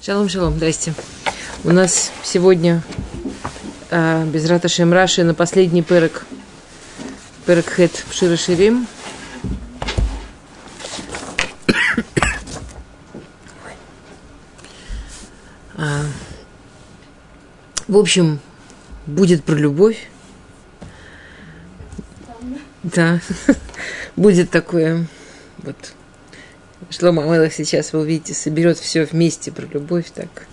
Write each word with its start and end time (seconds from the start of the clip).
Шалом, 0.00 0.28
шалом, 0.28 0.54
здрасте. 0.54 0.94
У 1.64 1.70
нас 1.70 2.12
сегодня 2.22 2.82
э, 3.90 4.24
без 4.26 4.48
Раташем 4.48 4.92
Раши 4.92 5.24
на 5.24 5.34
последний 5.34 5.82
перек, 5.82 6.24
перек 7.44 7.68
хет 7.68 8.04
в 8.08 8.14
Широширим. 8.14 8.86
А, 15.76 16.04
в 17.88 17.96
общем, 17.96 18.38
будет 19.06 19.42
про 19.42 19.56
любовь. 19.56 20.08
Да, 22.84 23.20
будет 24.16 24.50
такое 24.50 25.08
вот 25.58 25.76
Шлома 26.90 27.24
Амелах 27.24 27.52
сейчас, 27.52 27.92
вы 27.92 28.00
увидите, 28.00 28.34
соберет 28.34 28.78
все 28.78 29.04
вместе 29.04 29.52
про 29.52 29.66
любовь. 29.66 30.06
Так. 30.14 30.46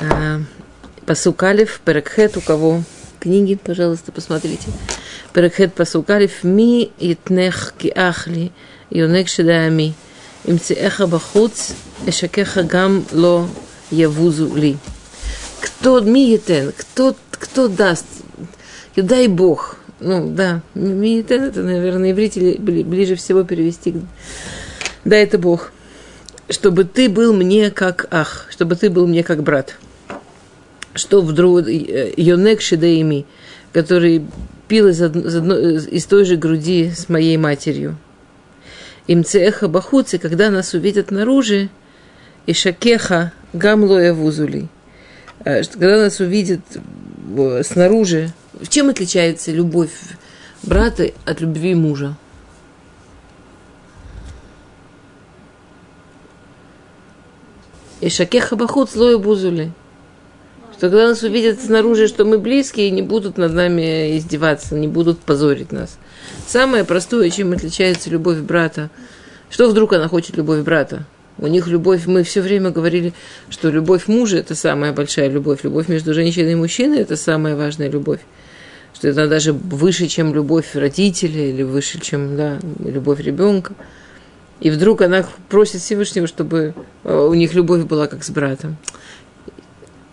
А, 0.00 0.40
Пасукалев, 1.06 1.80
Перекхет, 1.84 2.36
у 2.36 2.40
кого 2.40 2.82
книги, 3.18 3.54
пожалуйста, 3.54 4.12
посмотрите. 4.12 4.68
Перекхет 5.32 5.74
Пасукалев, 5.74 6.44
Ми 6.44 6.92
итнех 6.98 7.74
киахли, 7.78 8.52
юнек 8.90 9.28
шедаами, 9.28 9.94
имцеэха 10.44 11.06
бахуц, 11.06 11.72
эшакеха 12.06 12.62
гам 12.62 13.04
ло 13.12 13.48
явузу 13.90 14.54
ли. 14.54 14.76
Кто 15.60 16.00
ми 16.00 16.32
етен, 16.32 16.72
кто, 16.76 17.16
кто 17.30 17.68
даст, 17.68 18.06
дай 18.96 19.28
Бог. 19.28 19.76
Ну, 20.00 20.30
да, 20.30 20.62
ми 20.74 21.18
етен, 21.18 21.44
это, 21.44 21.62
наверное, 21.62 22.12
иврители 22.12 22.56
ближе 22.58 23.16
всего 23.16 23.44
перевести 23.44 23.92
к 23.92 23.96
да 25.04 25.16
это 25.16 25.38
Бог, 25.38 25.72
чтобы 26.48 26.84
ты 26.84 27.08
был 27.08 27.32
мне 27.32 27.70
как 27.70 28.06
ах, 28.10 28.46
чтобы 28.50 28.76
ты 28.76 28.90
был 28.90 29.06
мне 29.06 29.22
как 29.22 29.42
брат. 29.42 29.76
Что 30.94 31.22
вдруг 31.22 31.66
Йонек 31.68 32.60
Шидеими, 32.60 33.24
который 33.72 34.24
пил 34.68 34.88
из, 34.88 35.00
одно, 35.02 35.56
из, 35.56 36.06
той 36.06 36.24
же 36.24 36.36
груди 36.36 36.90
с 36.90 37.08
моей 37.08 37.36
матерью. 37.36 37.96
Им 39.06 39.24
цеха 39.24 39.68
бахуцы, 39.68 40.18
когда 40.18 40.50
нас 40.50 40.74
увидят 40.74 41.10
наружу, 41.10 41.68
и 42.46 42.52
шакеха 42.52 43.32
гамлоя 43.52 44.12
вузули. 44.12 44.68
Э, 45.44 45.62
когда 45.64 45.98
нас 45.98 46.20
увидят 46.20 46.60
э, 47.36 47.62
снаружи, 47.64 48.32
чем 48.68 48.90
отличается 48.90 49.50
любовь 49.50 49.90
брата 50.62 51.10
от 51.24 51.40
любви 51.40 51.74
мужа? 51.74 52.16
И 58.00 58.08
шакеха 58.08 58.56
бахут 58.56 58.90
слою 58.90 59.18
бузули. 59.18 59.72
Что 60.72 60.88
когда 60.88 61.08
нас 61.08 61.22
увидят 61.22 61.60
снаружи, 61.60 62.08
что 62.08 62.24
мы 62.24 62.38
близкие, 62.38 62.90
не 62.90 63.02
будут 63.02 63.36
над 63.36 63.52
нами 63.52 64.16
издеваться, 64.16 64.74
не 64.74 64.88
будут 64.88 65.18
позорить 65.18 65.72
нас. 65.72 65.98
Самое 66.46 66.84
простое, 66.84 67.28
чем 67.28 67.52
отличается 67.52 68.08
любовь 68.08 68.38
брата. 68.38 68.88
Что 69.50 69.68
вдруг 69.68 69.92
она 69.92 70.08
хочет 70.08 70.38
любовь 70.38 70.60
брата? 70.60 71.04
У 71.36 71.46
них 71.46 71.66
любовь, 71.66 72.06
мы 72.06 72.22
все 72.22 72.40
время 72.40 72.70
говорили, 72.70 73.12
что 73.50 73.70
любовь 73.70 74.08
мужа– 74.08 74.36
это 74.38 74.54
самая 74.54 74.92
большая 74.92 75.28
любовь. 75.28 75.60
Любовь 75.62 75.88
между 75.88 76.14
женщиной 76.14 76.52
и 76.52 76.54
мужчиной– 76.54 76.98
это 77.00 77.16
самая 77.16 77.56
важная 77.56 77.90
любовь. 77.90 78.20
Что 78.94 79.08
это 79.08 79.28
даже 79.28 79.52
выше, 79.52 80.06
чем 80.06 80.34
любовь 80.34 80.74
родителей, 80.74 81.50
или 81.50 81.62
выше, 81.62 82.00
чем 82.00 82.36
да, 82.36 82.58
любовь 82.84 83.20
ребенка. 83.20 83.74
И 84.60 84.70
вдруг 84.70 85.00
она 85.02 85.24
просит 85.48 85.80
Всевышнего, 85.80 86.26
чтобы 86.26 86.74
э, 87.04 87.26
у 87.28 87.34
них 87.34 87.54
любовь 87.54 87.84
была 87.84 88.06
как 88.06 88.22
с 88.22 88.30
братом. 88.30 88.76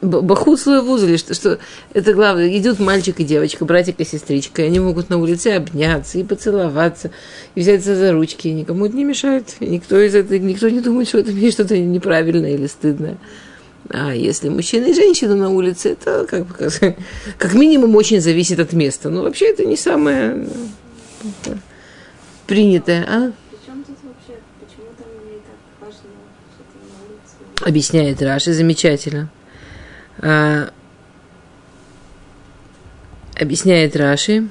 Бахут 0.02 0.59
слой 0.59 0.84
вузали, 0.84 1.17
что, 1.17 1.34
что 1.34 1.58
это 1.94 2.14
главное. 2.14 2.56
Идут 2.58 2.80
мальчик 2.80 3.20
и 3.20 3.23
девочка, 3.23 3.66
братик 3.66 3.99
и 3.99 4.05
сестричка, 4.05 4.61
и 4.61 4.66
они 4.66 4.80
могут 4.80 5.10
на 5.10 5.17
улице 5.17 5.48
обняться 5.48 6.20
и 6.20 6.23
поцеловаться, 6.23 7.11
и 7.55 7.61
взяться 7.61 7.95
за 7.95 8.11
ручки, 8.11 8.48
и 8.48 8.54
никому 8.54 8.86
это 8.86 8.95
не 8.95 9.04
мешает. 9.04 9.55
И 9.60 9.66
никто 9.66 9.99
из 9.99 10.14
этого, 10.14 10.38
никто 10.38 10.70
не 10.70 10.82
думает, 10.82 11.08
что 11.08 11.17
это 11.17 11.32
есть 11.32 11.55
что-то 11.55 11.77
неправильное 11.77 12.54
или 12.54 12.67
стыдное. 12.67 13.17
А 13.89 14.14
если 14.14 14.50
мужчина 14.50 14.86
и 14.86 14.94
женщина 14.94 15.36
на 15.36 15.50
улице, 15.50 15.89
это 15.89 16.27
как, 16.30 16.45
бы, 16.45 16.54
как, 16.54 16.73
как 17.38 17.54
минимум 17.54 17.95
очень 17.95 18.21
зависит 18.21 18.60
от 18.60 18.73
места. 18.73 19.10
Но 19.10 19.23
вообще 19.23 19.50
это 19.50 19.66
не 19.66 19.77
самое 19.77 20.48
э, 21.23 21.55
принятое, 22.45 23.05
а? 23.10 23.32
Объясняет 27.62 28.22
Раши, 28.22 28.54
замечательно. 28.54 29.30
А, 30.20 30.70
объясняет 33.36 33.95
Раши, 33.95 34.48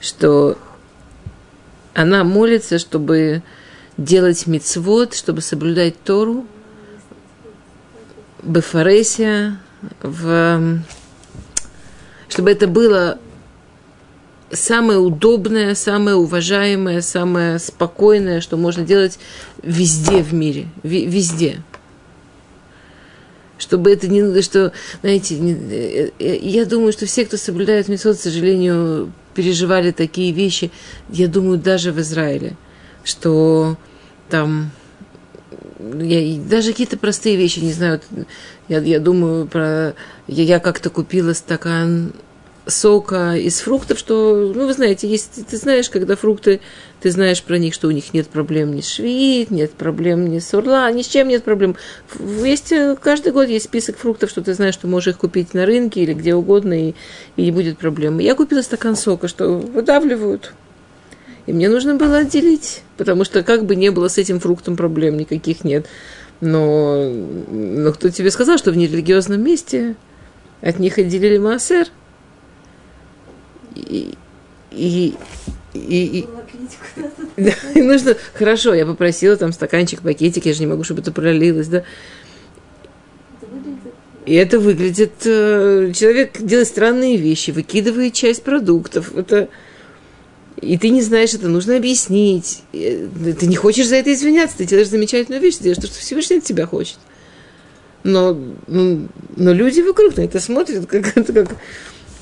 что 0.00 0.58
она 1.94 2.24
молится, 2.24 2.78
чтобы 2.78 3.42
делать 3.98 4.46
мицвод, 4.46 5.14
чтобы 5.14 5.42
соблюдать 5.42 6.02
Тору, 6.02 6.46
Бефаресия, 8.42 9.60
в, 10.02 10.80
чтобы 12.28 12.50
это 12.50 12.66
было 12.66 13.18
самое 14.50 14.98
удобное, 14.98 15.74
самое 15.74 16.16
уважаемое, 16.16 17.02
самое 17.02 17.58
спокойное, 17.58 18.40
что 18.40 18.56
можно 18.56 18.82
делать 18.82 19.18
везде 19.62 20.22
в 20.22 20.32
мире, 20.32 20.68
везде 20.82 21.62
чтобы 23.62 23.92
это 23.92 24.08
не, 24.08 24.42
что, 24.42 24.72
знаете, 25.02 25.38
не, 25.38 25.52
э, 25.52 26.10
э, 26.18 26.36
я 26.36 26.66
думаю, 26.66 26.92
что 26.92 27.06
все, 27.06 27.24
кто 27.24 27.36
соблюдает 27.36 27.88
Мисот, 27.88 28.16
к 28.16 28.20
сожалению, 28.20 29.12
переживали 29.34 29.92
такие 29.92 30.32
вещи, 30.32 30.70
я 31.08 31.28
думаю, 31.28 31.58
даже 31.58 31.92
в 31.92 32.00
Израиле, 32.00 32.56
что 33.04 33.78
там 34.28 34.72
я, 36.00 36.40
даже 36.40 36.72
какие-то 36.72 36.96
простые 36.96 37.36
вещи, 37.36 37.60
не 37.60 37.72
знаю, 37.72 38.00
я, 38.68 38.80
я 38.80 39.00
думаю 39.00 39.46
про... 39.46 39.94
Я, 40.26 40.44
я 40.44 40.58
как-то 40.58 40.90
купила 40.90 41.32
стакан 41.32 42.12
сока 42.66 43.34
из 43.36 43.60
фруктов, 43.60 43.98
что, 43.98 44.52
ну, 44.54 44.66
вы 44.66 44.72
знаете, 44.72 45.08
есть, 45.08 45.44
ты 45.46 45.56
знаешь, 45.56 45.90
когда 45.90 46.14
фрукты, 46.14 46.60
ты 47.00 47.10
знаешь 47.10 47.42
про 47.42 47.58
них, 47.58 47.74
что 47.74 47.88
у 47.88 47.90
них 47.90 48.14
нет 48.14 48.28
проблем 48.28 48.74
ни 48.74 48.80
с 48.80 48.88
швид, 48.88 49.50
нет 49.50 49.72
проблем 49.72 50.28
ни 50.28 50.38
с 50.38 50.54
урла, 50.54 50.90
ни 50.92 51.02
с 51.02 51.06
чем 51.06 51.28
нет 51.28 51.42
проблем. 51.42 51.76
Есть, 52.44 52.70
э, 52.70 52.96
каждый 53.00 53.32
год 53.32 53.48
есть 53.48 53.64
список 53.64 53.96
фруктов, 53.96 54.30
что 54.30 54.42
ты 54.42 54.54
знаешь, 54.54 54.74
что 54.74 54.86
можешь 54.86 55.14
их 55.14 55.18
купить 55.18 55.54
на 55.54 55.66
рынке 55.66 56.02
или 56.02 56.14
где 56.14 56.34
угодно, 56.34 56.88
и, 56.88 56.94
и 57.36 57.42
не 57.42 57.50
будет 57.50 57.78
проблем. 57.78 58.18
Я 58.20 58.34
купила 58.34 58.62
стакан 58.62 58.94
сока, 58.94 59.26
что 59.26 59.48
выдавливают. 59.48 60.54
И 61.46 61.52
мне 61.52 61.68
нужно 61.68 61.96
было 61.96 62.18
отделить, 62.18 62.82
потому 62.96 63.24
что 63.24 63.42
как 63.42 63.64
бы 63.64 63.74
не 63.74 63.90
было 63.90 64.06
с 64.06 64.18
этим 64.18 64.38
фруктом 64.38 64.76
проблем, 64.76 65.16
никаких 65.16 65.64
нет. 65.64 65.86
Но, 66.40 67.10
но 67.50 67.92
кто 67.92 68.08
тебе 68.10 68.30
сказал, 68.30 68.58
что 68.58 68.70
в 68.70 68.76
нерелигиозном 68.76 69.42
месте 69.42 69.96
от 70.60 70.78
них 70.78 70.98
отделили 70.98 71.38
массер– 71.38 71.88
и, 73.74 74.14
и, 74.70 75.14
и, 75.74 76.26
да, 77.36 77.52
и 77.74 77.82
нужно, 77.82 78.16
хорошо, 78.34 78.74
я 78.74 78.86
попросила 78.86 79.36
там 79.36 79.52
стаканчик, 79.52 80.02
пакетик, 80.02 80.46
я 80.46 80.54
же 80.54 80.60
не 80.60 80.66
могу, 80.66 80.84
чтобы 80.84 81.00
это 81.00 81.12
пролилось, 81.12 81.68
да. 81.68 81.84
И 84.24 84.34
это 84.34 84.60
выглядит, 84.60 85.12
э, 85.24 85.92
человек 85.94 86.40
делает 86.40 86.68
странные 86.68 87.16
вещи, 87.16 87.50
выкидывает 87.50 88.14
часть 88.14 88.44
продуктов, 88.44 89.16
это, 89.16 89.48
и 90.60 90.78
ты 90.78 90.90
не 90.90 91.02
знаешь, 91.02 91.34
это 91.34 91.48
нужно 91.48 91.76
объяснить. 91.76 92.62
Ты 92.72 93.46
не 93.46 93.56
хочешь 93.56 93.88
за 93.88 93.96
это 93.96 94.12
извиняться, 94.12 94.58
ты 94.58 94.64
делаешь 94.64 94.88
замечательную 94.88 95.42
вещь, 95.42 95.56
ты 95.56 95.64
делаешь 95.64 95.82
то, 95.82 95.88
что 95.88 95.98
Всевышний 95.98 96.38
от 96.38 96.44
тебя 96.44 96.66
хочет. 96.66 96.98
Но, 98.04 98.38
ну, 98.66 99.08
но 99.36 99.52
люди 99.52 99.80
вокруг 99.80 100.16
на 100.16 100.22
это 100.22 100.38
смотрят, 100.38 100.86
как, 100.86 101.14
как, 101.14 101.56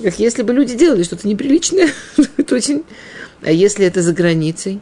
как 0.02 0.19
если 0.19 0.43
бы 0.43 0.52
люди 0.52 0.76
делали 0.76 1.02
что-то 1.02 1.29
неприличное. 1.29 1.91
это 2.37 2.55
очень... 2.55 2.85
А 3.43 3.50
если 3.50 3.87
это 3.87 4.02
за 4.02 4.12
границей? 4.12 4.81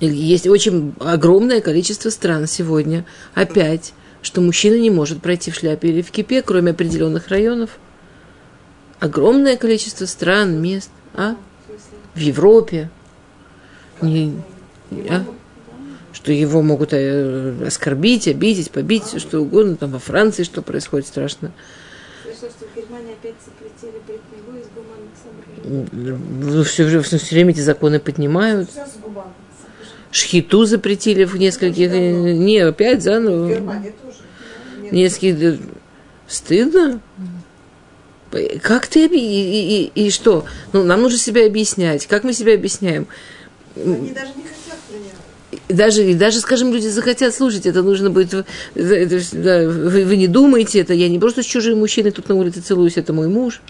Есть 0.00 0.46
очень 0.46 0.94
огромное 1.00 1.60
количество 1.60 2.10
стран 2.10 2.46
сегодня, 2.46 3.04
опять, 3.34 3.92
что 4.22 4.40
мужчина 4.40 4.74
не 4.74 4.90
может 4.90 5.22
пройти 5.22 5.50
в 5.50 5.54
шляпе 5.54 5.88
или 5.88 6.02
в 6.02 6.10
кипе, 6.10 6.42
кроме 6.42 6.72
определенных 6.72 7.28
районов. 7.28 7.78
Огромное 9.00 9.56
количество 9.56 10.06
стран, 10.06 10.60
мест. 10.60 10.90
А? 11.14 11.36
В 12.14 12.18
Европе. 12.18 12.90
Не, 14.00 14.42
а? 15.10 15.24
Что 16.12 16.32
его 16.32 16.62
могут 16.62 16.92
э, 16.92 17.66
оскорбить, 17.66 18.28
обидеть, 18.28 18.70
побить, 18.70 19.20
что 19.20 19.40
угодно. 19.40 19.76
Там 19.76 19.90
во 19.90 19.98
Франции 19.98 20.42
что 20.42 20.62
происходит 20.62 21.06
страшно 21.06 21.52
что 22.54 22.66
в 22.66 22.76
Германии 22.76 23.12
опять 23.12 23.34
запретили 23.44 24.00
бритьневу 24.06 24.58
из 24.58 24.68
гуманных 24.74 25.12
соображений? 25.22 25.53
Все, 25.64 27.00
все, 27.02 27.18
все 27.18 27.34
время 27.34 27.50
эти 27.52 27.60
законы 27.60 27.98
поднимают. 27.98 28.68
шхиту 30.10 30.64
запретили 30.64 31.24
в 31.24 31.36
нескольких... 31.36 31.90
Не, 31.90 32.58
опять 32.58 33.02
заново. 33.02 33.46
В 33.46 33.48
Германии 33.48 33.94
тоже. 34.02 34.18
Нет. 34.82 34.92
Нескольких... 34.92 35.60
Стыдно? 36.28 37.00
Как 38.62 38.86
ты... 38.86 39.06
И, 39.06 39.16
и- 39.16 39.90
и- 39.94 40.06
и 40.06 40.10
что? 40.10 40.44
Ну, 40.72 40.84
нам 40.84 41.02
нужно 41.02 41.18
себя 41.18 41.46
объяснять. 41.46 42.06
Как 42.06 42.24
мы 42.24 42.32
себя 42.32 42.54
объясняем? 42.54 43.06
Они 43.76 44.10
даже 44.10 44.32
не 44.36 44.42
хотят 44.42 44.78
принять. 44.88 45.68
Даже, 45.68 46.14
даже, 46.14 46.40
скажем, 46.40 46.72
люди 46.72 46.88
захотят 46.88 47.34
слушать, 47.34 47.64
это 47.66 47.82
нужно 47.82 48.10
будет... 48.10 48.34
это- 48.74 49.20
да, 49.32 49.68
вы, 49.68 50.04
вы 50.04 50.16
не 50.16 50.26
думаете, 50.28 50.80
это 50.80 50.94
я 50.94 51.08
не 51.08 51.18
просто 51.18 51.42
с 51.42 51.46
чужим 51.46 51.78
мужчиной 51.78 52.10
тут 52.10 52.28
на 52.28 52.34
улице 52.34 52.60
целуюсь, 52.60 52.96
это 52.96 53.12
мой 53.12 53.28
муж. 53.28 53.62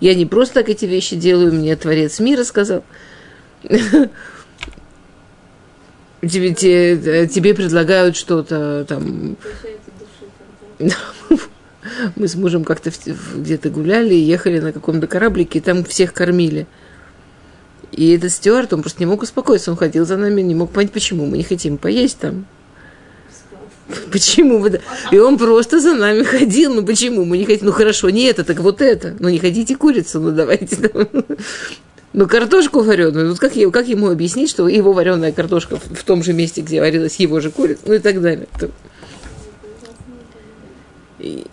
Я 0.00 0.14
не 0.14 0.26
просто 0.26 0.54
так 0.54 0.68
эти 0.68 0.84
вещи 0.84 1.16
делаю, 1.16 1.52
мне 1.52 1.74
Творец 1.76 2.20
мира 2.20 2.44
сказал. 2.44 2.84
Тебе, 6.20 6.54
те- 6.54 7.28
тебе 7.28 7.54
предлагают 7.54 8.16
что-то 8.16 8.84
там... 8.88 9.36
Мы 12.16 12.28
с 12.28 12.34
мужем 12.34 12.64
как-то 12.64 12.90
где-то 13.34 13.68
гуляли, 13.68 14.14
ехали 14.14 14.58
на 14.58 14.72
каком-то 14.72 15.06
кораблике, 15.06 15.58
и 15.58 15.62
там 15.62 15.84
всех 15.84 16.14
кормили. 16.14 16.66
И 17.92 18.10
этот 18.10 18.32
стюард, 18.32 18.72
он 18.72 18.80
просто 18.80 19.00
не 19.00 19.06
мог 19.06 19.22
успокоиться, 19.22 19.70
он 19.70 19.76
ходил 19.76 20.06
за 20.06 20.16
нами, 20.16 20.40
не 20.40 20.54
мог 20.54 20.70
понять, 20.70 20.92
почему 20.92 21.26
мы 21.26 21.36
не 21.36 21.44
хотим 21.44 21.76
поесть 21.76 22.18
там. 22.18 22.46
Почему? 24.12 24.58
вы 24.58 24.80
И 25.12 25.18
он 25.18 25.38
просто 25.38 25.80
за 25.80 25.94
нами 25.94 26.22
ходил. 26.22 26.74
Ну 26.74 26.84
почему? 26.84 27.24
Мы 27.24 27.38
не 27.38 27.44
хотим. 27.44 27.66
Ну 27.66 27.72
хорошо, 27.72 28.10
не 28.10 28.24
это, 28.24 28.44
так 28.44 28.60
вот 28.60 28.80
это. 28.80 29.14
Ну 29.18 29.28
не 29.28 29.38
хотите 29.38 29.76
курицу, 29.76 30.20
ну 30.20 30.30
давайте. 30.30 30.90
Ну 32.16 32.28
картошку 32.28 32.80
вареную. 32.80 33.30
Вот 33.30 33.40
как, 33.40 33.54
как 33.72 33.88
ему 33.88 34.08
объяснить, 34.08 34.48
что 34.48 34.68
его 34.68 34.92
вареная 34.92 35.32
картошка 35.32 35.78
в, 35.78 36.04
том 36.04 36.22
же 36.22 36.32
месте, 36.32 36.60
где 36.60 36.80
варилась 36.80 37.16
его 37.16 37.40
же 37.40 37.50
курица, 37.50 37.82
ну 37.86 37.94
и 37.94 37.98
так 37.98 38.22
далее. 38.22 38.46
И, 41.18 41.44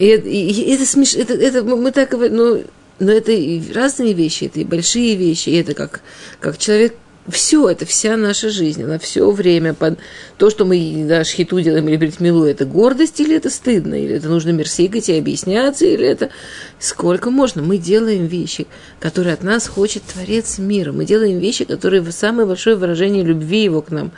и 0.00 0.06
и- 0.06 0.70
это 0.72 0.84
смеш... 0.84 1.14
Это, 1.14 1.34
это 1.34 1.62
мы 1.62 1.92
так 1.92 2.08
говорим, 2.08 2.36
но, 2.36 2.58
но 2.98 3.12
это 3.12 3.30
и 3.30 3.72
разные 3.72 4.14
вещи, 4.14 4.46
это 4.46 4.58
и 4.58 4.64
большие 4.64 5.14
вещи, 5.14 5.50
и 5.50 5.60
это 5.60 5.74
как, 5.74 6.00
как 6.40 6.58
человек 6.58 6.94
все, 7.28 7.68
это 7.68 7.86
вся 7.86 8.16
наша 8.16 8.50
жизнь, 8.50 8.82
она 8.82 8.98
все 8.98 9.30
время 9.30 9.74
под 9.74 9.98
то, 10.38 10.50
что 10.50 10.64
мы 10.64 11.04
да, 11.08 11.24
шхиту 11.24 11.60
делаем 11.60 11.88
или 11.88 11.96
бритмилу, 11.96 12.44
это 12.44 12.64
гордость 12.64 13.20
или 13.20 13.36
это 13.36 13.50
стыдно, 13.50 13.94
или 13.94 14.16
это 14.16 14.28
нужно 14.28 14.50
мерсикать 14.50 15.08
и 15.08 15.18
объясняться, 15.18 15.84
или 15.86 16.06
это 16.06 16.30
сколько 16.78 17.30
можно. 17.30 17.62
Мы 17.62 17.78
делаем 17.78 18.26
вещи, 18.26 18.66
которые 19.00 19.34
от 19.34 19.42
нас 19.42 19.66
хочет 19.66 20.02
Творец 20.02 20.58
мира. 20.58 20.92
Мы 20.92 21.04
делаем 21.04 21.38
вещи, 21.38 21.64
которые 21.64 22.04
самое 22.12 22.46
большое 22.46 22.76
выражение 22.76 23.24
любви 23.24 23.64
его 23.64 23.82
к 23.82 23.90
нам. 23.90 24.12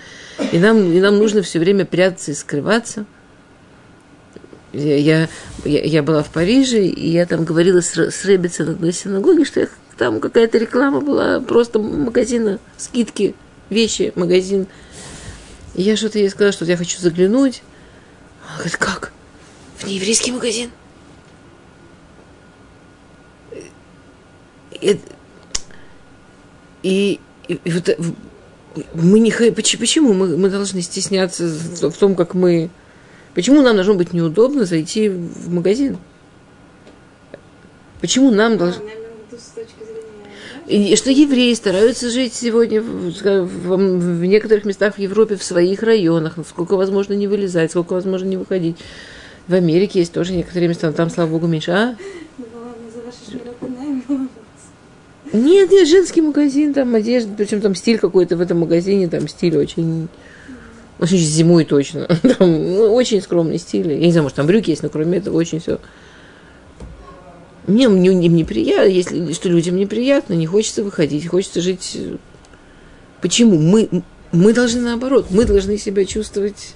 И 0.52 0.58
нам, 0.58 0.92
и 0.92 1.00
нам 1.00 1.18
нужно 1.18 1.42
все 1.42 1.58
время 1.58 1.84
прятаться 1.84 2.32
и 2.32 2.34
скрываться. 2.34 3.06
Я, 4.72 4.96
я, 4.96 5.28
я, 5.64 6.02
была 6.02 6.22
в 6.22 6.30
Париже, 6.30 6.84
и 6.84 7.08
я 7.10 7.24
там 7.26 7.44
говорила 7.44 7.80
с, 7.80 7.96
с 7.96 8.24
на 8.64 8.72
одной 8.72 8.92
синагоге, 8.92 9.44
что 9.44 9.60
я- 9.60 9.68
там 9.96 10.20
какая-то 10.20 10.58
реклама 10.58 11.00
была, 11.00 11.40
просто 11.40 11.78
магазина, 11.78 12.58
скидки, 12.76 13.34
вещи, 13.70 14.12
магазин. 14.14 14.66
И 15.74 15.82
я 15.82 15.96
что-то 15.96 16.18
ей 16.18 16.28
сказала, 16.28 16.52
что 16.52 16.64
я 16.66 16.76
хочу 16.76 17.00
заглянуть. 17.00 17.62
Она 18.46 18.56
говорит, 18.58 18.76
как? 18.76 19.12
В 19.78 19.86
нееврейский 19.86 20.32
магазин? 20.32 20.70
И, 24.80 25.00
и, 26.82 27.20
и- 27.48 27.60
вот, 27.72 27.88
э, 27.88 27.96
мы 28.94 29.18
не 29.18 29.30
почему 29.50 30.12
мы, 30.12 30.36
мы 30.36 30.50
должны 30.50 30.82
стесняться 30.82 31.46
в 31.46 31.92
том, 31.92 32.14
как 32.14 32.34
мы 32.34 32.70
Почему 33.38 33.62
нам 33.62 33.76
должно 33.76 33.94
быть 33.94 34.12
неудобно 34.12 34.64
зайти 34.64 35.08
в 35.08 35.48
магазин? 35.48 35.96
Почему 38.00 38.32
нам 38.32 38.58
должно... 38.58 38.82
Зрения... 40.66 40.90
И 40.90 40.96
что 40.96 41.12
евреи 41.12 41.54
стараются 41.54 42.10
жить 42.10 42.34
сегодня 42.34 42.82
в, 42.82 43.12
в- 43.12 43.76
в 43.76 44.24
некоторых 44.24 44.64
местах 44.64 44.96
в 44.96 44.98
Европе, 44.98 45.36
в 45.36 45.44
своих 45.44 45.84
районах, 45.84 46.34
сколько 46.48 46.76
возможно 46.76 47.12
не 47.12 47.28
вылезать, 47.28 47.70
сколько 47.70 47.92
возможно 47.92 48.26
не 48.26 48.36
выходить. 48.36 48.76
В 49.46 49.54
Америке 49.54 50.00
есть 50.00 50.12
тоже 50.12 50.32
некоторые 50.32 50.70
места, 50.70 50.88
но 50.88 50.92
там, 50.94 51.08
слава 51.08 51.30
богу, 51.30 51.46
меньше. 51.46 51.70
А? 51.70 51.96
Ну. 52.38 54.28
Нет, 55.32 55.70
нет, 55.70 55.86
женский 55.86 56.22
магазин, 56.22 56.74
там 56.74 56.92
одежда, 56.92 57.32
причем 57.38 57.60
там 57.60 57.76
стиль 57.76 58.00
какой-то 58.00 58.36
в 58.36 58.40
этом 58.40 58.58
магазине, 58.58 59.06
там 59.06 59.28
стиль 59.28 59.56
очень... 59.58 60.08
Очень 60.98 61.18
зимой 61.18 61.64
точно. 61.64 62.06
Там, 62.38 62.74
ну, 62.74 62.94
очень 62.94 63.22
скромный 63.22 63.58
стиль. 63.58 63.92
Я 63.92 63.98
не 63.98 64.10
знаю, 64.10 64.24
может, 64.24 64.36
там 64.36 64.46
брюки 64.46 64.70
есть, 64.70 64.82
но 64.82 64.88
кроме 64.88 65.18
этого 65.18 65.36
очень 65.36 65.60
все. 65.60 65.78
Мне, 67.66 67.88
мне, 67.88 68.10
мне 68.10 68.28
неприятно, 68.28 68.88
если 68.88 69.32
что 69.32 69.48
людям 69.48 69.76
неприятно, 69.76 70.34
не 70.34 70.46
хочется 70.46 70.82
выходить, 70.82 71.26
хочется 71.26 71.60
жить. 71.60 71.98
Почему? 73.20 73.58
Мы, 73.58 74.02
мы 74.32 74.54
должны 74.54 74.80
наоборот, 74.80 75.26
мы 75.30 75.44
должны 75.44 75.76
себя 75.76 76.04
чувствовать. 76.04 76.74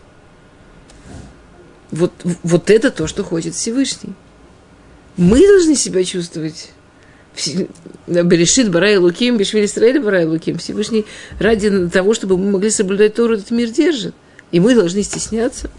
Вот, 1.91 2.13
вот 2.43 2.71
это 2.71 2.91
то, 2.91 3.07
что 3.07 3.25
хочет 3.25 3.55
Всевышний. 3.55 4.13
Мы 5.17 5.47
должны 5.47 5.75
себя 5.75 6.05
чувствовать 6.05 6.71
Вс- 6.71 6.71
Берешит 8.07 8.71
Барай 8.71 8.97
Луким, 8.97 9.37
Бешвили 9.37 9.67
Израиля 9.67 10.01
Барай 10.01 10.27
Луким. 10.27 10.59
Всевышний 10.59 11.07
ради 11.39 11.89
того, 11.89 12.15
чтобы 12.15 12.37
мы 12.37 12.51
могли 12.51 12.71
соблюдать 12.71 13.15
Тору, 13.15 13.35
этот 13.35 13.51
мир 13.51 13.71
держит. 13.71 14.15
И 14.51 14.61
мы 14.61 14.75
должны 14.75 15.03
стесняться. 15.03 15.71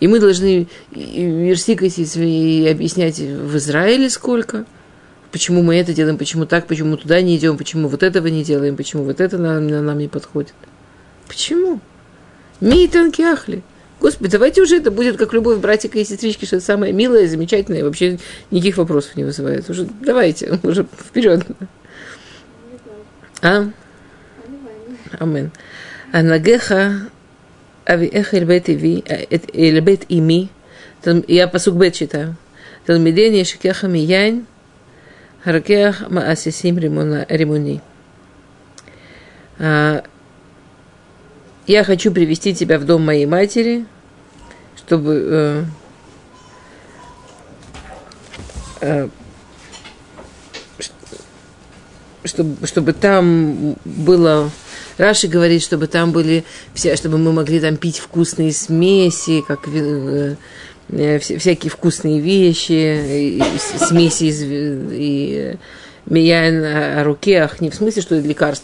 И 0.00 0.08
мы 0.08 0.20
должны 0.20 0.68
верстикать 0.90 1.98
и 1.98 2.68
объяснять 2.68 3.18
в 3.18 3.56
Израиле 3.56 4.10
сколько. 4.10 4.66
Почему 5.32 5.62
мы 5.62 5.76
это 5.76 5.92
делаем, 5.92 6.18
почему 6.18 6.46
так, 6.46 6.66
почему 6.66 6.96
туда 6.96 7.20
не 7.20 7.36
идем, 7.36 7.56
почему 7.56 7.88
вот 7.88 8.02
этого 8.02 8.26
не 8.26 8.44
делаем, 8.44 8.76
почему 8.76 9.04
вот 9.04 9.20
это 9.20 9.38
нам, 9.38 9.66
нам 9.66 9.98
не 9.98 10.08
подходит. 10.08 10.54
Почему? 11.26 11.80
Мейтанки 12.60 13.22
ахли. 13.22 13.62
Господи, 14.16 14.32
давайте 14.32 14.62
уже 14.62 14.76
это 14.78 14.90
будет 14.90 15.18
как 15.18 15.34
любовь 15.34 15.58
братика 15.58 15.98
и 15.98 16.04
сестрички, 16.04 16.46
что 16.46 16.56
это 16.56 16.64
самое 16.64 16.90
милое, 16.94 17.28
замечательное, 17.28 17.84
вообще 17.84 18.18
никаких 18.50 18.78
вопросов 18.78 19.14
не 19.14 19.24
вызывает. 19.24 19.68
Уже 19.68 19.86
давайте, 20.00 20.58
уже 20.62 20.84
вперед. 20.84 21.44
А? 23.42 23.68
Амен. 25.18 25.50
Анагеха 26.12 27.10
авиэха 27.86 28.36
эль 28.38 28.44
бет 28.46 28.70
иви, 28.70 29.04
эт- 29.06 29.50
эль 29.52 29.80
бет 29.80 30.04
ими. 30.08 30.48
Тал- 31.02 31.24
Я 31.28 31.46
посук 31.46 31.76
бет 31.76 31.92
читаю. 31.92 32.36
Талмидени 32.86 33.42
шикеха 33.42 33.86
мияйн, 33.86 34.46
харакех 35.44 36.08
маасисим 36.08 36.78
римуни. 36.78 37.82
А, 39.58 40.02
Я 41.66 41.84
хочу 41.84 42.12
привести 42.12 42.54
тебя 42.54 42.78
в 42.78 42.84
дом 42.84 43.04
моей 43.04 43.26
матери, 43.26 43.84
чтобы 44.86 45.22
э, 45.28 45.64
э, 48.80 49.08
чтобы, 52.24 52.66
чтобы 52.66 52.92
там 52.92 53.76
было 53.84 54.50
Раши 54.98 55.28
говорит, 55.28 55.62
чтобы 55.62 55.88
там 55.88 56.12
были 56.12 56.44
все, 56.74 56.96
чтобы 56.96 57.18
мы 57.18 57.32
могли 57.32 57.60
там 57.60 57.76
пить 57.76 57.98
вкусные 57.98 58.52
смеси, 58.52 59.42
как 59.46 59.68
э, 59.68 60.36
э, 60.88 61.18
вся- 61.18 61.38
всякие 61.38 61.70
вкусные 61.70 62.20
вещи, 62.20 62.72
и, 62.72 63.38
и 63.38 63.58
смеси 63.58 64.24
из, 64.24 64.42
и 64.42 65.56
миян 66.06 67.00
о, 67.00 67.04
рукеах, 67.04 67.60
не 67.60 67.68
в 67.70 67.74
смысле, 67.74 68.00
что 68.00 68.14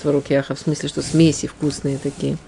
о 0.08 0.12
рукеах, 0.12 0.46
а 0.48 0.54
в 0.54 0.58
смысле, 0.58 0.88
что 0.88 1.02
смеси 1.02 1.48
вкусные 1.48 1.98
такие. 1.98 2.38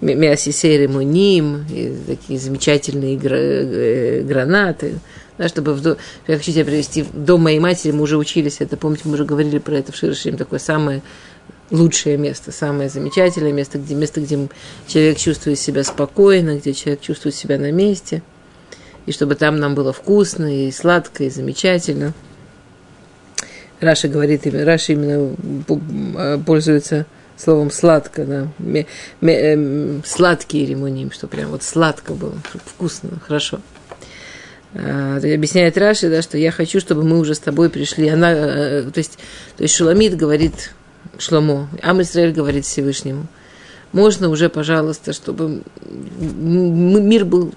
Мясисей 0.00 0.78
ремоним, 0.78 1.64
и 1.70 1.96
такие 2.06 2.38
замечательные 2.38 3.16
гра- 3.16 4.22
гранаты. 4.22 4.98
Да, 5.38 5.48
чтобы 5.48 5.74
в. 5.74 5.96
Я 6.26 6.36
хочу 6.38 6.52
тебя 6.52 6.64
привести 6.64 7.02
в 7.02 7.12
дом 7.12 7.42
моей 7.42 7.58
матери, 7.58 7.92
мы 7.92 8.02
уже 8.02 8.16
учились 8.16 8.56
это, 8.60 8.76
помните, 8.76 9.02
мы 9.04 9.14
уже 9.14 9.24
говорили 9.24 9.58
про 9.58 9.76
это 9.76 9.92
в 9.92 9.96
Широшим, 9.96 10.36
такое 10.36 10.58
самое 10.58 11.02
лучшее 11.70 12.16
место, 12.16 12.52
самое 12.52 12.88
замечательное 12.88 13.52
место, 13.52 13.78
где, 13.78 13.94
место, 13.94 14.20
где 14.20 14.48
человек 14.86 15.18
чувствует 15.18 15.58
себя 15.58 15.84
спокойно, 15.84 16.56
где 16.56 16.72
человек 16.72 17.00
чувствует 17.00 17.34
себя 17.34 17.58
на 17.58 17.70
месте, 17.70 18.22
и 19.04 19.12
чтобы 19.12 19.34
там 19.34 19.58
нам 19.58 19.74
было 19.74 19.92
вкусно 19.92 20.66
и 20.66 20.70
сладко, 20.70 21.24
и 21.24 21.30
замечательно. 21.30 22.14
Раши 23.80 24.08
говорит, 24.08 24.46
Раши 24.46 24.92
именно 24.92 25.34
э, 26.18 26.38
пользуется 26.44 27.04
словом 27.36 27.70
сладко, 27.70 28.24
да, 28.24 28.48
ме- 28.58 28.86
ме- 29.20 29.52
эм, 29.52 30.02
сладкие 30.04 30.66
רימונים, 30.66 31.10
что 31.12 31.26
прям 31.26 31.50
вот 31.50 31.62
сладко 31.62 32.14
было, 32.14 32.34
вкусно, 32.64 33.20
хорошо. 33.26 33.60
А, 34.74 35.16
объясняет 35.16 35.78
Раши, 35.78 36.10
да, 36.10 36.22
что 36.22 36.36
я 36.38 36.50
хочу, 36.50 36.80
чтобы 36.80 37.02
мы 37.02 37.18
уже 37.18 37.34
с 37.34 37.38
тобой 37.38 37.70
пришли. 37.70 38.08
Она, 38.08 38.32
э, 38.32 38.82
то 38.92 38.98
есть, 38.98 39.18
то 39.56 39.62
есть 39.62 39.74
Шуламит 39.74 40.16
говорит 40.16 40.72
Шломо, 41.18 41.68
עם 41.82 42.02
ישראל 42.02 42.32
говорит 42.32 42.64
Всевышнему, 42.64 43.26
можно 43.92 44.28
уже, 44.28 44.48
пожалуйста, 44.48 45.12
чтобы 45.12 45.62
мир 46.18 47.24
был 47.24 47.54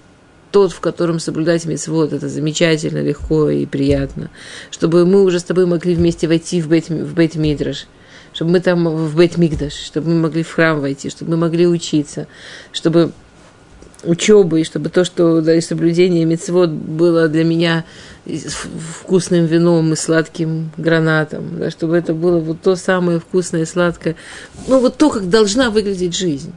тот, 0.52 0.72
в 0.72 0.80
котором 0.80 1.20
соблюдать 1.20 1.66
מצוות, 1.66 2.14
это 2.14 2.30
замечательно, 2.30 3.00
легко 3.00 3.50
и 3.50 3.66
приятно. 3.66 4.30
Чтобы 4.72 5.06
мы 5.06 5.24
уже 5.24 5.40
с 5.40 5.44
тобой 5.44 5.66
могли 5.66 5.96
вместе 5.96 6.28
войти 6.28 6.62
в 6.62 6.70
Бейт, 6.70 6.90
в 6.90 7.14
Бейт 7.14 7.36
Мидраш, 7.36 7.88
чтобы 8.40 8.52
мы 8.52 8.62
там 8.62 8.88
в 8.88 9.18
Бейт 9.18 9.38
Мигдаш, 9.38 9.74
чтобы 9.74 10.12
мы 10.12 10.22
могли 10.22 10.44
в 10.44 10.54
храм 10.54 10.80
войти, 10.80 11.10
чтобы 11.10 11.32
мы 11.32 11.38
могли 11.38 11.68
учиться, 11.68 12.26
чтобы 12.72 13.12
учебы, 14.06 14.62
и 14.62 14.64
чтобы 14.64 14.88
то, 14.88 15.04
что 15.04 15.42
да, 15.42 15.56
и 15.56 15.60
соблюдение 15.60 16.24
мецвод 16.24 16.70
было 16.70 17.28
для 17.28 17.44
меня 17.44 17.84
вкусным 18.26 19.46
вином 19.46 19.92
и 19.92 19.98
сладким 19.98 20.72
гранатом, 20.78 21.60
да, 21.60 21.70
чтобы 21.70 21.98
это 21.98 22.14
было 22.14 22.40
вот 22.40 22.62
то 22.62 22.78
самое 22.78 23.20
вкусное 23.20 23.64
и 23.64 23.66
сладкое, 23.66 24.16
ну 24.70 24.80
вот 24.80 24.96
то, 24.96 25.10
как 25.10 25.28
должна 25.30 25.70
выглядеть 25.70 26.16
жизнь. 26.16 26.54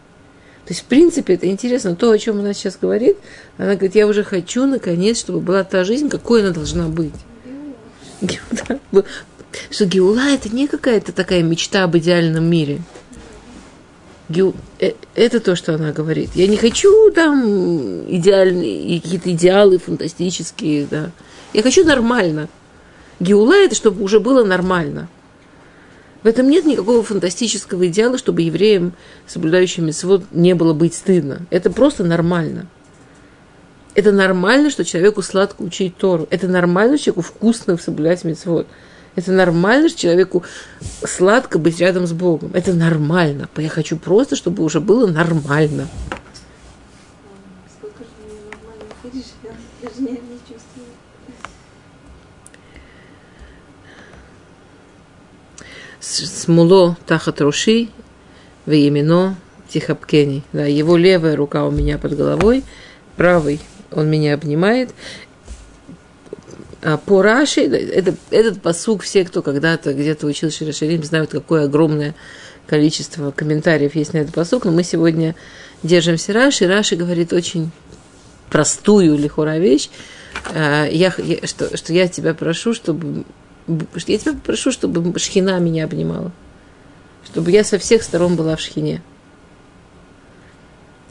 То 0.65 0.69
есть, 0.69 0.83
в 0.83 0.85
принципе, 0.85 1.35
это 1.35 1.49
интересно. 1.49 1.97
То, 1.97 2.13
о 2.13 2.19
чем 2.19 2.39
она 2.39 2.55
сейчас 2.55 2.79
говорит, 2.81 3.17
она 3.59 3.75
говорит, 3.75 3.97
я 3.97 4.07
уже 4.07 4.23
хочу, 4.23 4.67
наконец, 4.67 5.19
чтобы 5.19 5.41
была 5.41 5.65
та 5.65 5.83
жизнь, 5.83 6.09
какой 6.09 6.43
она 6.43 6.53
должна 6.53 6.87
быть. 6.87 7.11
Что 9.71 9.85
Геула– 9.85 10.31
это 10.35 10.49
не 10.49 10.67
какая-то 10.67 11.13
такая 11.13 11.43
мечта 11.43 11.85
об 11.85 11.97
идеальном 11.97 12.45
мире. 12.45 12.81
Э, 14.79 14.93
это 15.15 15.41
то, 15.41 15.57
что 15.57 15.75
она 15.75 15.93
говорит. 15.93 16.31
Я 16.35 16.47
не 16.47 16.57
хочу 16.57 17.11
там 17.11 18.05
идеальные, 18.09 19.01
какие-то 19.01 19.31
идеалы 19.33 19.79
фантастические, 19.79 20.87
да. 20.91 21.11
Я 21.53 21.63
хочу 21.63 21.85
нормально. 21.85 22.49
Геула– 23.21 23.55
это 23.65 23.75
чтобы 23.75 24.03
уже 24.03 24.21
было 24.21 24.45
нормально– 24.45 25.09
в 26.23 26.27
этом 26.27 26.49
нет 26.49 26.65
никакого 26.65 27.03
фантастического 27.03 27.89
идеала, 27.89 28.17
чтобы 28.17 28.43
евреям, 28.43 28.93
соблюдающим 29.27 29.87
митцвот, 29.87 30.23
не 30.31 30.55
было 30.55 30.73
быть 30.73 30.95
стыдно. 30.95 31.47
Это 31.51 31.71
просто 31.71 32.05
нормально. 32.05 32.69
Это 33.95 34.13
нормально, 34.13 34.71
что 34.71 34.85
человеку 34.85 35.21
сладко 35.21 35.63
учить 35.63 35.97
Тору. 35.97 36.29
Это 36.31 36.47
нормально, 36.47 36.97
что 36.97 37.07
человеку 37.07 37.23
вкусно 37.23 37.77
соблюдать 37.77 38.23
митцвот. 38.25 38.69
Это 39.15 39.31
нормально, 39.33 39.89
что 39.89 40.01
человеку 40.01 40.43
сладко 41.05 41.59
быть 41.59 41.81
рядом 41.81 42.07
с 42.07 42.13
Богом. 42.13 42.51
Это 42.55 42.73
нормально. 42.73 43.49
Я 43.57 43.69
хочу 43.69 43.99
просто, 43.99 44.37
чтобы 44.37 44.65
уже 44.65 44.81
было 44.81 45.07
нормально. 45.07 45.89
Смуло 56.01 56.97
тахат 57.07 57.41
руши, 57.41 57.89
веемино 58.67 59.37
тихопкени. 59.69 60.43
Да, 60.53 60.65
его 60.65 60.97
левая 60.97 61.37
рука 61.37 61.65
у 61.65 61.71
меня 61.71 61.99
под 61.99 62.17
головой, 62.17 62.65
правый 63.17 63.61
он 63.91 64.11
меня 64.11 64.35
обнимает. 64.35 64.95
А 66.83 66.97
по 66.97 67.23
Раши, 67.23 67.61
это, 67.61 68.17
этот 68.31 68.61
посук, 68.61 69.03
все, 69.03 69.25
кто 69.25 69.41
когда-то 69.41 69.95
где-то 69.95 70.27
учил 70.27 70.51
Широширим, 70.51 71.05
знают, 71.05 71.31
какое 71.31 71.65
огромное 71.65 72.15
количество 72.67 73.31
комментариев 73.31 73.95
есть 73.95 74.15
на 74.15 74.19
этот 74.19 74.35
посук, 74.35 74.65
но 74.65 74.73
мы 74.73 74.83
сегодня 74.83 75.37
держимся 75.85 76.33
Раши. 76.33 76.67
Раши 76.67 76.97
говорит 76.97 77.33
очень 77.33 77.71
простую 78.51 79.17
лихора 79.17 79.59
вещь. 79.59 79.91
А, 80.55 80.87
я, 80.87 81.15
я, 81.19 81.47
что, 81.47 81.77
что 81.77 81.93
я 81.93 82.09
тебя 82.09 82.35
прошу, 82.35 82.75
чтобы 82.75 83.25
я 83.69 84.19
тебя 84.19 84.35
прошу, 84.45 84.73
чтобы 84.73 85.17
шхина 85.21 85.61
меня 85.61 85.85
обнимала. 85.85 86.33
Чтобы 87.25 87.53
я 87.53 87.63
со 87.63 87.79
всех 87.79 88.03
сторон 88.03 88.35
была 88.35 88.57
в 88.57 88.61
шхине. 88.61 89.03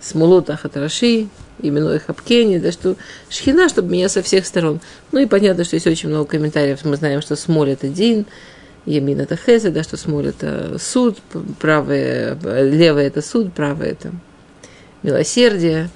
Смолот 0.01 0.49
Ахатараши, 0.49 1.27
именно 1.61 1.93
их 1.93 2.05
Хапкени, 2.05 2.57
да, 2.57 2.71
что 2.71 2.95
шхина, 3.29 3.69
чтобы 3.69 3.91
меня 3.91 4.09
со 4.09 4.21
всех 4.21 4.45
сторон. 4.45 4.79
Ну 5.11 5.19
и 5.19 5.25
понятно, 5.25 5.63
что 5.63 5.75
есть 5.75 5.87
очень 5.87 6.09
много 6.09 6.25
комментариев. 6.25 6.83
Мы 6.83 6.95
знаем, 6.95 7.21
что 7.21 7.35
смоль 7.35 7.71
это 7.71 7.87
Дин, 7.87 8.25
Ямин 8.85 9.19
это 9.19 9.37
Хезе, 9.37 9.69
да, 9.69 9.83
что 9.83 9.97
смоль 9.97 10.27
это 10.27 10.77
суд, 10.79 11.19
правое, 11.59 12.37
левое 12.63 13.07
это 13.07 13.21
суд, 13.21 13.53
правое 13.53 13.91
это 13.91 14.11
милосердие. 15.03 15.89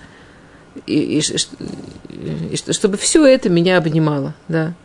И, 0.85 0.99
и, 0.99 1.19
и, 1.19 2.53
и 2.53 2.73
чтобы 2.73 2.97
все 2.97 3.25
это 3.25 3.49
меня 3.49 3.77
обнимало, 3.77 4.35
да 4.47 4.75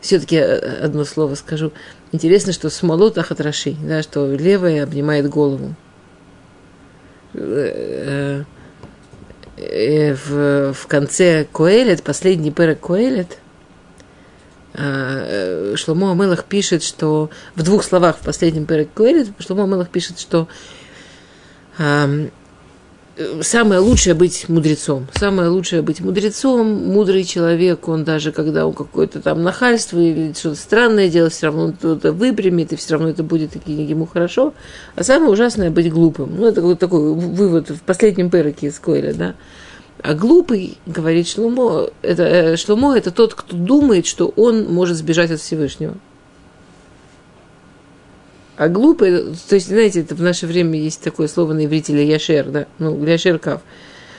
все-таки 0.00 0.36
э, 0.36 0.84
одно 0.84 1.04
слово 1.04 1.34
скажу. 1.34 1.72
Интересно, 2.12 2.52
что 2.52 2.70
смолот 2.70 3.18
ахатраши, 3.18 3.76
да, 3.82 4.02
что 4.02 4.32
левая 4.34 4.82
обнимает 4.82 5.28
голову. 5.28 5.74
Э, 7.34 8.44
э, 9.56 10.14
в, 10.14 10.72
в 10.72 10.86
конце 10.86 11.46
Коэлет, 11.52 12.02
последний 12.02 12.50
перек 12.50 12.80
Коэлет, 12.80 13.38
Шломо 14.72 16.12
Амелах 16.12 16.44
пишет, 16.44 16.84
что 16.84 17.28
в 17.56 17.62
двух 17.64 17.82
словах 17.82 18.16
в 18.18 18.24
последнем 18.24 18.66
перек 18.66 18.92
Коэлет 18.94 19.28
Шломо 19.40 19.64
Амелах 19.64 19.90
пишет, 19.90 20.20
что 20.20 20.48
самое 23.42 23.80
лучшее 23.80 24.14
быть 24.14 24.48
мудрецом. 24.48 25.06
Самое 25.14 25.48
лучшее 25.48 25.82
быть 25.82 26.00
мудрецом, 26.00 26.66
мудрый 26.66 27.24
человек, 27.24 27.88
он 27.88 28.04
даже 28.04 28.32
когда 28.32 28.66
он 28.66 28.72
какое-то 28.72 29.20
там 29.20 29.42
нахальство 29.42 29.98
или 29.98 30.32
что-то 30.32 30.56
странное 30.56 31.08
делает, 31.08 31.32
все 31.32 31.46
равно 31.46 31.64
он 31.64 31.96
это 31.96 32.12
выпрямит, 32.12 32.72
и 32.72 32.76
все 32.76 32.94
равно 32.94 33.08
это 33.08 33.22
будет 33.22 33.54
ему 33.66 34.06
хорошо. 34.06 34.54
А 34.96 35.04
самое 35.04 35.30
ужасное 35.30 35.70
быть 35.70 35.90
глупым. 35.92 36.36
Ну, 36.36 36.46
это 36.46 36.62
вот 36.62 36.78
такой 36.78 37.14
вывод 37.14 37.70
в 37.70 37.80
последнем 37.82 38.30
переке 38.30 38.68
из 38.68 38.78
Койля, 38.78 39.14
да. 39.14 39.34
А 40.02 40.14
глупый, 40.14 40.78
говорит 40.86 41.28
Шломо, 41.28 41.90
это, 42.00 42.22
э, 42.22 42.56
Шломо 42.56 42.96
это 42.96 43.10
тот, 43.10 43.34
кто 43.34 43.54
думает, 43.54 44.06
что 44.06 44.28
он 44.28 44.64
может 44.64 44.96
сбежать 44.96 45.30
от 45.30 45.40
Всевышнего. 45.40 45.94
А 48.60 48.68
глупый, 48.68 49.34
то 49.48 49.54
есть, 49.54 49.68
знаете, 49.68 50.02
это 50.02 50.14
в 50.14 50.20
наше 50.20 50.46
время 50.46 50.78
есть 50.78 51.00
такое 51.00 51.28
слово 51.28 51.54
на 51.54 51.64
иврите 51.64 52.06
яшер, 52.06 52.44
да, 52.50 52.66
ну, 52.78 53.02
ляшер 53.02 53.38
кав, 53.38 53.62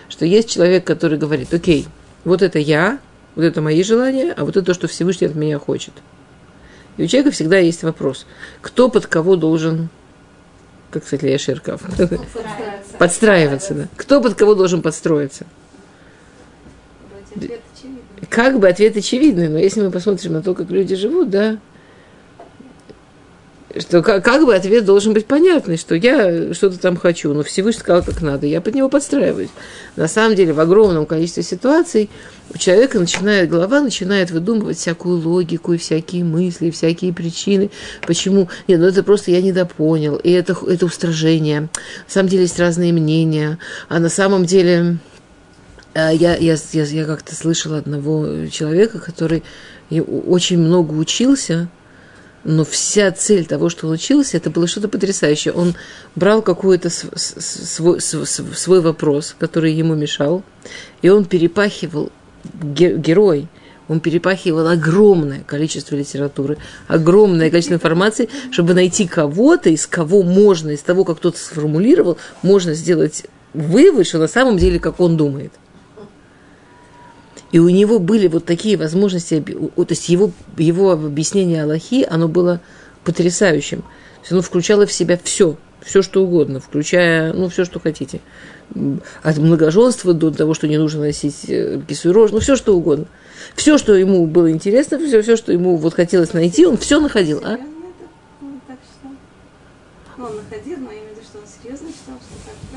что 0.10 0.26
есть 0.26 0.50
человек, 0.50 0.84
который 0.84 1.20
говорит, 1.20 1.54
окей, 1.54 1.86
вот 2.24 2.42
это 2.42 2.58
я, 2.58 2.98
вот 3.36 3.44
это 3.44 3.62
мои 3.62 3.84
желания, 3.84 4.34
а 4.36 4.44
вот 4.44 4.58
это 4.58 4.66
то, 4.66 4.74
что 4.74 4.88
Всевышний 4.88 5.28
от 5.28 5.36
меня 5.36 5.60
хочет. 5.60 5.94
И 6.98 7.04
у 7.04 7.08
человека 7.08 7.30
всегда 7.30 7.60
есть 7.60 7.84
вопрос, 7.84 8.26
кто 8.62 8.90
под 8.90 9.06
кого 9.06 9.36
должен, 9.36 9.90
как 10.90 11.06
сказать, 11.06 11.22
ляшер 11.22 11.60
кав? 11.60 11.80
Подстраиваться. 11.80 12.98
Подстраиваться, 12.98 13.74
да. 13.76 13.88
Кто 13.96 14.22
под 14.22 14.34
кого 14.34 14.56
должен 14.56 14.82
подстроиться? 14.82 15.46
Как 18.28 18.60
бы 18.60 18.68
ответ 18.68 18.98
очевидный, 18.98 19.50
но 19.50 19.60
если 19.60 19.84
мы 19.84 19.92
посмотрим 19.92 20.34
на 20.34 20.42
то, 20.42 20.56
как 20.56 20.72
люди 20.72 20.96
живут, 20.96 21.30
да, 21.30 21.60
что 23.80 24.02
как, 24.02 24.46
бы 24.46 24.56
ответ 24.56 24.86
должен 24.86 25.14
быть 25.14 25.26
понятный, 25.26 25.78
что 25.78 25.96
я 25.96 26.54
что-то 26.54 26.80
там 26.80 26.98
хочу, 26.98 27.34
но 27.34 27.44
Всевышний 27.44 27.82
сказал, 27.82 28.04
как 28.04 28.22
надо, 28.22 28.48
я 28.48 28.62
под 28.62 28.76
него 28.76 28.90
подстраиваюсь. 28.90 29.50
На 29.96 30.08
самом 30.08 30.36
деле, 30.36 30.54
в 30.54 30.60
огромном 30.60 31.06
количестве 31.06 31.44
ситуаций 31.44 32.10
у 32.54 32.58
человека 32.58 33.00
начинает, 33.00 33.50
голова 33.50 33.82
начинает 33.82 34.32
выдумывать 34.32 34.78
всякую 34.78 35.22
логику 35.22 35.74
и 35.74 35.78
всякие 35.78 36.24
мысли, 36.24 36.68
и 36.68 36.72
всякие 36.72 37.14
причины, 37.14 37.70
почему. 38.06 38.50
Нет, 38.68 38.80
ну 38.80 38.88
это 38.88 39.04
просто 39.04 39.32
я 39.32 39.42
недопонял, 39.42 40.16
и 40.18 40.32
это, 40.32 40.58
это 40.68 40.86
устражение. 40.86 41.62
На 41.62 41.70
самом 42.08 42.30
деле 42.30 42.44
есть 42.44 42.60
разные 42.60 42.94
мнения, 42.94 43.58
а 43.90 44.00
на 44.00 44.10
самом 44.10 44.46
деле 44.46 44.98
я, 45.94 46.12
я, 46.12 46.36
я, 46.38 46.84
я 46.84 47.06
как-то 47.06 47.36
слышала 47.36 47.78
одного 47.78 48.48
человека, 48.48 49.00
который 49.00 49.44
очень 50.00 50.58
много 50.58 50.94
учился, 50.94 51.70
но 52.44 52.66
вся 52.66 53.12
цель 53.12 53.46
того, 53.46 53.70
что 53.70 53.88
он 53.88 53.94
учился, 53.94 54.38
это 54.38 54.50
было 54.50 54.68
что-то 54.68 54.88
потрясающее. 54.88 55.54
Он 55.54 55.76
брал 56.16 56.42
какой-то 56.42 56.90
свой, 56.90 58.02
свой 58.02 58.82
вопрос, 58.82 59.36
который 59.38 59.74
ему 59.74 59.96
мешал, 59.96 60.44
и 61.02 61.10
он 61.10 61.26
перепахивал 61.26 62.12
герой, 62.44 63.48
он 63.88 64.00
перепахивал 64.00 64.68
огромное 64.68 65.44
количество 65.44 65.96
литературы, 65.96 66.58
огромное 66.88 67.50
количество 67.50 67.76
информации, 67.76 68.30
чтобы 68.52 68.74
найти 68.74 69.06
кого-то, 69.06 69.70
из 69.70 69.86
кого 69.86 70.24
можно, 70.24 70.72
из 70.72 70.82
того, 70.82 71.04
как 71.04 71.18
кто-то 71.18 71.38
сформулировал, 71.38 72.18
можно 72.42 72.74
сделать 72.74 73.26
вывод, 73.54 74.08
что 74.08 74.18
на 74.18 74.28
самом 74.28 74.58
деле, 74.58 74.80
как 74.80 75.00
он 75.00 75.18
думает. 75.18 75.52
И 77.52 77.60
у 77.60 77.70
него 77.70 78.00
были 78.00 78.28
вот 78.28 78.46
такие 78.46 78.78
возможности, 78.78 79.42
то 79.42 79.86
есть 79.90 80.10
его, 80.10 80.32
его 80.58 80.92
объяснение 80.92 81.64
Аллахи, 81.64 82.08
оно 82.10 82.28
было 82.28 82.62
потрясающим. 83.04 83.82
То 83.82 84.22
есть 84.22 84.32
оно 84.32 84.42
включало 84.42 84.86
в 84.86 84.94
себя 84.94 85.20
все, 85.22 85.58
все 85.82 86.02
что 86.02 86.24
угодно, 86.24 86.60
включая, 86.60 87.34
ну, 87.34 87.50
все, 87.50 87.66
что 87.66 87.80
хотите. 87.80 88.22
От 89.22 89.38
многоженства 89.38 90.14
до 90.14 90.32
того, 90.32 90.54
что 90.54 90.68
не 90.68 90.78
нужно 90.78 91.02
носить 91.02 91.50
э, 91.50 91.82
кису 91.88 92.14
рожь, 92.14 92.32
ну, 92.32 92.40
все, 92.40 92.56
что 92.56 92.76
угодно. 92.76 93.08
Все, 93.56 93.78
что 93.78 93.96
ему 93.96 94.26
было 94.28 94.50
интересно, 94.50 94.98
все, 95.00 95.22
все, 95.22 95.36
что 95.36 95.52
ему 95.52 95.76
вот 95.76 95.94
хотелось 95.94 96.34
найти, 96.34 96.66
он 96.66 96.78
все 96.78 97.02
находил. 97.02 97.42
А? 97.44 97.58
Ну, 98.40 98.62
что? 98.70 100.30
находил, 100.30 100.78
но 100.80 100.92
я 100.92 101.00
имею 101.00 101.16
в 101.16 101.18
виду, 101.18 101.28
что 101.28 101.40
он 101.40 101.46
серьезно 101.46 101.90
считал, 101.90 102.16
что 102.16 102.46
так. 102.46 102.71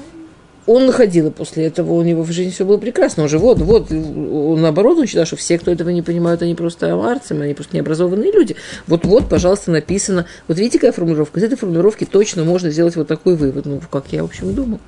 Он 0.67 0.87
находил, 0.87 1.27
и 1.27 1.31
после 1.31 1.67
этого 1.67 1.93
у 1.93 2.03
него 2.03 2.23
в 2.23 2.33
жизни 2.33 2.51
все 2.51 2.65
было 2.65 2.79
прекрасно. 2.79 3.25
Он 3.25 3.29
же 3.29 3.39
вот, 3.39 3.59
вот, 3.59 3.91
он 3.91 4.63
наоборот, 4.63 4.99
он 4.99 5.07
считал, 5.07 5.27
что 5.27 5.37
все, 5.37 5.59
кто 5.59 5.71
этого 5.71 5.91
не 5.91 6.01
понимают, 6.01 6.41
они 6.41 6.55
просто 6.55 6.91
аварцы, 6.91 7.33
они 7.33 7.53
просто 7.53 7.77
необразованные 7.77 8.33
люди. 8.33 8.57
Вот, 8.87 9.05
вот, 9.05 9.29
пожалуйста, 9.29 9.71
написано. 9.71 10.25
Вот 10.49 10.59
видите, 10.59 10.79
какая 10.79 10.93
формулировка? 10.93 11.39
Из 11.39 11.45
этой 11.45 11.59
формулировки 11.59 12.07
точно 12.07 12.45
можно 12.45 12.71
сделать 12.71 12.97
вот 12.97 13.09
такой 13.09 13.37
вывод. 13.37 13.67
Ну, 13.67 13.81
как 13.91 14.07
я, 14.11 14.23
в 14.23 14.27
общем, 14.27 14.51
и 14.51 14.53
думал. 14.55 14.81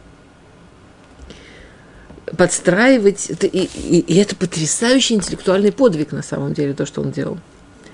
Подстраивать, 2.36 3.28
это, 3.28 3.46
и, 3.46 3.64
и, 3.64 3.98
и 4.00 4.16
это 4.16 4.34
потрясающий 4.34 5.14
интеллектуальный 5.14 5.72
подвиг, 5.72 6.10
на 6.12 6.22
самом 6.22 6.54
деле, 6.54 6.72
то, 6.72 6.86
что 6.86 7.02
он 7.02 7.10
делал. 7.10 7.38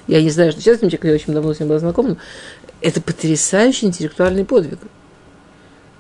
Я 0.07 0.23
не 0.23 0.31
знаю, 0.31 0.53
что 0.53 0.61
сейчас 0.61 0.79
с 0.79 0.83
ним 0.83 0.91
человек, 0.91 1.05
я 1.05 1.15
очень 1.15 1.35
давно 1.35 1.53
с 1.53 1.59
ним 1.59 1.69
была 1.69 1.81
знакома, 1.81 2.17
это 2.81 3.01
потрясающий 3.01 3.87
интеллектуальный 3.87 4.45
подвиг. 4.45 4.79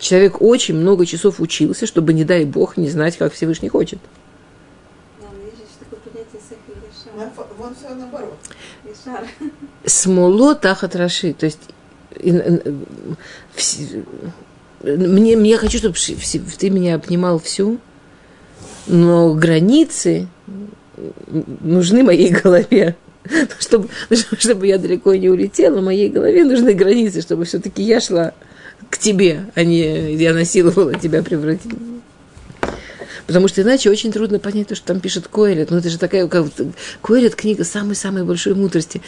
Человек 0.03 0.43
очень 0.43 0.75
много 0.75 1.07
часов 1.07 1.39
учился, 1.39 1.87
чтобы, 1.87 2.13
не 2.13 2.25
дай 2.25 2.45
бог, 2.45 2.77
не 2.77 2.91
знать, 2.91 3.17
как 3.17 3.33
Всевышний 3.33 3.69
хочет. 3.69 4.01
Смоло 9.87 10.57
тахат 10.57 10.97
раши. 10.97 11.33
То 11.35 11.47
есть 11.47 11.61
и, 12.19 12.31
вс- 13.57 14.05
мне, 14.83 15.37
мне 15.37 15.57
хочу, 15.57 15.79
чтобы 15.79 15.95
ты 16.59 16.71
меня 16.71 16.97
обнимал 16.97 17.39
всю, 17.39 17.79
но 18.89 19.35
границы 19.35 20.27
нужны 21.61 22.03
моей 22.03 22.31
голове. 22.31 22.97
Чтобы, 23.61 23.89
чтобы 24.11 24.67
я 24.67 24.79
далеко 24.79 25.15
не 25.15 25.29
улетела, 25.29 25.81
моей 25.81 26.09
голове 26.09 26.45
нужны 26.45 26.75
границы, 26.75 27.21
чтобы 27.21 27.45
все-таки 27.45 27.81
я 27.81 28.01
шла 28.01 28.35
к 28.91 28.99
тебе, 28.99 29.47
а 29.55 29.65
не 29.65 30.15
я 30.15 30.33
насиловала 30.33 30.95
тебя 30.95 31.23
превратить. 31.23 31.73
Потому 33.27 33.49
что 33.49 33.63
иначе 33.63 33.91
очень 33.91 34.13
трудно 34.13 34.39
понять 34.39 34.69
то, 34.69 34.75
что 34.75 34.87
там 34.87 35.01
пишет 35.01 35.29
Коэлет. 35.29 35.71
Ну, 35.71 35.79
это 35.79 35.89
же 35.89 35.99
такая, 35.99 36.27
как 36.27 36.47
Коэлет 37.01 37.35
книга 37.35 37.65
самой-самой 37.65 38.25
большой 38.25 38.55
мудрости. 38.55 39.01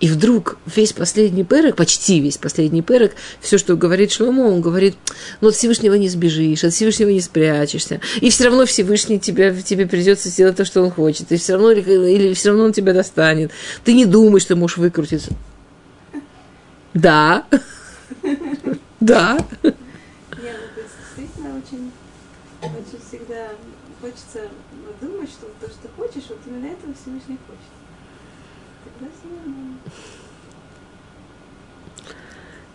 И 0.00 0.08
вдруг 0.08 0.58
весь 0.64 0.92
последний 0.92 1.42
перек, 1.42 1.74
почти 1.74 2.20
весь 2.20 2.38
последний 2.38 2.82
перек, 2.82 3.14
все, 3.40 3.58
что 3.58 3.76
говорит 3.76 4.12
Шломо, 4.12 4.42
он 4.42 4.60
говорит, 4.60 4.94
ну 5.40 5.48
от 5.48 5.56
Всевышнего 5.56 5.94
не 5.94 6.08
сбежишь, 6.08 6.62
от 6.62 6.72
Всевышнего 6.72 7.08
не 7.08 7.20
спрячешься. 7.20 8.00
И 8.20 8.30
все 8.30 8.44
равно 8.44 8.64
Всевышний 8.64 9.18
тебя, 9.18 9.52
тебе 9.60 9.86
придется 9.86 10.28
сделать 10.28 10.56
то, 10.56 10.64
что 10.64 10.82
он 10.82 10.90
хочет. 10.92 11.32
И 11.32 11.36
все 11.36 11.54
равно, 11.54 11.72
или 11.72 12.32
все 12.34 12.50
равно 12.50 12.66
он 12.66 12.72
тебя 12.72 12.92
достанет. 12.94 13.50
Ты 13.84 13.92
не 13.92 14.06
думай, 14.06 14.40
что 14.40 14.54
можешь 14.54 14.76
выкрутиться. 14.76 15.32
Да. 16.94 17.44
Да. 19.00 19.38
Я 19.62 19.72
ну, 19.72 19.72
действительно 20.76 21.56
очень, 21.58 21.90
очень 22.62 23.00
всегда 23.06 23.48
хочется 24.00 24.48
думать, 25.00 25.30
что 25.30 25.46
то, 25.60 25.68
что 25.72 25.88
хочешь, 25.96 26.28
вот 26.28 26.38
именно 26.46 26.66
этого 26.66 26.92
Всевышний 26.94 27.38
хочет. 27.46 27.72
Тогда 28.84 29.12
все 29.18 29.28
нормально. 29.28 29.78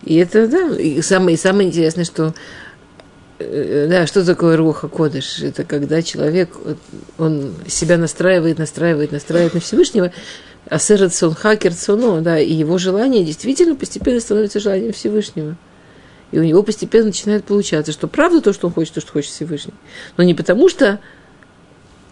И 0.02 0.16
это, 0.16 0.48
да, 0.48 0.76
и 0.76 1.00
самое, 1.00 1.34
и 1.34 1.40
самое 1.40 1.68
интересное, 1.68 2.04
что 2.04 2.34
э, 3.38 3.86
да, 3.88 4.06
что 4.06 4.24
такое 4.24 4.56
руха 4.56 4.88
кодыш? 4.88 5.40
Это 5.40 5.64
когда 5.64 6.02
человек, 6.02 6.50
он 7.18 7.54
себя 7.66 7.96
настраивает, 7.96 8.58
настраивает, 8.58 9.12
настраивает 9.12 9.54
на 9.54 9.60
Всевышнего, 9.60 10.12
а 10.68 10.78
сон 10.78 11.34
хакер 11.34 11.72
соно, 11.72 12.20
да, 12.20 12.38
и 12.38 12.52
его 12.52 12.76
желание 12.76 13.24
действительно 13.24 13.76
постепенно 13.76 14.20
становится 14.20 14.60
желанием 14.60 14.92
Всевышнего. 14.92 15.56
И 16.34 16.38
у 16.40 16.42
него 16.42 16.64
постепенно 16.64 17.06
начинает 17.06 17.44
получаться, 17.44 17.92
что 17.92 18.08
правда 18.08 18.40
то, 18.40 18.52
что 18.52 18.66
он 18.66 18.72
хочет, 18.72 18.94
то, 18.94 19.00
что 19.00 19.12
хочет 19.12 19.30
Всевышний. 19.30 19.72
Но 20.16 20.24
не 20.24 20.34
потому, 20.34 20.68
что 20.68 20.98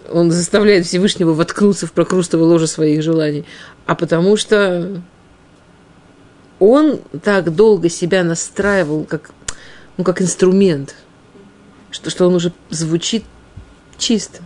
он 0.09 0.31
заставляет 0.31 0.87
Всевышнего 0.87 1.33
воткнуться 1.33 1.89
в 1.89 1.93
прокрустово 1.93 2.45
ложе 2.45 2.69
своих 2.69 3.03
желаний, 3.03 3.45
а 3.85 3.97
потому 3.97 4.37
что 4.37 5.03
он 6.61 7.01
так 7.25 7.53
долго 7.53 7.89
себя 7.89 8.23
настраивал 8.23 9.07
как, 9.07 9.33
ну, 9.97 10.05
как 10.05 10.23
инструмент, 10.23 10.95
что, 11.91 12.09
что 12.09 12.29
он 12.29 12.37
уже 12.37 12.53
звучит 12.71 13.25
чисто, 13.99 14.39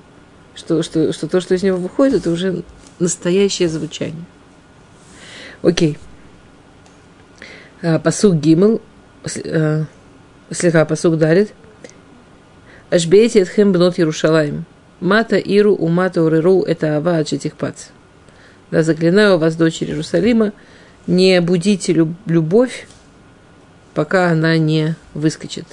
что, 0.55 0.83
что, 0.83 1.13
что 1.13 1.29
то, 1.29 1.43
что 1.43 1.55
из 1.55 1.63
него 1.63 1.77
выходит, 1.77 2.23
это 2.23 2.31
уже 2.31 2.63
настоящее 2.99 3.69
звучание. 3.69 4.25
Окей. 5.61 5.99
А, 7.83 7.99
Посуг 7.99 8.37
Гимл, 8.37 8.77
а, 8.77 8.87
слегка 9.27 10.85
посуг 10.85 11.19
дарит. 11.19 11.53
Ашбейте 12.91 13.41
этхем 13.41 13.73
бнот 13.73 13.99
Ярушалаем. 13.99 14.65
Мата 15.01 15.37
иру 15.37 15.75
у 15.75 15.89
мата 15.89 16.23
уреру 16.23 16.63
это 16.63 16.97
ава 16.97 17.19
аджетихпац. 17.19 17.89
Да, 18.71 18.83
заклинаю 18.83 19.39
вас, 19.39 19.57
дочери 19.57 19.91
Иерусалима, 19.91 20.53
не 21.07 21.41
будите 21.41 21.93
люб- 21.93 22.17
любовь, 22.27 22.89
пока 23.95 24.31
она 24.31 24.57
не 24.59 24.97
выскочит. 25.15 25.67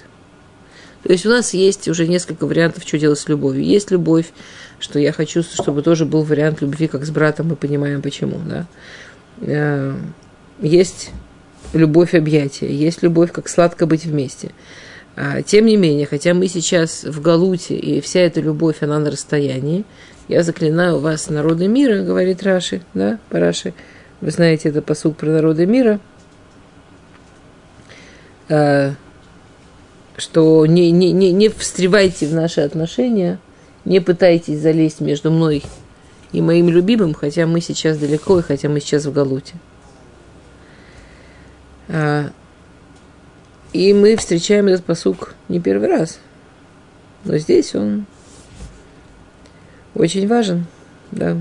То 1.03 1.11
есть 1.11 1.25
у 1.25 1.29
нас 1.29 1.53
есть 1.53 1.87
уже 1.87 2.07
несколько 2.07 2.45
вариантов, 2.45 2.83
что 2.85 2.97
делать 2.97 3.19
с 3.19 3.27
любовью. 3.27 3.63
Есть 3.63 3.91
любовь, 3.91 4.31
что 4.79 4.99
я 4.99 5.11
хочу, 5.11 5.43
чтобы 5.43 5.81
тоже 5.81 6.05
был 6.05 6.23
вариант 6.23 6.61
любви, 6.61 6.87
как 6.87 7.05
с 7.05 7.09
братом, 7.09 7.47
мы 7.47 7.55
понимаем 7.55 8.01
почему. 8.01 8.39
Да? 8.45 8.65
Э, 9.41 9.95
Есть 10.61 11.11
любовь 11.73 12.13
объятия, 12.13 12.71
есть 12.71 13.03
любовь, 13.03 13.31
как 13.31 13.49
сладко 13.49 13.85
быть 13.85 14.05
вместе. 14.05 14.51
А, 15.15 15.41
Тем 15.41 15.65
не 15.65 15.77
менее, 15.77 16.05
хотя 16.05 16.33
мы 16.33 16.47
сейчас 16.47 17.03
в 17.03 17.21
Галуте, 17.21 17.75
и 17.75 18.01
вся 18.01 18.21
эта 18.21 18.41
любовь, 18.41 18.77
она 18.81 18.99
на 18.99 19.11
расстоянии, 19.11 19.85
я 20.27 20.43
заклинаю 20.43 20.99
вас, 20.99 21.29
народы 21.29 21.67
мира, 21.67 22.03
говорит 22.03 22.43
Раши, 22.43 22.81
да, 22.93 23.19
Параши, 23.29 23.73
вы 24.21 24.31
знаете, 24.31 24.69
это 24.69 24.81
посуд 24.81 25.17
про 25.17 25.27
народы 25.27 25.65
мира, 25.65 25.99
а, 28.49 28.93
что 30.17 30.65
не, 30.65 30.91
не, 30.91 31.11
не, 31.11 31.31
не 31.31 31.49
встревайте 31.49 32.27
в 32.27 32.33
наши 32.33 32.61
отношения, 32.61 33.39
не 33.85 33.99
пытайтесь 33.99 34.59
залезть 34.59 35.01
между 35.01 35.31
мной 35.31 35.63
и 36.31 36.41
моим 36.41 36.69
любимым, 36.69 37.13
хотя 37.13 37.45
мы 37.45 37.61
сейчас 37.61 37.97
далеко, 37.97 38.39
и 38.39 38.43
хотя 38.43 38.69
мы 38.69 38.79
сейчас 38.79 39.05
в 39.05 39.13
Галуте. 39.13 39.55
А, 41.89 42.31
И 43.71 43.93
мы 43.93 44.15
встречаем 44.15 44.67
этот 44.67 44.85
посук 44.85 45.35
не 45.49 45.59
первый 45.59 45.89
раз. 45.89 46.19
Но 47.25 47.37
здесь 47.37 47.75
он 47.75 48.05
очень 49.95 50.27
важен, 50.27 50.65
да. 51.11 51.37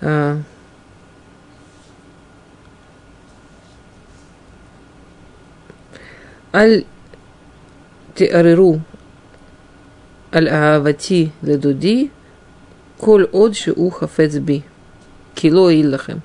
А, 0.00 0.40
Аль 6.52 6.84
тиариру 8.16 8.80
аль 10.32 10.48
аавати 10.48 11.32
ледуди 11.42 12.10
коль 12.98 13.26
отши 13.26 13.72
уха 13.72 14.08
фецби 14.08 14.64
кило 15.34 15.70
иллахем. 15.72 16.22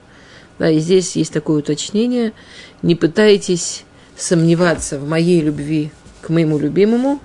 Да, 0.59 0.69
и 0.69 0.79
здесь 0.79 1.15
есть 1.15 1.33
такое 1.33 1.59
уточнение. 1.59 2.33
Не 2.81 2.95
пытайтесь 2.95 3.83
сомневаться 4.15 4.99
в 4.99 5.07
моей 5.07 5.41
любви 5.41 5.91
к 6.21 6.29
моему 6.29 6.57
любимому, 6.57 7.19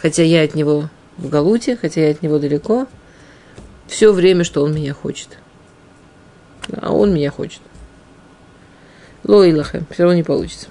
хотя 0.00 0.22
я 0.22 0.42
от 0.42 0.54
него 0.54 0.88
в 1.16 1.28
Галуте, 1.28 1.76
хотя 1.76 2.02
я 2.02 2.10
от 2.10 2.22
него 2.22 2.38
далеко, 2.38 2.86
все 3.86 4.12
время, 4.12 4.44
что 4.44 4.62
он 4.62 4.74
меня 4.74 4.94
хочет. 4.94 5.28
А 6.76 6.92
он 6.92 7.14
меня 7.14 7.30
хочет. 7.30 7.60
Лоилахе, 9.24 9.84
все 9.90 10.02
равно 10.02 10.16
не 10.16 10.22
получится. 10.22 10.68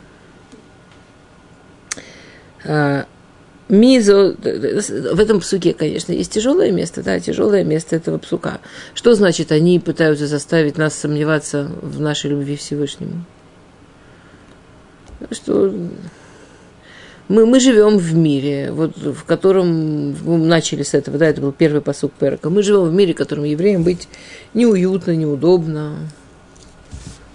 Мизо, 3.72 4.36
в 4.36 5.20
этом 5.22 5.40
псуке, 5.40 5.74
конечно, 5.74 6.12
есть 6.12 6.34
тяжелое 6.34 6.72
место, 6.72 7.02
да, 7.04 7.22
тяжелое 7.22 7.64
место 7.64 7.96
этого 7.96 8.18
псука. 8.18 8.60
Что 8.94 9.16
значит, 9.16 9.54
они 9.54 9.80
пытаются 9.80 10.28
заставить 10.28 10.78
нас 10.78 10.94
сомневаться 10.94 11.72
в 11.82 12.02
нашей 12.02 12.32
любви 12.32 12.58
Всевышнему? 12.58 13.24
Что 15.32 15.74
мы, 17.30 17.46
мы 17.46 17.62
живем 17.62 17.98
в 17.98 18.14
мире, 18.14 18.74
вот, 18.74 18.98
в 18.98 19.24
котором 19.24 20.18
мы 20.22 20.38
начали 20.40 20.84
с 20.84 20.94
этого, 20.94 21.18
да, 21.18 21.28
это 21.28 21.40
был 21.40 21.54
первый 21.54 21.80
посук 21.80 22.12
Перка. 22.12 22.50
Мы 22.50 22.64
живем 22.64 22.90
в 22.90 22.94
мире, 22.94 23.14
в 23.14 23.18
котором 23.18 23.46
евреям 23.46 23.84
быть 23.86 24.10
неуютно, 24.54 25.16
неудобно. 25.16 26.10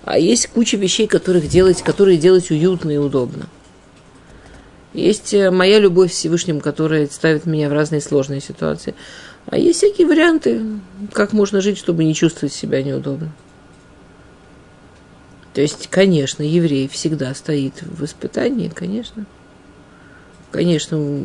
А 0.04 0.18
есть 0.18 0.48
куча 0.48 0.76
вещей, 0.76 1.06
которых 1.06 1.48
делать, 1.48 1.80
которые 1.80 2.18
делать 2.18 2.50
уютно 2.50 2.90
и 2.90 2.98
удобно. 2.98 3.46
Есть 4.96 5.34
моя 5.34 5.78
любовь 5.78 6.10
к 6.10 6.14
Всевышнему, 6.14 6.60
которая 6.60 7.06
ставит 7.06 7.44
меня 7.44 7.68
в 7.68 7.72
разные 7.72 8.00
сложные 8.00 8.40
ситуации. 8.40 8.94
А 9.44 9.58
есть 9.58 9.78
всякие 9.78 10.06
варианты, 10.06 10.62
как 11.12 11.34
можно 11.34 11.60
жить, 11.60 11.76
чтобы 11.76 12.02
не 12.04 12.14
чувствовать 12.14 12.54
себя 12.54 12.82
неудобно. 12.82 13.30
То 15.52 15.60
есть, 15.60 15.88
конечно, 15.90 16.42
еврей 16.42 16.88
всегда 16.88 17.34
стоит 17.34 17.74
в 17.82 18.04
испытании, 18.04 18.68
конечно. 18.68 19.26
Конечно, 20.50 21.22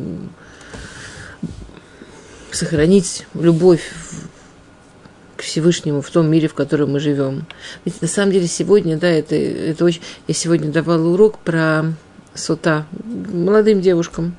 сохранить 2.50 3.26
любовь 3.32 3.90
к 5.36 5.42
Всевышнему 5.42 6.02
в 6.02 6.10
том 6.10 6.30
мире, 6.30 6.46
в 6.48 6.54
котором 6.54 6.92
мы 6.92 7.00
живем. 7.00 7.46
Ведь 7.86 8.02
на 8.02 8.08
самом 8.08 8.32
деле 8.32 8.48
сегодня, 8.48 8.98
да, 8.98 9.08
это, 9.08 9.34
это 9.34 9.82
очень... 9.86 10.02
Я 10.28 10.34
сегодня 10.34 10.70
давала 10.70 11.08
урок 11.08 11.38
про 11.38 11.94
сота 12.34 12.86
молодым 13.04 13.80
девушкам. 13.80 14.36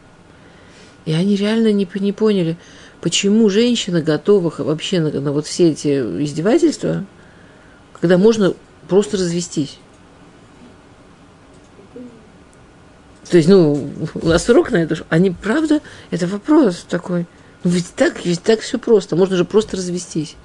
И 1.06 1.13
они 1.13 1.36
реально 1.36 1.71
не, 1.71 1.88
не 1.95 2.12
поняли, 2.13 2.58
почему 3.01 3.49
женщина 3.49 4.01
готова 4.01 4.53
вообще 4.58 4.99
на, 5.01 5.12
на 5.19 5.32
вот 5.32 5.45
все 5.45 5.71
эти 5.71 5.99
издевательства, 6.23 7.06
когда 7.99 8.17
можно 8.17 8.53
просто 8.88 9.17
развестись. 9.17 9.77
То 13.29 13.38
есть, 13.38 13.49
ну, 13.49 13.89
у 14.13 14.27
нас 14.27 14.47
урок 14.47 14.71
на 14.71 14.77
это. 14.77 14.95
Они, 15.10 15.32
правда, 15.32 15.82
это 16.12 16.27
вопрос 16.27 16.86
такой. 16.88 17.25
Ну, 17.63 17.71
ведь 17.71 17.88
так, 17.95 18.25
ведь 18.25 18.43
так 18.43 18.60
все 18.60 18.77
просто. 18.77 19.15
Можно 19.15 19.38
же 19.38 19.45
просто 19.45 19.77
развестись. 19.77 20.36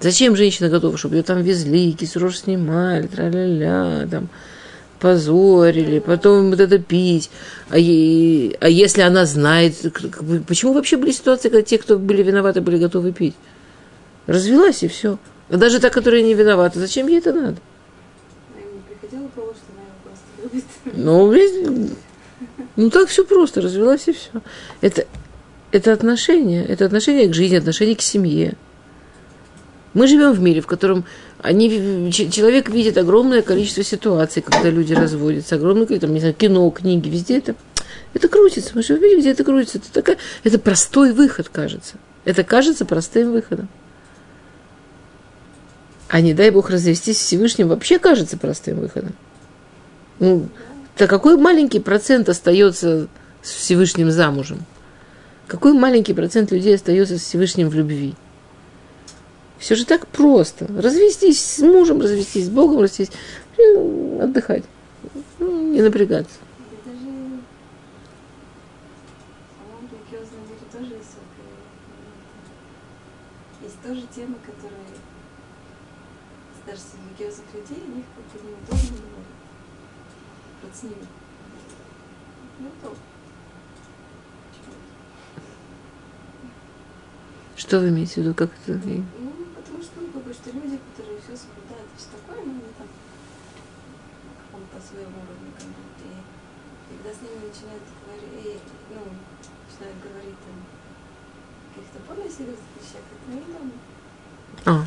Зачем 0.00 0.36
женщина 0.36 0.68
готова, 0.68 0.96
чтобы 0.96 1.16
ее 1.16 1.22
там 1.22 1.42
везли, 1.42 1.92
кисрож 1.92 2.38
снимали, 2.38 3.06
тра-ля-ля, 3.06 4.08
там, 4.10 4.28
позорили, 4.98 5.98
потом 5.98 6.50
вот 6.50 6.60
это 6.60 6.78
пить. 6.78 7.30
А, 7.70 7.78
е- 7.78 8.56
а 8.60 8.68
если 8.68 9.02
она 9.02 9.26
знает, 9.26 9.74
почему 10.46 10.72
вообще 10.72 10.96
были 10.96 11.12
ситуации, 11.12 11.48
когда 11.48 11.62
те, 11.62 11.78
кто 11.78 11.98
были 11.98 12.22
виноваты, 12.22 12.60
были 12.60 12.78
готовы 12.78 13.12
пить? 13.12 13.34
Развелась 14.26 14.82
и 14.82 14.88
все. 14.88 15.18
Даже 15.48 15.80
та, 15.80 15.90
которая 15.90 16.22
не 16.22 16.34
виновата, 16.34 16.78
зачем 16.78 17.08
ей 17.08 17.18
это 17.18 17.32
надо? 17.32 17.56
А. 20.86 20.90
Ну, 20.94 21.34
ну 22.76 22.90
так 22.90 23.08
все 23.08 23.24
просто, 23.24 23.60
развелась 23.60 24.08
и 24.08 24.12
все. 24.12 24.30
Это, 24.80 25.06
это 25.72 25.92
отношение, 25.92 26.64
это 26.64 26.84
отношение 26.84 27.28
к 27.28 27.34
жизни, 27.34 27.56
отношение 27.56 27.96
к 27.96 28.02
семье. 28.02 28.54
Мы 29.94 30.06
живем 30.06 30.32
в 30.32 30.40
мире, 30.40 30.60
в 30.60 30.66
котором 30.66 31.04
они, 31.40 32.10
человек 32.12 32.68
видит 32.68 32.98
огромное 32.98 33.42
количество 33.42 33.84
ситуаций, 33.84 34.42
когда 34.42 34.70
люди 34.70 34.92
разводятся, 34.92 35.54
огромное 35.54 35.86
количество, 35.86 36.12
не 36.12 36.20
знаю, 36.20 36.34
кино, 36.34 36.68
книги, 36.70 37.08
везде 37.08 37.38
это, 37.38 37.54
это 38.12 38.28
крутится. 38.28 38.72
Мы 38.74 38.82
живем 38.82 39.00
в 39.00 39.02
мире, 39.04 39.20
где 39.20 39.30
это 39.30 39.44
крутится. 39.44 39.78
Это, 39.78 39.92
такая, 39.92 40.16
это 40.42 40.58
простой 40.58 41.12
выход, 41.12 41.48
кажется. 41.48 41.94
Это 42.24 42.42
кажется 42.42 42.84
простым 42.84 43.32
выходом. 43.32 43.68
А 46.08 46.20
не 46.20 46.34
дай 46.34 46.50
бог 46.50 46.70
развестись 46.70 47.18
Всевышним 47.18 47.68
вообще 47.68 47.98
кажется 47.98 48.36
простым 48.36 48.80
выходом. 48.80 49.12
Ну, 50.18 50.48
да 50.96 51.06
какой 51.06 51.36
маленький 51.36 51.78
процент 51.78 52.28
остается 52.28 53.08
с 53.42 53.50
Всевышним 53.50 54.10
замужем? 54.10 54.64
Какой 55.46 55.72
маленький 55.72 56.14
процент 56.14 56.50
людей 56.50 56.74
остается 56.74 57.18
с 57.18 57.22
Всевышним 57.22 57.68
в 57.68 57.74
любви? 57.74 58.14
Все 59.58 59.74
же 59.74 59.84
так 59.84 60.06
просто. 60.06 60.66
Развестись 60.66 61.42
с 61.42 61.58
мужем, 61.58 62.00
развестись 62.00 62.46
с 62.46 62.50
Богом, 62.50 62.80
развестись, 62.80 63.10
э, 63.56 64.20
отдыхать, 64.22 64.64
Ну, 65.38 65.72
не 65.72 65.82
напрягаться. 65.82 66.36
Тоже 73.88 74.02
темы, 74.14 74.34
которые 74.44 74.82
даже 76.66 76.82
религиозных 77.18 77.46
людей, 77.54 77.82
них 77.86 78.04
неудобно 78.34 78.98
говорить. 78.98 79.38
Вот 80.62 80.76
с 80.76 80.82
ними. 80.82 81.06
Неудобно. 82.58 82.98
Что 87.56 87.80
вы 87.80 87.88
имеете 87.88 88.12
в 88.12 88.16
виду? 88.18 88.34
Как 88.34 88.50
это? 88.66 88.78
Ну, 88.84 89.04
потому 90.28 90.44
что, 90.44 90.60
люди, 90.60 90.78
которые 90.92 91.18
все 91.20 91.36
соблюдают, 91.36 91.88
все 91.96 92.08
такое, 92.12 92.44
ну, 92.44 92.52
они 92.52 92.72
там 92.76 92.86
на 94.28 94.32
каком-то 94.44 94.76
своем 94.86 95.08
уровне, 95.08 95.50
как 95.56 95.66
бы, 95.66 95.72
и 96.04 96.96
когда 96.96 97.10
с 97.16 97.22
ними 97.22 97.48
начинают 97.48 97.82
говорить, 98.04 98.68
ну, 98.90 99.00
начинают 99.64 99.96
говорить 100.04 100.38
там 100.44 100.56
о 101.64 101.74
каких-то 101.74 101.98
более 102.06 102.30
серьезных 102.30 102.68
вещах, 102.76 103.04
это 103.08 103.26
неудобно. 103.32 103.72
А, 104.66 104.86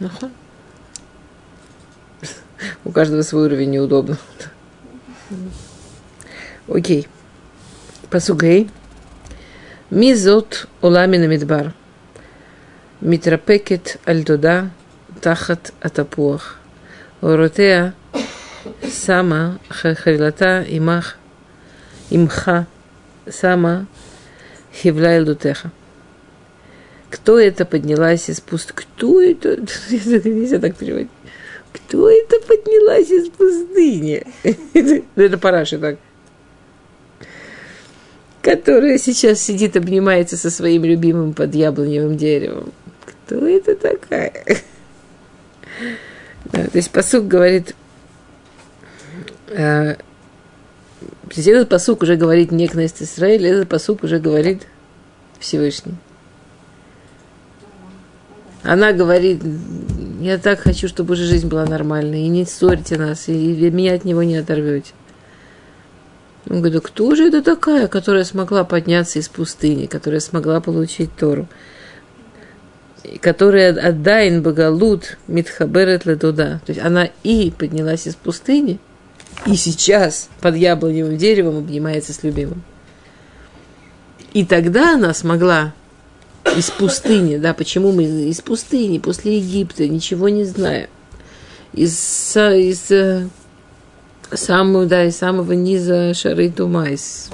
Ну. 0.00 0.30
У 2.84 2.92
каждого 2.92 3.22
свой 3.22 3.46
уровень 3.46 3.70
неудобно. 3.70 4.18
Окей. 6.68 7.08
Пасугей. 8.10 8.70
Мизот 9.90 10.68
оламина 10.82 11.26
мидбар. 11.26 11.72
Митрапекет 13.00 13.98
альдуда 14.04 14.70
тахат 15.20 15.72
атапуах. 15.80 16.58
Оротея 17.20 17.94
сама 18.90 19.58
харилата 19.68 20.64
имах 20.68 21.16
имха 22.10 22.66
сама 23.30 23.86
хивля 24.74 25.16
элдутеха. 25.18 25.70
Кто 27.10 27.38
это 27.38 27.64
поднялась 27.64 28.28
из 28.28 28.40
пуст? 28.40 28.72
Кто 28.72 29.20
это? 29.20 29.56
Нельзя 29.90 30.58
так 30.58 30.76
переводить. 30.76 31.10
Кто 31.72 32.10
это 32.10 32.40
поднялась 32.46 33.10
из 33.10 33.28
пустыни? 33.30 34.24
Это 35.14 35.38
параши 35.38 35.78
так 35.78 35.98
которая 38.48 38.96
сейчас 38.96 39.42
сидит, 39.42 39.76
обнимается 39.76 40.38
со 40.38 40.50
своим 40.50 40.82
любимым 40.82 41.34
под 41.34 41.54
яблоневым 41.54 42.16
деревом. 42.16 42.72
Кто 43.28 43.46
это 43.46 43.76
такая? 43.76 44.32
Да, 46.46 46.64
то 46.64 46.78
есть 46.78 46.90
посук 46.90 47.28
говорит, 47.28 47.76
э, 49.48 49.96
этот 51.36 51.68
посук 51.68 52.02
уже 52.04 52.16
говорит 52.16 52.52
не 52.52 52.68
Кнест 52.68 53.02
Израиль, 53.02 53.46
этот 53.46 53.68
посук 53.68 54.02
уже 54.02 54.18
говорит 54.18 54.62
Всевышний. 55.38 55.96
Она 58.62 58.92
говорит, 58.92 59.42
я 60.20 60.38
так 60.38 60.60
хочу, 60.60 60.88
чтобы 60.88 61.12
уже 61.12 61.24
жизнь 61.24 61.48
была 61.48 61.66
нормальной, 61.66 62.22
и 62.22 62.28
не 62.28 62.46
ссорьте 62.46 62.96
нас, 62.96 63.28
и 63.28 63.70
меня 63.70 63.92
от 63.92 64.06
него 64.06 64.22
не 64.22 64.38
оторвете. 64.38 64.94
Он 66.48 66.62
говорит, 66.62 66.82
кто 66.82 67.14
же 67.14 67.28
это 67.28 67.42
такая, 67.42 67.88
которая 67.88 68.24
смогла 68.24 68.64
подняться 68.64 69.18
из 69.18 69.28
пустыни, 69.28 69.84
которая 69.84 70.20
смогла 70.20 70.62
получить 70.62 71.14
Тору, 71.14 71.46
которая 73.20 73.72
отдайн 73.72 74.42
Багалут 74.42 75.18
Митхаберет 75.26 76.04
туда. 76.20 76.60
То 76.66 76.72
есть 76.72 76.80
она 76.80 77.08
и 77.22 77.50
поднялась 77.50 78.06
из 78.06 78.14
пустыни, 78.14 78.78
и 79.46 79.56
сейчас 79.56 80.28
под 80.40 80.56
яблоневым 80.56 81.16
деревом 81.16 81.58
обнимается 81.58 82.12
с 82.12 82.22
любимым. 82.22 82.62
И 84.32 84.44
тогда 84.44 84.94
она 84.94 85.14
смогла 85.14 85.72
из 86.56 86.70
пустыни, 86.70 87.36
да, 87.36 87.54
почему 87.54 87.92
мы 87.92 88.04
из 88.04 88.40
пустыни, 88.40 88.98
после 88.98 89.38
Египта, 89.38 89.86
ничего 89.86 90.28
не 90.28 90.44
зная, 90.44 90.88
из, 91.72 92.36
из 92.36 92.90
э, 92.90 93.28
самого, 94.32 94.86
да, 94.86 95.04
из 95.04 95.16
самого 95.16 95.52
низа 95.52 96.14
шары 96.14 96.50
тума, 96.50 96.90
из, 96.90 97.30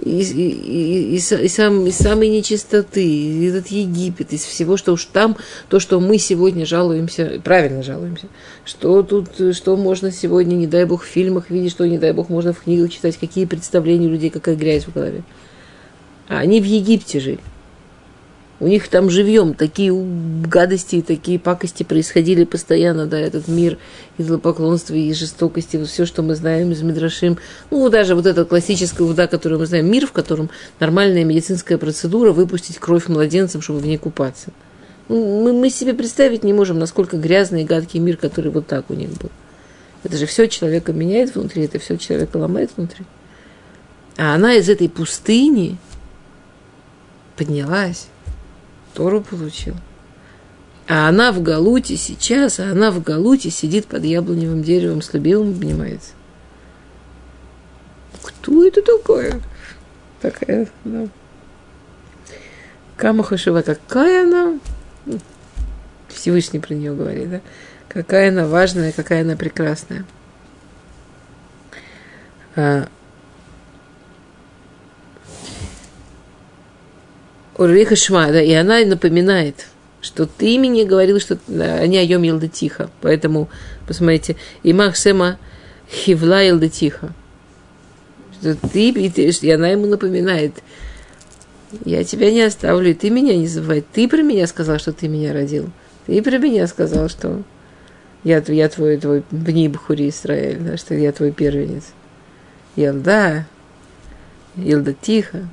и- 0.00 0.20
и- 0.20 1.16
из, 1.16 1.32
из 1.32 1.54
сам- 1.54 1.86
из 1.86 1.96
самой 1.96 2.28
нечистоты, 2.28 3.04
из 3.04 3.54
этот 3.54 3.70
Египет, 3.70 4.32
из 4.32 4.42
всего, 4.42 4.76
что 4.76 4.92
уж 4.92 5.04
там, 5.04 5.36
то, 5.68 5.80
что 5.80 6.00
мы 6.00 6.18
сегодня 6.18 6.64
жалуемся, 6.64 7.40
правильно 7.44 7.82
жалуемся, 7.82 8.26
что 8.64 9.02
тут, 9.02 9.28
что 9.54 9.76
можно 9.76 10.10
сегодня, 10.10 10.54
не 10.54 10.66
дай 10.66 10.84
бог, 10.84 11.02
в 11.04 11.06
фильмах 11.06 11.50
видеть, 11.50 11.72
что, 11.72 11.86
не 11.86 11.98
дай 11.98 12.12
бог, 12.12 12.28
можно 12.28 12.52
в 12.52 12.62
книгах 12.62 12.90
читать, 12.90 13.16
какие 13.16 13.44
представления 13.44 14.06
у 14.06 14.10
людей, 14.10 14.30
какая 14.30 14.56
грязь 14.56 14.86
в 14.86 14.92
голове. 14.92 15.22
А 16.28 16.38
они 16.38 16.60
в 16.60 16.64
Египте 16.64 17.20
жили. 17.20 17.40
У 18.62 18.68
них 18.68 18.86
там 18.86 19.10
живьем 19.10 19.54
такие 19.54 19.92
гадости 19.92 20.94
и 20.94 21.02
такие 21.02 21.40
пакости 21.40 21.82
происходили 21.82 22.44
постоянно, 22.44 23.06
да, 23.06 23.18
этот 23.18 23.48
мир 23.48 23.76
идолопоклонства 24.18 24.94
и 24.94 25.12
жестокости, 25.12 25.78
вот 25.78 25.88
все, 25.88 26.06
что 26.06 26.22
мы 26.22 26.36
знаем 26.36 26.70
из 26.70 26.80
Мидрашим. 26.80 27.38
Ну, 27.72 27.88
даже 27.88 28.14
вот 28.14 28.24
эта 28.24 28.44
классическая 28.44 29.02
вода, 29.02 29.26
которую 29.26 29.58
мы 29.58 29.66
знаем, 29.66 29.90
мир, 29.90 30.06
в 30.06 30.12
котором 30.12 30.48
нормальная 30.78 31.24
медицинская 31.24 31.76
процедура 31.76 32.30
выпустить 32.30 32.78
кровь 32.78 33.08
младенцам, 33.08 33.62
чтобы 33.62 33.80
в 33.80 33.86
ней 33.86 33.98
купаться. 33.98 34.52
Ну, 35.08 35.42
Мы, 35.42 35.52
мы 35.52 35.68
себе 35.68 35.92
представить 35.92 36.44
не 36.44 36.52
можем, 36.52 36.78
насколько 36.78 37.16
грязный 37.16 37.62
и 37.62 37.66
гадкий 37.66 37.98
мир, 37.98 38.16
который 38.16 38.52
вот 38.52 38.68
так 38.68 38.90
у 38.90 38.94
них 38.94 39.10
был. 39.10 39.30
Это 40.04 40.16
же 40.16 40.26
все 40.26 40.46
человека 40.46 40.92
меняет 40.92 41.34
внутри, 41.34 41.64
это 41.64 41.80
все 41.80 41.98
человека 41.98 42.36
ломает 42.36 42.70
внутри. 42.76 43.04
А 44.16 44.36
она 44.36 44.54
из 44.54 44.68
этой 44.68 44.88
пустыни 44.88 45.78
поднялась, 47.36 48.06
Тору 48.94 49.20
получила. 49.20 49.76
А 50.88 51.08
она 51.08 51.32
в 51.32 51.42
Галуте 51.42 51.96
сейчас, 51.96 52.60
а 52.60 52.70
она 52.70 52.90
в 52.90 53.02
Галуте 53.02 53.50
сидит 53.50 53.86
под 53.86 54.04
яблоневым 54.04 54.62
деревом 54.62 55.00
с 55.00 55.12
любимым 55.12 55.50
обнимается. 55.50 56.10
Кто 58.22 58.64
это 58.66 58.82
такое? 58.82 59.40
Такая, 60.20 60.68
да. 60.84 61.08
Камахашева, 62.96 63.62
какая 63.62 64.24
она? 64.24 64.58
Всевышний 66.08 66.60
про 66.60 66.74
нее 66.74 66.94
говорит, 66.94 67.30
да? 67.30 67.40
Какая 67.88 68.28
она 68.30 68.46
важная, 68.46 68.92
какая 68.92 69.22
она 69.22 69.36
прекрасная. 69.36 70.04
Урвиха 77.62 77.96
Шма, 77.96 78.32
да, 78.32 78.42
и 78.42 78.52
она 78.52 78.84
напоминает, 78.84 79.66
что 80.00 80.26
ты 80.26 80.58
мне 80.58 80.84
говорил, 80.84 81.20
что 81.20 81.38
они 81.48 81.96
о 81.98 82.02
Йом 82.02 82.22
Елда 82.22 82.48
Тихо. 82.48 82.90
Поэтому, 83.00 83.48
посмотрите, 83.86 84.36
Имах 84.62 84.96
Сема 84.96 85.38
Хивла 85.90 86.42
Елда 86.42 86.68
Тихо. 86.68 87.12
Что 88.40 88.56
ты, 88.56 88.90
и, 88.90 89.10
ты, 89.10 89.30
и 89.30 89.50
она 89.50 89.68
ему 89.68 89.86
напоминает, 89.86 90.54
я 91.84 92.04
тебя 92.04 92.30
не 92.30 92.42
оставлю, 92.42 92.90
и 92.90 92.94
ты 92.94 93.10
меня 93.10 93.36
не 93.36 93.46
забывай. 93.46 93.84
Ты 93.92 94.08
про 94.08 94.22
меня 94.22 94.46
сказал, 94.46 94.78
что 94.78 94.92
ты 94.92 95.08
меня 95.08 95.32
родил. 95.32 95.70
Ты 96.06 96.20
про 96.22 96.38
меня 96.38 96.66
сказал, 96.66 97.08
что 97.08 97.42
я, 98.24 98.42
я 98.46 98.68
твой, 98.68 98.98
твой 98.98 99.22
бни 99.30 99.68
Бхури 99.68 100.08
Израиль, 100.08 100.58
да, 100.58 100.76
что 100.76 100.94
я 100.94 101.12
твой 101.12 101.30
первенец. 101.30 101.84
Елда, 102.76 103.46
Елда 104.56 104.92
тихо. 104.92 105.48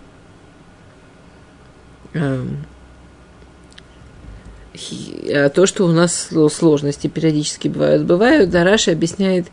А 2.14 2.46
то, 5.54 5.66
что 5.66 5.86
у 5.86 5.92
нас 5.92 6.30
сложности 6.52 7.08
периодически 7.08 7.68
бывают, 7.68 8.06
бывают, 8.06 8.50
да, 8.50 8.64
Раша 8.64 8.92
объясняет 8.92 9.48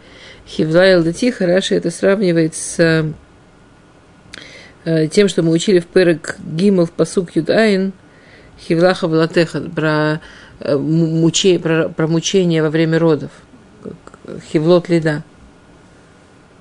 Хивла 0.47 0.85
Елда 0.85 1.13
тихо, 1.13 1.47
Раша 1.47 1.75
это 1.75 1.91
сравнивает 1.91 2.55
с 2.55 3.13
э, 4.85 5.09
тем, 5.09 5.29
что 5.29 5.43
мы 5.43 5.51
учили 5.51 5.81
в 5.81 5.87
Перек 5.87 6.37
Гимл 6.39 6.87
в 6.87 6.93
посук 6.93 7.35
Юдайн, 7.35 7.93
Хивлаха 8.67 9.09
Влатеха, 9.09 9.61
про, 9.61 10.21
э, 10.61 10.77
муче, 10.77 11.59
про, 11.59 11.89
про 11.89 12.07
мучение 12.07 12.63
во 12.63 12.71
время 12.71 12.99
родов, 12.99 13.33
Хивлот 14.53 14.89
Лида– 14.89 15.25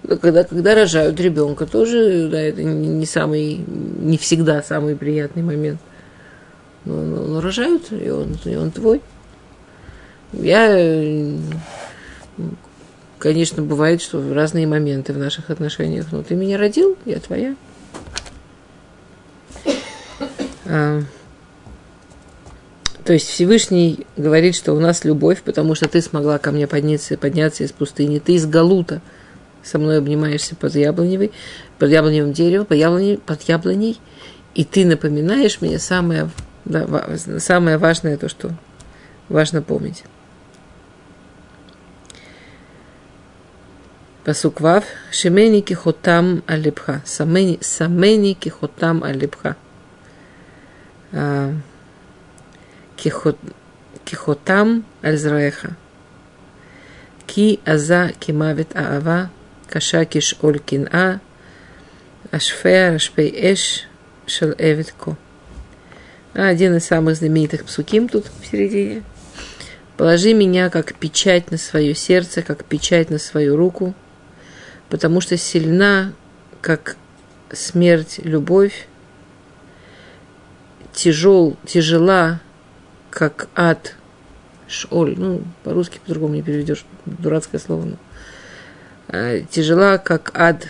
когда, 0.07 0.43
когда 0.43 0.75
рожают 0.75 1.19
ребенка, 1.19 1.65
тоже 1.65 2.27
да, 2.31 2.39
это 2.39 2.63
не 2.63 3.05
самый, 3.05 3.63
не 3.67 4.17
всегда 4.17 4.61
самый 4.61 4.95
приятный 4.95 5.43
момент. 5.43 5.79
Но, 6.85 7.01
но, 7.01 7.23
но 7.23 7.41
рожают, 7.41 7.91
и 7.91 8.09
он, 8.09 8.37
и 8.45 8.55
он 8.55 8.71
твой. 8.71 9.01
Я, 10.33 11.07
конечно, 13.19 13.63
бывает, 13.63 14.01
что 14.01 14.19
в 14.19 14.33
разные 14.33 14.67
моменты 14.67 15.13
в 15.13 15.17
наших 15.17 15.49
отношениях. 15.49 16.07
Но 16.11 16.23
ты 16.23 16.35
меня 16.35 16.57
родил, 16.57 16.97
я 17.05 17.19
твоя. 17.19 17.55
А, 20.65 21.01
то 23.05 23.13
есть 23.13 23.29
Всевышний 23.29 24.05
говорит, 24.17 24.55
что 24.55 24.73
у 24.73 24.79
нас 24.79 25.05
любовь, 25.05 25.43
потому 25.43 25.75
что 25.75 25.87
ты 25.87 26.01
смогла 26.01 26.39
ко 26.39 26.51
мне 26.51 26.65
подняться, 26.65 27.17
подняться 27.17 27.63
из 27.63 27.71
пустыни. 27.71 28.17
Ты 28.19 28.33
из 28.33 28.47
Галута 28.47 29.01
со 29.65 29.79
мной 29.79 29.97
обнимаешься 29.97 30.55
под 30.55 30.75
яблоневой, 30.75 31.31
под 31.79 31.89
яблоневым 31.89 32.31
деревом, 32.33 32.67
под, 32.67 32.77
яблоней, 32.77 33.17
под 33.17 33.41
яблоней, 33.43 33.99
и 34.53 34.63
ты 34.63 34.85
напоминаешь 34.85 35.59
мне 35.59 35.79
самое, 35.79 36.29
да, 36.63 36.87
самое 37.39 37.77
важное, 37.77 38.17
то, 38.17 38.29
что 38.29 38.51
важно 39.27 39.61
помнить. 39.63 40.03
Пасук 44.23 44.61
Вав, 44.61 44.85
кихотам 45.11 46.43
алипха, 46.47 47.01
самени, 47.05 47.59
самени 47.61 48.33
кихотам 48.33 49.03
алипха. 49.03 49.55
А, 51.11 51.53
кихотам 52.95 54.83
альзраеха. 55.01 55.75
Ки 57.27 57.59
аза 57.65 58.13
кимавит 58.19 58.75
аава 58.75 59.29
кашакиш 59.75 60.37
оль 60.41 60.59
кина, 60.59 61.19
ашфе 62.31 62.95
ашпей 62.95 63.29
эш 63.51 63.83
шал 64.25 64.53
эвитко. 64.57 65.17
Один 66.33 66.77
из 66.77 66.85
самых 66.85 67.17
знаменитых 67.17 67.65
псуким 67.65 68.07
тут 68.07 68.27
в 68.27 68.45
середине. 68.49 69.03
Положи 69.97 70.33
меня 70.33 70.69
как 70.69 70.95
печать 70.95 71.51
на 71.51 71.57
свое 71.57 71.93
сердце, 71.93 72.41
как 72.41 72.63
печать 72.63 73.09
на 73.09 73.17
свою 73.17 73.57
руку, 73.57 73.93
потому 74.87 75.19
что 75.19 75.35
сильна, 75.35 76.13
как 76.61 76.95
смерть, 77.51 78.21
любовь, 78.23 78.87
тяжел, 80.93 81.57
тяжела, 81.65 82.39
как 83.09 83.49
ад, 83.55 83.95
шоль, 84.69 85.15
ну, 85.17 85.43
по-русски 85.65 85.99
по-другому 85.99 86.35
не 86.35 86.43
переведешь, 86.43 86.85
дурацкое 87.05 87.59
слово, 87.59 87.83
но 87.83 87.97
тяжела, 89.09 89.97
как 89.97 90.31
ад, 90.33 90.67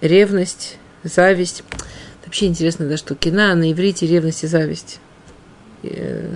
ревность, 0.00 0.78
зависть. 1.02 1.62
Вообще 2.24 2.46
интересно, 2.46 2.86
да, 2.88 2.96
что 2.96 3.14
кина 3.14 3.54
на 3.54 3.72
иврите 3.72 4.06
ревность 4.06 4.44
и 4.44 4.46
зависть. 4.46 5.00
Э, 5.82 6.34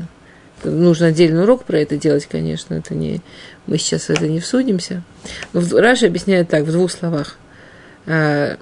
нужно 0.64 1.09
отдельный 1.09 1.42
урок 1.42 1.64
про 1.64 1.79
это 1.79 1.97
делать, 1.97 2.27
конечно, 2.27 2.75
это 2.75 2.95
не, 2.95 3.21
мы 3.66 3.79
сейчас 3.79 4.05
в 4.05 4.11
это 4.11 4.27
не 4.29 4.40
всудимся. 4.40 5.03
Но 5.53 5.62
Раша 5.79 6.07
объясняет 6.07 6.49
так, 6.49 6.64
в 6.64 6.73
двух 6.73 6.90
словах. 6.90 7.37
Э, 8.07 8.57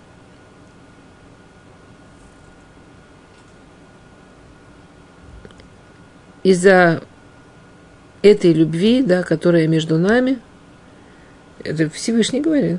из-за 6.43 7.03
этой 8.23 8.53
любви, 8.53 9.03
да, 9.03 9.23
которая 9.23 9.69
между 9.69 9.99
нами– 9.99 10.39
это 11.65 11.91
Всевышний 11.91 12.41
говорит. 12.41 12.79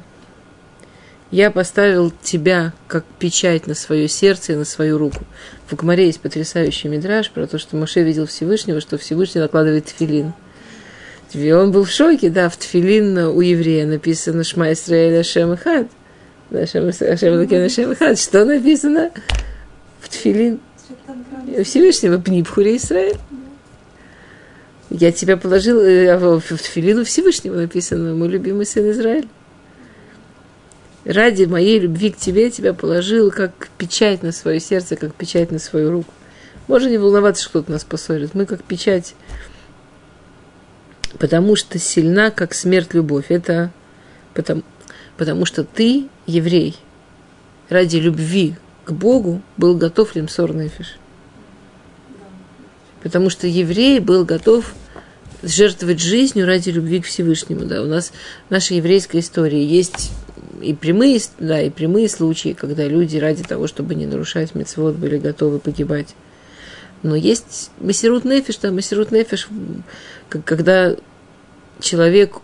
Я 1.31 1.49
поставил 1.49 2.11
тебя 2.21 2.73
как 2.87 3.05
печать 3.17 3.65
на 3.65 3.73
свое 3.73 4.09
сердце 4.09 4.51
и 4.51 4.55
на 4.55 4.65
свою 4.65 4.97
руку. 4.97 5.23
В 5.67 5.75
Гмаре 5.75 6.07
есть 6.07 6.19
потрясающий 6.19 6.89
мидраж 6.89 7.31
про 7.31 7.47
то, 7.47 7.57
что 7.57 7.77
Моше 7.77 8.03
видел 8.03 8.25
Всевышнего, 8.25 8.81
что 8.81 8.97
Всевышний 8.97 9.39
накладывает 9.39 9.85
тфилин. 9.85 10.33
Он 11.33 11.71
был 11.71 11.85
в 11.85 11.89
шоке, 11.89 12.29
да, 12.29 12.49
в 12.49 12.57
тфилин 12.57 13.17
у 13.17 13.39
еврея 13.39 13.85
написано 13.85 14.43
«Шма 14.43 14.73
Исраэль 14.73 15.21
Ашем 15.21 15.53
Ихад». 15.53 15.87
Ашем 16.51 16.89
Ашем 16.89 17.43
Ихад. 17.45 18.19
Что 18.19 18.43
написано 18.43 19.11
в 20.01 20.09
тфилин? 20.09 20.59
Всевышнего 21.63 22.19
Пнипхуре 22.19 22.75
Исраэль. 22.75 23.15
Я 24.93 25.13
тебя 25.13 25.37
положил 25.37 25.79
э, 25.79 26.17
в 26.17 26.41
Тфилину 26.41 27.05
Всевышнего 27.05 27.55
написано, 27.55 28.13
мой 28.13 28.27
любимый 28.27 28.65
сын 28.65 28.91
Израиль. 28.91 29.29
Ради 31.05 31.45
моей 31.45 31.79
любви 31.79 32.11
к 32.11 32.17
тебе 32.17 32.45
я 32.45 32.51
тебя 32.51 32.73
положил 32.73 33.31
как 33.31 33.69
печать 33.77 34.21
на 34.21 34.33
свое 34.33 34.59
сердце, 34.59 34.97
как 34.97 35.15
печать 35.15 35.49
на 35.49 35.59
свою 35.59 35.91
руку. 35.91 36.13
Можно 36.67 36.89
не 36.89 36.97
волноваться, 36.97 37.41
что 37.41 37.51
кто-то 37.51 37.71
нас 37.71 37.85
поссорит. 37.85 38.33
Мы 38.33 38.45
как 38.45 38.65
печать, 38.65 39.15
потому 41.17 41.55
что 41.55 41.79
сильна, 41.79 42.29
как 42.29 42.53
смерть, 42.53 42.93
любовь. 42.93 43.27
Это 43.29 43.71
потому, 44.33 44.63
потому 45.15 45.45
что 45.45 45.63
ты, 45.63 46.09
еврей, 46.27 46.75
ради 47.69 47.95
любви 47.95 48.55
к 48.83 48.91
Богу 48.91 49.41
был 49.55 49.77
готов 49.77 50.15
лимсор 50.15 50.53
нефиш. 50.53 50.97
Потому 53.03 53.29
что 53.29 53.47
еврей 53.47 53.99
был 53.99 54.25
готов 54.25 54.73
жертвовать 55.43 55.99
жизнью 55.99 56.45
ради 56.45 56.69
любви 56.69 57.01
к 57.01 57.05
Всевышнему. 57.05 57.65
Да. 57.65 57.81
У 57.81 57.87
нас 57.87 58.11
в 58.47 58.51
нашей 58.51 58.77
еврейской 58.77 59.21
истории 59.21 59.61
есть 59.61 60.11
и 60.61 60.73
прямые, 60.73 61.19
да, 61.39 61.61
и 61.61 61.69
прямые 61.69 62.07
случаи, 62.09 62.55
когда 62.57 62.85
люди 62.85 63.17
ради 63.17 63.43
того, 63.43 63.67
чтобы 63.67 63.95
не 63.95 64.05
нарушать 64.05 64.53
мецвод, 64.53 64.95
были 64.95 65.17
готовы 65.17 65.59
погибать. 65.59 66.15
Но 67.03 67.15
есть 67.15 67.71
мессирут 67.79 68.25
нефиш, 68.25 68.57
да, 68.57 68.69
мессирут 68.69 69.11
нефиш, 69.11 69.49
когда 70.45 70.95
человек 71.79 72.37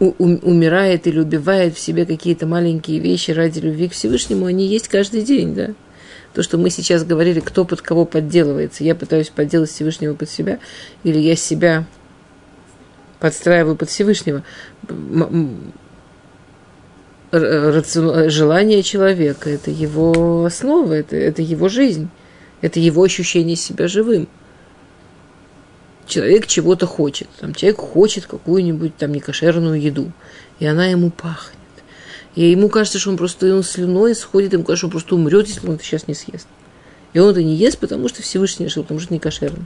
умирает 0.00 1.06
или 1.06 1.20
убивает 1.20 1.76
в 1.76 1.80
себе 1.80 2.06
какие-то 2.06 2.46
маленькие 2.46 2.98
вещи 2.98 3.30
ради 3.30 3.60
любви 3.60 3.88
к 3.88 3.92
Всевышнему, 3.92 4.46
они 4.46 4.66
есть 4.66 4.88
каждый 4.88 5.22
день, 5.22 5.54
да. 5.54 5.74
То, 6.38 6.44
что 6.44 6.56
мы 6.56 6.70
сейчас 6.70 7.02
говорили, 7.02 7.40
кто 7.40 7.64
под 7.64 7.82
кого 7.82 8.04
подделывается. 8.04 8.84
Я 8.84 8.94
пытаюсь 8.94 9.28
подделать 9.28 9.70
Всевышнего 9.70 10.14
под 10.14 10.30
себя, 10.30 10.60
или 11.02 11.18
я 11.18 11.34
себя 11.34 11.84
подстраиваю 13.18 13.74
под 13.74 13.90
Всевышнего. 13.90 14.44
Желание 17.32 18.84
человека– 18.84 19.50
это 19.52 19.72
его 19.72 20.44
основа, 20.44 20.92
это, 20.92 21.16
это 21.16 21.42
его 21.42 21.68
жизнь, 21.68 22.08
это 22.60 22.78
его 22.78 23.02
ощущение 23.02 23.56
себя 23.56 23.88
живым. 23.88 24.28
человек 26.06 26.46
чего-то 26.46 26.86
хочет. 26.86 27.26
Там 27.40 27.52
человек 27.52 27.80
хочет 27.80 28.26
какую-нибудь 28.26 28.96
там 28.96 29.10
некошерную 29.10 29.80
еду, 29.80 30.12
и 30.60 30.66
она 30.66 30.86
ему 30.86 31.10
пахнет. 31.10 31.57
И 32.34 32.50
ему 32.50 32.68
кажется, 32.68 32.98
что 32.98 33.10
он 33.10 33.16
просто 33.16 33.54
он 33.54 33.62
слюной 33.62 34.14
сходит, 34.14 34.52
ему 34.52 34.64
кажется, 34.64 34.78
что 34.78 34.86
он 34.86 34.92
просто 34.92 35.14
умрет, 35.14 35.48
если 35.48 35.66
он 35.66 35.74
это 35.74 35.84
сейчас 35.84 36.06
не 36.06 36.14
съест. 36.14 36.46
И 37.12 37.18
он 37.18 37.30
это 37.30 37.42
не 37.42 37.54
ест, 37.54 37.78
потому 37.78 38.08
что 38.08 38.22
Всевышний 38.22 38.66
решил, 38.66 38.82
потому 38.82 39.00
что 39.00 39.12
не 39.12 39.20
кошерно. 39.20 39.64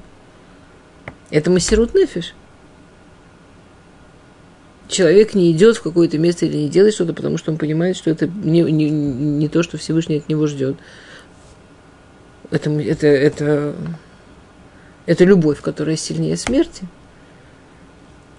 Это 1.30 1.50
массирут 1.50 1.94
нефиш. 1.94 2.34
Человек 4.88 5.34
не 5.34 5.50
идет 5.52 5.78
в 5.78 5.82
какое-то 5.82 6.18
место 6.18 6.44
или 6.46 6.56
не 6.56 6.68
делает 6.68 6.94
что-то, 6.94 7.14
потому 7.14 7.38
что 7.38 7.50
он 7.50 7.56
понимает, 7.56 7.96
что 7.96 8.10
это 8.10 8.26
не, 8.26 8.60
не, 8.62 8.90
не 8.90 9.48
то, 9.48 9.62
что 9.62 9.78
Всевышний 9.78 10.18
от 10.18 10.28
него 10.28 10.46
ждет. 10.46 10.76
Это, 12.50 12.70
это, 12.70 13.06
это, 13.06 13.74
это 15.06 15.24
любовь, 15.24 15.60
которая 15.62 15.96
сильнее 15.96 16.36
смерти. 16.36 16.86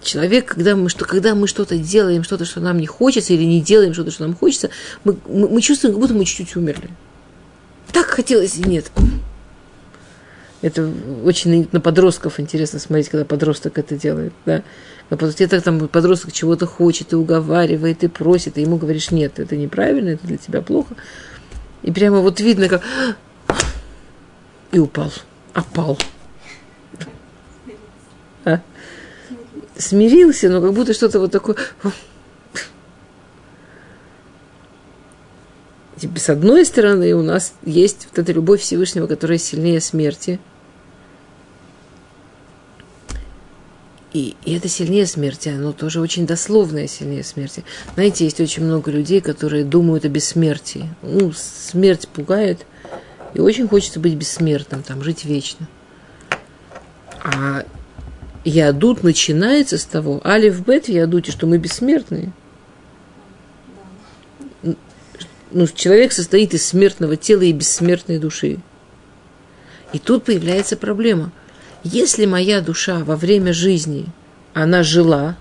Человек, 0.04 0.46
когда 0.46 0.76
мы, 0.76 0.90
что, 0.90 1.06
когда 1.06 1.34
мы 1.34 1.48
что-то 1.48 1.78
делаем, 1.78 2.24
что-то, 2.24 2.46
что 2.46 2.60
нам 2.60 2.78
не 2.78 2.86
хочется, 2.86 3.34
или 3.34 3.44
не 3.44 3.62
делаем 3.62 3.94
что-то, 3.94 4.12
что 4.12 4.24
нам 4.24 4.36
хочется, 4.36 4.70
мы, 5.04 5.18
мы, 5.28 5.48
мы 5.48 5.62
чувствуем, 5.62 5.94
как 5.94 6.02
будто 6.02 6.14
мы 6.14 6.26
чуть-чуть 6.26 6.56
умерли. 6.56 6.90
Так 7.92 8.08
хотелось 8.08 8.56
и 8.58 8.64
нет. 8.64 8.92
Это 10.62 10.90
очень 11.26 11.68
на 11.72 11.82
подростков 11.82 12.40
интересно 12.40 12.80
смотреть, 12.80 13.10
когда 13.10 13.26
подросток 13.26 13.78
это 13.78 13.96
делает. 13.96 14.34
Да? 14.46 14.64
Это 15.10 15.62
там 15.62 15.88
подросток 15.88 16.32
чего-то 16.32 16.66
хочет 16.66 17.14
и 17.14 17.16
уговаривает, 17.16 18.04
и 18.04 18.08
просит, 18.08 18.58
и 18.58 18.62
ему 18.62 18.78
говоришь, 18.78 19.12
нет, 19.12 19.40
это 19.40 19.56
неправильно, 19.56 20.10
это 20.10 20.26
для 20.26 20.38
тебя 20.38 20.62
плохо. 20.62 20.96
И 21.82 21.92
прямо 21.92 22.20
вот 22.20 22.40
видно, 22.40 22.70
как 22.70 22.82
и 24.72 24.80
упал, 24.80 25.12
опал. 25.54 25.98
Смирился, 29.78 30.50
но 30.50 30.62
как 30.62 30.74
будто 30.74 30.94
что-то 30.94 31.20
вот 31.20 31.32
такое. 31.32 31.56
С 36.16 36.30
одной 36.30 36.66
стороны, 36.66 37.14
у 37.14 37.24
нас 37.24 37.54
есть 37.64 38.08
вот 38.10 38.20
эта 38.20 38.34
любовь 38.34 38.62
Всевышнего, 38.62 39.08
которая 39.08 39.38
сильнее 39.38 39.82
смерти– 39.82 40.40
И, 44.14 44.36
и 44.46 44.56
это 44.56 44.70
сильнее 44.70 45.08
смерти, 45.08 45.50
оно 45.50 45.74
тоже 45.74 46.00
очень 46.00 46.28
дословное 46.28 46.88
сильнее 46.88 47.24
смерти. 47.24 47.64
Знаете, 47.96 48.26
есть 48.26 48.40
очень 48.40 48.64
много 48.64 48.92
людей, 48.92 49.22
которые 49.22 49.66
думают 49.66 50.06
о 50.06 50.10
бессмертии. 50.10 50.88
Ну, 51.02 51.34
смерть 51.34 52.08
пугает, 52.08 52.68
и 53.34 53.40
очень 53.40 53.68
хочется 53.68 54.00
быть 54.00 54.14
бессмертным, 54.14 54.84
там, 54.84 55.04
жить 55.04 55.26
вечно. 55.26 55.68
А 57.24 57.66
ядут 58.44 59.04
начинается 59.04 59.78
с 59.78 59.86
того, 59.86 60.22
алиф 60.26 60.66
бет 60.66 60.86
в 60.86 60.90
ядуте, 60.90 61.32
что 61.32 61.48
мы 61.48 61.58
бессмертные. 61.58 62.32
Ну, 65.52 65.68
человек 65.68 66.12
состоит 66.14 66.54
из 66.54 66.66
смертного 66.66 67.16
тела 67.16 67.42
и 67.42 67.52
бессмертной 67.52 68.18
души. 68.18 68.60
И 69.94 70.00
тут 70.00 70.24
появляется 70.26 70.76
проблема– 70.76 71.32
если 71.84 72.26
моя 72.26 72.62
душа 72.62 73.00
во 73.00 73.18
время 73.18 73.52
жизни, 73.52 74.06
она 74.54 74.84
жила, 74.84 75.36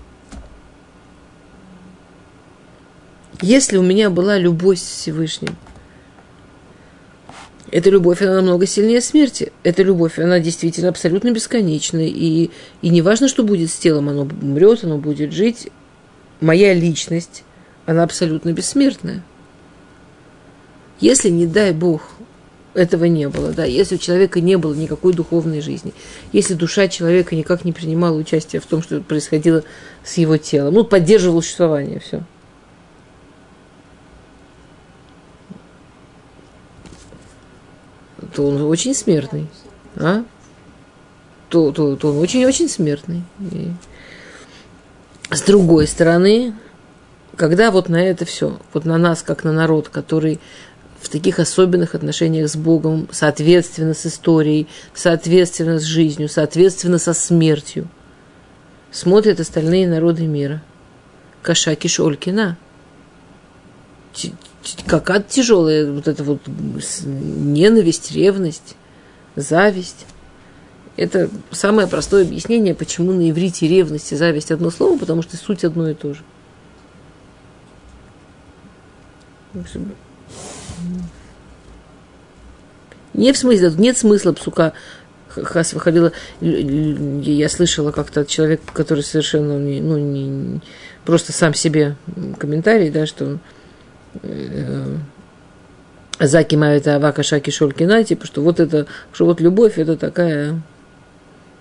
если 3.41 3.77
у 3.77 3.81
меня 3.81 4.09
была 4.09 4.37
любовь 4.37 4.79
с 4.79 4.83
Всевышним, 4.83 5.55
эта 7.71 7.89
любовь, 7.89 8.21
она 8.21 8.35
намного 8.35 8.65
сильнее 8.65 9.01
смерти. 9.01 9.51
Эта 9.63 9.83
любовь, 9.83 10.19
она 10.19 10.39
действительно 10.39 10.89
абсолютно 10.89 11.31
бесконечная. 11.31 12.07
И, 12.07 12.49
и 12.81 12.89
не 12.89 13.01
важно, 13.01 13.27
что 13.27 13.43
будет 13.43 13.71
с 13.71 13.75
телом, 13.75 14.09
оно 14.09 14.21
умрет, 14.21 14.83
оно 14.83 14.97
будет 14.97 15.31
жить. 15.31 15.69
Моя 16.41 16.73
личность, 16.73 17.43
она 17.85 18.03
абсолютно 18.03 18.51
бессмертная. 18.51 19.23
Если, 20.99 21.29
не 21.29 21.47
дай 21.47 21.71
Бог, 21.71 22.09
этого 22.73 23.05
не 23.05 23.29
было, 23.29 23.51
да, 23.51 23.65
если 23.65 23.95
у 23.95 23.99
человека 23.99 24.41
не 24.41 24.57
было 24.57 24.73
никакой 24.73 25.13
духовной 25.13 25.61
жизни, 25.61 25.93
если 26.31 26.55
душа 26.55 26.87
человека 26.87 27.35
никак 27.35 27.65
не 27.65 27.71
принимала 27.71 28.17
участие 28.17 28.61
в 28.61 28.65
том, 28.65 28.81
что 28.81 29.01
происходило 29.01 29.63
с 30.03 30.17
его 30.17 30.37
телом, 30.37 30.73
ну, 30.73 30.83
поддерживала 30.83 31.41
существование, 31.41 31.99
все. 31.99 32.23
То 38.33 38.45
он 38.47 38.61
очень 38.63 38.95
смертный, 38.95 39.47
а? 39.95 40.23
То, 41.49 41.71
то, 41.71 41.95
то 41.95 42.09
он 42.09 42.17
очень-очень 42.17 42.67
смертный. 42.67 43.21
И 43.39 43.71
с 45.29 45.41
другой 45.41 45.87
стороны, 45.87 46.53
когда 47.35 47.71
вот 47.71 47.89
на 47.89 48.01
это 48.03 48.25
все, 48.25 48.59
вот 48.73 48.85
на 48.85 48.97
нас, 48.97 49.21
как 49.21 49.43
на 49.43 49.51
народ, 49.51 49.89
который 49.89 50.39
в 50.99 51.09
таких 51.09 51.39
особенных 51.39 51.95
отношениях 51.95 52.49
с 52.49 52.55
Богом, 52.55 53.09
соответственно 53.11 53.93
с 53.93 54.05
историей, 54.05 54.67
соответственно 54.93 55.79
с 55.79 55.83
жизнью, 55.83 56.29
соответственно 56.29 56.97
со 56.97 57.13
смертью. 57.13 57.87
Смотрят 58.89 59.39
остальные 59.39 59.87
народы 59.87 60.25
мира. 60.25 60.61
Кашаки 61.41 61.87
Шолькина. 61.87 62.57
Какая 64.87 65.21
тяжелая 65.21 65.91
вот 65.91 66.07
эта 66.07 66.23
вот 66.23 66.41
ненависть, 66.47 68.11
ревность, 68.11 68.75
зависть. 69.35 70.05
Это 70.95 71.29
самое 71.51 71.87
простое 71.87 72.23
объяснение, 72.23 72.75
почему 72.75 73.13
на 73.13 73.29
иврите 73.29 73.67
ревность 73.67 74.11
и 74.11 74.15
зависть 74.15 74.51
одно 74.51 74.69
слово, 74.69 74.97
потому 74.97 75.23
что 75.23 75.37
суть 75.37 75.63
одно 75.63 75.89
и 75.89 75.95
то 75.95 76.13
же. 76.13 76.21
Не 83.13 83.31
в 83.31 83.37
смысле, 83.37 83.71
нет 83.77 83.97
смысла 83.97 84.33
псука 84.33 84.73
хас 85.27 85.73
выходила, 85.73 86.11
я 86.41 87.49
слышала 87.49 87.91
как-то 87.91 88.21
от 88.21 88.27
человека, 88.27 88.63
который 88.71 89.03
совершенно 89.03 89.57
ну, 89.57 89.97
не, 89.97 90.61
просто 91.05 91.31
сам 91.31 91.53
себе 91.53 91.95
комментарий, 92.37 92.91
да, 92.91 93.05
что 93.05 93.25
э, 93.25 93.37
Заки 96.19 96.55
это 96.55 96.95
Авака 96.95 97.23
Шаки 97.23 97.49
Шолькина, 97.49 98.03
типа, 98.03 98.25
что 98.25 98.41
вот 98.41 98.59
это, 98.59 98.87
что 99.11 99.25
вот 99.25 99.41
любовь 99.41 99.77
это 99.77 99.97
такая 99.97 100.61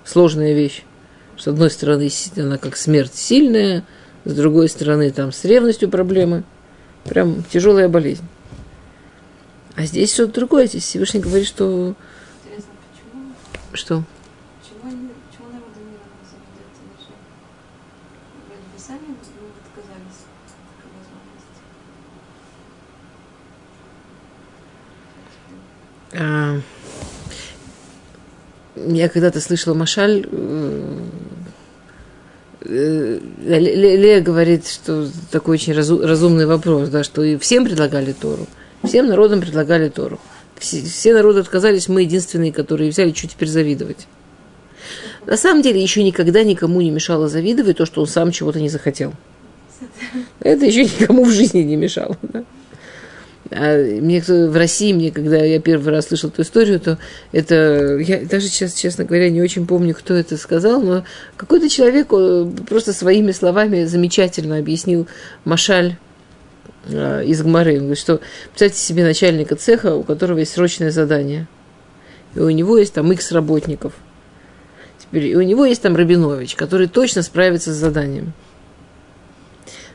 сложная 0.05 0.53
вещь. 0.53 0.85
С 1.39 1.49
одной 1.49 1.71
стороны, 1.71 2.11
она 2.37 2.59
как 2.59 2.77
смерть 2.77 3.15
сильная, 3.15 3.85
с 4.25 4.35
другой 4.35 4.69
стороны, 4.69 5.11
там 5.11 5.33
с 5.33 5.45
ревностью 5.45 5.89
проблемы. 5.89 6.45
Прям 7.05 7.43
тяжелая 7.45 7.89
болезнь. 7.89 8.25
А 9.75 9.85
здесь 9.85 10.13
что-то 10.13 10.35
другое. 10.35 10.67
Здесь 10.67 10.85
Всевышний 10.85 11.21
говорит, 11.21 11.49
что... 11.49 11.97
Интересно, 12.45 12.73
почему? 12.93 13.33
Что? 13.73 14.05
Почему, 14.61 14.91
они, 14.91 15.09
почему 15.31 15.49
народы 15.49 15.81
мира 15.81 16.05
соблюдают 16.23 16.77
эти 16.77 16.83
вещи? 16.93 17.13
Вроде 18.47 18.63
бы 18.63 18.79
сами 18.79 19.09
ну, 19.09 19.15
отказались 19.65 20.23
от 20.29 20.77
такой 20.77 20.93
возможности. 20.93 21.63
А, 25.27 26.02
я 26.13 26.61
когда-то 29.09 29.41
слышала 29.41 29.75
Машаль, 29.75 30.27
э, 30.31 30.99
э, 32.61 33.19
Лея 33.43 34.21
говорит, 34.21 34.69
что 34.69 35.09
такой 35.31 35.55
очень 35.55 35.73
разумный 35.73 36.47
вопрос, 36.47 36.89
да, 36.89 37.05
что 37.05 37.23
и 37.23 37.37
всем 37.37 37.65
предлагали 37.65 38.13
Тору. 38.13 38.47
Всем 38.85 39.07
народам 39.07 39.41
предлагали 39.41 39.89
Тору. 39.89 40.19
Все, 40.59 40.83
все 40.83 41.15
народы 41.15 41.41
отказались, 41.41 41.89
мы 41.89 42.03
единственные, 42.03 42.53
которые 42.53 42.91
взяли, 42.91 43.13
что 43.13 43.29
теперь 43.29 43.49
завидовать. 43.49 44.07
На 45.27 45.37
самом 45.37 45.63
деле 45.63 45.83
еще 45.83 46.03
никогда 46.03 46.43
никому 46.43 46.81
не 46.81 46.91
мешало 46.91 47.29
завидовать 47.29 47.77
то, 47.77 47.87
что 47.87 48.01
он 48.01 48.07
сам 48.07 48.33
чего-то 48.33 48.61
не 48.61 48.69
захотел. 48.69 49.13
Это 50.41 50.67
еще 50.67 50.85
никому 50.85 51.25
в 51.25 51.31
жизни 51.31 51.61
не 51.61 51.77
мешало. 51.77 52.17
Да? 52.23 52.45
А 53.55 53.77
мне 53.77 54.23
в 54.23 54.57
России, 54.57 54.93
мне, 54.93 55.11
когда 55.11 55.37
я 55.37 55.61
первый 55.61 55.91
раз 55.91 56.09
слышал 56.09 56.31
эту 56.31 56.43
историю, 56.43 56.81
то 56.81 56.99
это, 57.33 57.99
я 57.99 58.21
даже 58.25 58.49
сейчас, 58.49 58.75
честно 58.75 59.05
говоря, 59.05 59.31
не 59.31 59.43
очень 59.43 59.67
помню, 59.67 59.95
кто 59.95 60.15
это 60.15 60.37
сказал, 60.37 60.81
но 60.81 61.05
какой-то 61.37 61.69
человек 61.69 62.09
просто 62.69 62.93
своими 62.93 63.33
словами 63.33 63.85
замечательно 63.85 64.59
объяснил 64.59 65.07
Машаль 65.45 65.97
Э, 66.87 67.25
из 67.25 67.43
Гмары. 67.43 67.75
Он 67.75 67.79
говорит, 67.81 67.99
что 67.99 68.21
представьте 68.49 68.79
себе 68.79 69.05
начальника 69.05 69.57
цеха, 69.57 69.95
у 69.95 70.03
которого 70.03 70.39
есть 70.39 70.53
срочное 70.53 70.91
задание. 70.91 71.47
И 72.35 72.41
у 72.41 72.51
него 72.51 72.79
есть 72.79 72.95
там 72.95 73.11
X 73.13 73.33
работников. 73.33 73.93
Теперь 74.99 75.27
и 75.27 75.37
у 75.37 75.43
него 75.43 75.65
есть 75.65 75.83
там 75.83 75.97
Рабинович, 75.97 76.57
который 76.57 76.89
точно 76.89 77.23
справится 77.23 77.73
с 77.73 77.77
заданием. 77.77 78.33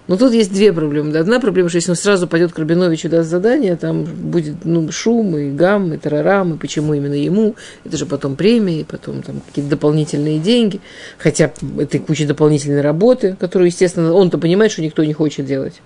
Но 0.08 0.16
тут 0.16 0.34
есть 0.34 0.54
две 0.54 0.72
проблемы. 0.72 1.16
Одна 1.18 1.40
проблема, 1.40 1.68
что 1.70 1.78
если 1.78 1.92
он 1.92 1.98
сразу 1.98 2.28
пойдет 2.28 2.54
к 2.54 2.60
Рабиновичу 2.60 3.10
даст 3.10 3.30
задание, 3.30 3.76
там 3.76 4.06
будет 4.06 4.64
ну, 4.64 4.90
шум 4.92 5.38
и 5.38 5.52
гам, 5.52 5.94
и 5.94 5.98
тарарам, 5.98 6.54
и 6.54 6.58
почему 6.58 6.94
именно 6.94 7.14
ему. 7.14 7.56
Это 7.84 7.98
же 7.98 8.06
потом 8.06 8.38
премии, 8.38 8.86
потом 8.90 9.22
там 9.22 9.42
какие-то 9.46 9.72
дополнительные 9.72 10.40
деньги. 10.40 10.80
Хотя 11.18 11.52
это 11.78 12.00
куча 12.00 12.26
дополнительной 12.26 12.82
работы, 12.82 13.36
которую, 13.38 13.68
естественно, 13.68 14.14
он-то 14.14 14.38
понимает, 14.38 14.72
что 14.72 14.82
никто 14.82 15.04
не 15.04 15.14
хочет 15.14 15.46
делать. 15.46 15.82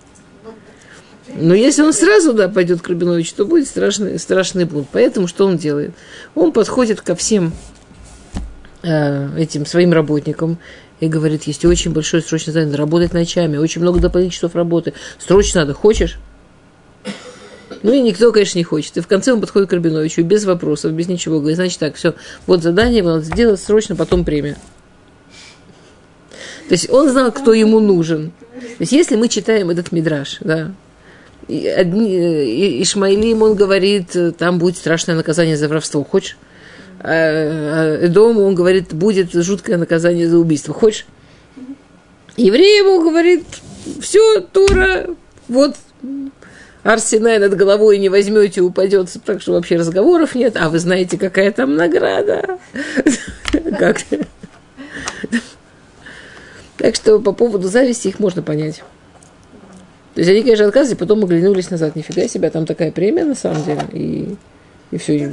Но 1.34 1.56
если 1.56 1.82
он 1.82 1.94
сразу 1.94 2.34
да, 2.34 2.48
пойдет 2.48 2.82
к 2.82 2.88
Рабиновичу, 2.90 3.34
то 3.36 3.46
будет 3.46 3.68
страшный, 3.68 4.20
страшный 4.20 4.66
бунт. 4.66 4.88
Поэтому 4.92 5.28
что 5.28 5.48
он 5.48 5.58
делает? 5.58 5.92
Он 6.36 6.52
подходит 6.52 7.02
ко 7.02 7.16
всем 7.16 7.54
э, 8.84 9.40
этим 9.40 9.66
своим 9.66 9.94
работникам 9.94 10.60
и 11.02 11.08
говорит, 11.08 11.44
есть 11.44 11.66
очень 11.66 11.92
большое 11.92 12.24
срочное 12.24 12.54
задание, 12.54 12.78
работать 12.78 13.12
ночами, 13.12 13.58
очень 13.58 13.82
много 13.82 14.00
дополнительных 14.00 14.36
часов 14.36 14.56
работы. 14.56 14.94
Срочно 15.20 15.62
надо, 15.62 15.74
хочешь? 15.74 16.20
Ну 17.84 17.92
и 17.92 18.02
никто, 18.02 18.32
конечно, 18.32 18.60
не 18.60 18.64
хочет. 18.64 18.98
И 18.98 19.02
в 19.02 19.08
конце 19.08 19.34
он 19.34 19.42
подходит 19.42 19.70
к 19.70 19.74
Рабиновичу 19.74 20.22
без 20.24 20.46
вопросов, 20.46 20.92
без 20.94 21.08
ничего. 21.08 21.40
Говорит, 21.40 21.58
значит 21.58 21.80
так, 21.80 21.96
все, 21.96 22.14
вот 22.46 22.62
задание, 22.62 23.02
надо 23.02 23.24
сделать 23.24 23.60
срочно, 23.60 23.96
потом 23.96 24.24
премия. 24.24 24.58
То 26.70 26.74
есть 26.74 26.90
он 26.92 27.10
знал, 27.10 27.32
кто 27.32 27.54
ему 27.54 27.80
нужен. 27.80 28.32
То 28.54 28.82
есть 28.82 28.92
если 28.92 29.16
мы 29.16 29.28
читаем 29.28 29.72
этот 29.72 29.92
мидраж, 29.92 30.38
да, 30.42 30.72
и 31.48 31.68
одни, 31.68 32.16
и, 32.16 32.84
Ишмаилим, 32.84 33.42
он 33.42 33.56
говорит, 33.56 34.16
там 34.38 34.60
будет 34.60 34.78
страшное 34.78 35.16
наказание 35.16 35.58
за 35.58 35.68
воровство. 35.68 36.04
Хочешь? 36.04 36.38
Эдому 37.04 38.44
он 38.44 38.56
говорит, 38.56 38.94
будет 38.94 39.34
жуткое 39.34 39.78
наказание 39.78 40.30
за 40.30 40.38
убийство. 40.38 40.74
Хочешь? 40.74 41.06
Еврей 42.38 42.80
ему 42.80 43.02
говорит, 43.02 43.44
все, 44.00 44.42
Тура, 44.42 45.08
вот 45.48 45.76
Арсенай 46.84 47.38
над 47.40 47.56
головой 47.56 47.98
не 47.98 48.10
возьмете, 48.10 48.62
упадет, 48.62 49.10
так 49.26 49.42
что 49.42 49.54
вообще 49.54 49.78
разговоров 49.78 50.34
нет. 50.36 50.56
А 50.58 50.70
вы 50.70 50.80
знаете, 50.80 51.18
какая 51.18 51.52
там 51.52 51.76
награда? 51.76 52.60
Как? 53.78 53.98
Так 56.78 56.96
что 56.96 57.20
по 57.20 57.34
поводу 57.34 57.68
зависти 57.68 58.08
их 58.08 58.20
можно 58.20 58.42
понять. 58.42 58.84
То 60.16 60.22
есть 60.22 60.30
они, 60.30 60.42
конечно, 60.42 60.66
отказывались, 60.66 60.98
потом 60.98 61.24
оглянулись 61.24 61.70
назад. 61.70 61.96
Нифига 61.96 62.28
себе, 62.28 62.50
там 62.50 62.66
такая 62.66 62.92
премия 62.92 63.26
на 63.26 63.36
самом 63.36 63.64
деле. 63.64 63.84
И, 63.94 64.36
и 64.90 64.98
все. 64.98 65.32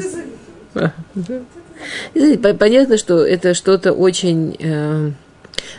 Да. 0.75 0.93
Понятно, 2.59 2.99
что 2.99 3.25
это 3.25 3.55
что-то 3.55 3.93
очень... 3.93 4.57
Э, 4.59 5.11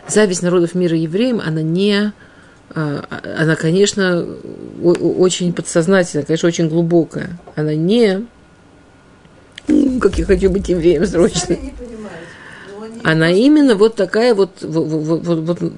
зависть 0.07 0.41
народов 0.41 0.75
мира 0.75 0.95
евреям, 0.97 1.41
она 1.45 1.61
не... 1.61 2.13
Э, 2.75 3.01
она, 3.37 3.55
конечно, 3.55 4.25
о, 4.81 4.91
очень 4.91 5.53
подсознательная, 5.53 6.25
конечно, 6.25 6.47
очень 6.47 6.69
глубокая. 6.69 7.37
Она 7.55 7.75
не... 7.75 8.25
Как 10.01 10.17
я 10.17 10.25
хочу 10.25 10.49
быть 10.49 10.69
евреем 10.69 11.05
срочно. 11.05 11.55
Она 13.03 13.29
именно 13.29 13.75
вот 13.75 13.95
такая 13.95 14.33
вот, 14.33 14.61
вот, 14.61 14.87
вот, 14.87 15.25
вот, 15.25 15.59
вот 15.59 15.73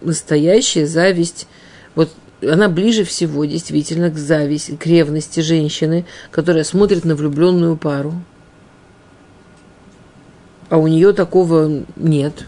настоящая 0.00 0.86
зависть 0.86 1.46
вот 1.94 2.10
она 2.40 2.68
ближе 2.68 3.04
всего 3.04 3.44
действительно 3.44 4.10
к 4.10 4.16
зависти, 4.16 4.76
к 4.76 4.86
ревности 4.86 5.40
женщины, 5.40 6.04
которая 6.30 6.64
смотрит 6.64 7.04
на 7.04 7.14
влюбленную 7.14 7.76
пару. 7.76 8.14
А 10.72 10.78
у 10.78 10.86
нее 10.86 11.12
такого 11.12 11.84
нет. 11.96 12.46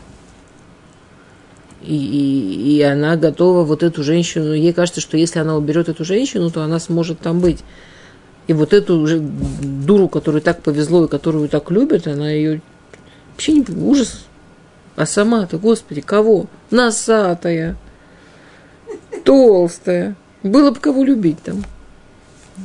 И, 1.83 1.95
и, 1.95 2.79
и 2.79 2.81
она 2.81 3.17
готова 3.17 3.65
вот 3.65 3.83
эту 3.83 4.03
женщину, 4.03 4.55
ей 4.55 4.73
кажется, 4.73 5.03
что 5.03 5.19
если 5.19 5.41
она 5.41 5.59
уберет 5.59 5.91
эту 5.91 6.07
женщину, 6.07 6.51
то 6.51 6.63
она 6.63 6.79
сможет 6.79 7.21
там 7.21 7.41
быть. 7.41 7.63
И 8.47 8.55
вот 8.55 8.73
эту 8.73 8.99
уже 8.99 9.21
дуру, 9.21 10.09
которую 10.09 10.41
так 10.41 10.63
повезло 10.63 11.05
и 11.05 11.09
которую 11.09 11.51
так 11.51 11.71
любят, 11.71 12.07
она 12.07 12.31
ее 12.31 12.63
вообще 13.33 13.53
не 13.53 13.65
ужас. 13.77 14.25
А 14.97 15.05
сама-то, 15.05 15.59
господи, 15.59 16.01
кого? 16.01 16.47
Носатая 16.71 17.77
толстая. 19.23 20.17
Было 20.43 20.71
бы 20.71 20.81
кого 20.81 21.05
любить 21.05 21.43
там. 21.43 21.63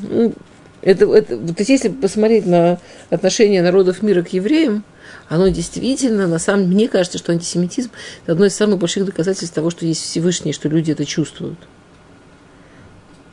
Ну, 0.03 0.33
это, 0.81 1.13
это, 1.13 1.37
то 1.37 1.55
есть, 1.57 1.69
если 1.69 1.89
посмотреть 1.89 2.45
на 2.45 2.79
отношение 3.09 3.61
народов 3.61 4.01
мира 4.01 4.21
к 4.21 4.29
евреям, 4.29 4.85
оно 5.29 5.47
действительно, 5.47 6.27
на 6.27 6.39
самом 6.39 6.67
мне 6.67 6.89
кажется, 6.89 7.17
что 7.17 7.31
антисемитизм– 7.31 7.91
это 8.23 8.33
одно 8.33 8.45
из 8.45 8.55
самых 8.55 8.79
больших 8.79 9.05
доказательств 9.05 9.55
того, 9.55 9.69
что 9.69 9.85
есть 9.85 10.03
Всевышний, 10.03 10.51
что 10.51 10.67
люди 10.67 10.91
это 10.91 11.05
чувствуют. 11.05 11.59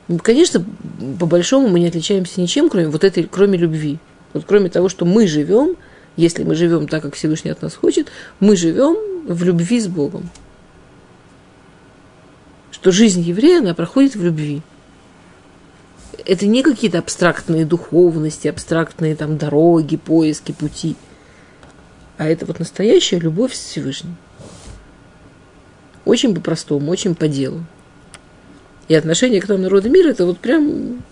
Ну, 0.06 0.18
конечно, 0.18 0.64
по 1.18 1.26
большому 1.26 1.68
мы 1.68 1.80
не 1.80 1.88
отличаемся 1.88 2.40
ничем, 2.40 2.68
кроме 2.68 2.88
вот 2.88 3.02
этой, 3.02 3.24
кроме 3.24 3.58
любви. 3.58 3.98
Вот 4.32 4.44
кроме 4.46 4.70
того, 4.70 4.88
что 4.88 5.04
мы 5.04 5.26
живем, 5.26 5.76
если 6.16 6.44
мы 6.44 6.54
живем 6.54 6.86
так, 6.86 7.02
как 7.02 7.16
Всевышний 7.16 7.50
от 7.50 7.62
нас 7.62 7.74
хочет, 7.74 8.08
мы 8.38 8.54
живем 8.54 8.96
в 9.26 9.42
любви 9.42 9.80
с 9.80 9.88
Богом 9.88 10.30
что 12.76 12.92
жизнь 12.92 13.22
еврея, 13.22 13.58
она 13.58 13.74
проходит 13.74 14.14
в 14.14 14.22
любви. 14.22 14.62
Это 16.24 16.46
не 16.46 16.62
какие-то 16.62 16.98
абстрактные 16.98 17.64
духовности, 17.64 18.46
абстрактные 18.46 19.16
там 19.16 19.38
дороги, 19.38 19.96
поиски, 19.96 20.52
пути. 20.52 20.94
А 22.18 22.26
это 22.26 22.46
вот 22.46 22.58
настоящая 22.58 23.18
любовь 23.18 23.54
с. 23.54 23.76
Очень 26.04 26.34
по-простому, 26.34 26.90
очень 26.90 27.14
по 27.14 27.28
делу. 27.28 27.64
И 28.88 28.94
отношение 28.94 29.40
к 29.40 29.48
нам 29.48 29.62
народу 29.62 29.90
мира, 29.90 30.10
это 30.10 30.24
вот 30.24 30.38
прям... 30.38 31.02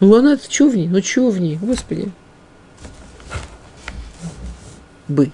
Ну, 0.00 0.14
она 0.14 0.34
это 0.34 0.52
что 0.52 0.68
в 0.68 0.76
ней? 0.76 0.88
Ну, 0.88 1.02
что 1.02 1.30
в 1.30 1.40
ней? 1.40 1.58
Господи. 1.60 2.10
Бы. 5.08 5.32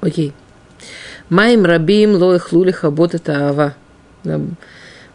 Окей. 0.00 0.34
Майм 1.30 1.64
рабим 1.64 2.16
лоэх 2.16 2.52
лулиха 2.52 2.90
бот 2.90 3.14
это 3.14 3.48
ава. 3.48 3.74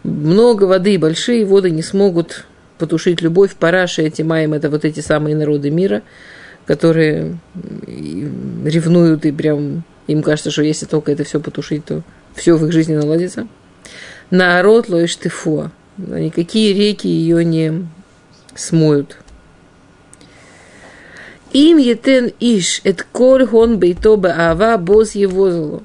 Много 0.03 0.63
воды, 0.63 0.97
большие 0.97 1.45
воды 1.45 1.71
не 1.71 1.81
смогут 1.81 2.45
потушить 2.77 3.21
любовь. 3.21 3.55
Параши 3.55 4.03
эти 4.03 4.21
маем, 4.21 4.53
это 4.53 4.69
вот 4.69 4.85
эти 4.85 4.99
самые 5.01 5.35
народы 5.35 5.69
мира, 5.69 6.03
которые 6.65 7.37
ревнуют 7.85 9.25
и 9.25 9.31
прям 9.31 9.83
им 10.07 10.21
кажется, 10.21 10.51
что 10.51 10.63
если 10.63 10.85
только 10.85 11.11
это 11.11 11.23
все 11.23 11.39
потушить, 11.39 11.85
то 11.85 12.03
все 12.35 12.55
в 12.55 12.65
их 12.65 12.71
жизни 12.71 12.95
наладится. 12.95 13.47
Народ 14.29 14.89
лоишь 14.89 15.15
тыфуа. 15.15 15.71
Никакие 15.97 16.73
реки 16.73 17.07
ее 17.07 17.45
не 17.45 17.87
смоют. 18.55 19.17
Им 21.53 21.77
етен 21.77 22.33
иш, 22.39 22.81
эт 22.83 23.05
коль 23.11 23.45
хон 23.45 23.79
бейто 23.79 24.13
ава 24.13 24.77
боз 24.77 25.15
его 25.15 25.51
зло. 25.51 25.83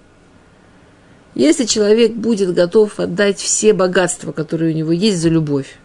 Если 1.35 1.64
человек 1.64 2.12
будет 2.12 2.53
готов 2.55 2.99
отдать 2.99 3.39
все 3.39 3.72
богатства, 3.72 4.33
которые 4.33 4.74
у 4.74 4.76
него 4.76 4.93
есть, 4.93 5.18
за 5.18 5.28
любовь, 5.28 5.78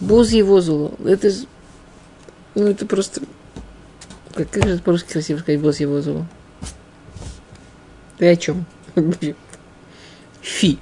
Боз 0.00 0.30
его 0.30 0.62
зло, 0.62 0.92
это, 1.04 1.30
ну, 2.54 2.68
это 2.68 2.86
просто, 2.86 3.20
как, 4.34 4.50
как 4.50 4.68
же 4.68 4.78
по-русски 4.78 5.12
красиво 5.12 5.38
сказать, 5.38 5.60
боз 5.60 5.80
его 5.80 6.00
зло? 6.00 6.26
Ты 8.18 8.30
о 8.30 8.36
чем? 8.36 8.66
Фи. 10.42 10.78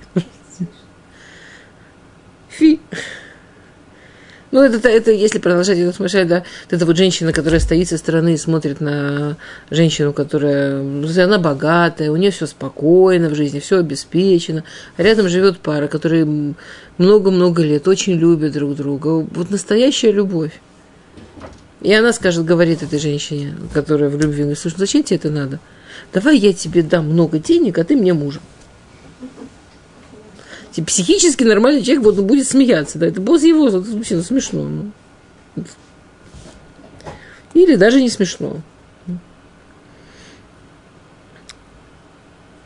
Фи. 2.48 2.80
Ну, 4.50 4.62
это, 4.62 4.88
это 4.88 5.10
если 5.10 5.38
продолжать 5.38 5.78
это 5.78 5.92
смешать, 5.92 6.26
да, 6.26 6.42
эта 6.70 6.86
вот 6.86 6.96
женщина, 6.96 7.32
которая 7.32 7.60
стоит 7.60 7.88
со 7.88 7.98
стороны 7.98 8.32
и 8.32 8.38
смотрит 8.38 8.80
на 8.80 9.36
женщину, 9.70 10.14
которая, 10.14 10.82
ну, 10.82 11.06
она 11.22 11.38
богатая, 11.38 12.10
у 12.10 12.16
нее 12.16 12.30
все 12.30 12.46
спокойно 12.46 13.28
в 13.28 13.34
жизни, 13.34 13.60
все 13.60 13.78
обеспечено, 13.78 14.64
а 14.96 15.02
рядом 15.02 15.28
живет 15.28 15.58
пара, 15.58 15.86
которые 15.86 16.54
много-много 16.96 17.62
лет 17.62 17.86
очень 17.88 18.14
любят 18.14 18.54
друг 18.54 18.74
друга. 18.74 19.26
Вот 19.30 19.50
настоящая 19.50 20.12
любовь. 20.12 20.58
И 21.80 21.92
она 21.92 22.12
скажет, 22.12 22.44
говорит 22.44 22.82
этой 22.82 22.98
женщине, 22.98 23.54
которая 23.72 24.10
в 24.10 24.18
любви, 24.18 24.54
слушай, 24.54 24.74
ну 24.74 24.80
зачем 24.80 25.02
тебе 25.04 25.16
это 25.16 25.30
надо? 25.30 25.60
Давай 26.12 26.36
я 26.36 26.52
тебе 26.52 26.82
дам 26.82 27.06
много 27.06 27.38
денег, 27.38 27.78
а 27.78 27.84
ты 27.84 27.96
мне 27.96 28.14
мужа 28.14 28.40
психически 30.82 31.44
нормальный 31.44 31.82
человек 31.82 32.04
вот, 32.04 32.16
будет 32.20 32.46
смеяться. 32.46 32.98
Да, 32.98 33.06
это 33.06 33.20
босс 33.20 33.42
его, 33.42 33.70
ну, 33.70 34.04
смешно. 34.04 34.92
Ну. 35.56 35.64
Или 37.54 37.76
даже 37.76 38.00
не 38.00 38.10
смешно. 38.10 38.60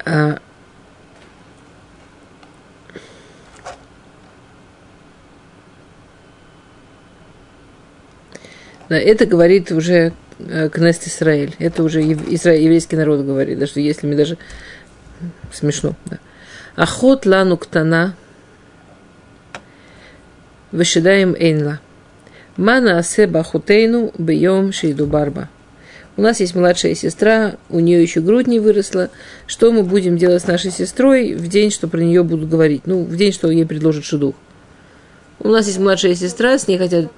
А, 0.05 0.41
Да, 8.93 8.99
это 8.99 9.25
говорит 9.25 9.73
уже 9.73 10.13
э, 10.39 10.69
Кнест 10.69 11.09
Израиль. 11.09 11.55
Это 11.59 11.83
уже 11.83 12.03
еврейский 12.03 12.97
народ 12.97 13.25
говорит, 13.25 13.59
да, 13.59 13.67
что 13.67 13.81
если 13.81 14.07
мне 14.07 14.17
даже 14.17 14.37
смешно, 15.51 15.97
да. 16.05 16.19
Ахот 16.77 17.25
лану 17.25 17.57
ктана, 17.57 18.15
вышидаем 20.73 21.35
эйнла. 21.35 21.81
Мана 22.59 22.99
асе 22.99 23.27
бахутейну 23.27 24.13
бьем 24.19 24.75
шейду 24.75 25.07
барба. 25.07 25.49
У 26.19 26.21
нас 26.21 26.41
есть 26.41 26.55
младшая 26.55 26.95
сестра, 26.95 27.55
у 27.71 27.81
нее 27.81 28.03
еще 28.03 28.21
грудь 28.21 28.47
не 28.47 28.61
выросла. 28.61 29.09
Что 29.47 29.73
мы 29.73 29.85
будем 29.85 30.19
делать 30.19 30.43
с 30.43 30.47
нашей 30.47 30.71
сестрой 30.71 31.33
в 31.33 31.49
день, 31.49 31.71
что 31.71 31.89
про 31.89 32.01
нее 32.01 32.25
будут 32.25 32.51
говорить? 32.51 32.83
Ну, 32.85 33.05
в 33.05 33.17
день, 33.17 33.33
что 33.33 33.51
ей 33.51 33.65
предложат 33.65 34.05
шедух. 34.05 34.35
У 35.39 35.49
нас 35.49 35.67
есть 35.67 35.79
младшая 35.79 36.15
сестра, 36.15 36.59
с 36.59 36.69
ней 36.69 36.77
хотят... 36.77 37.11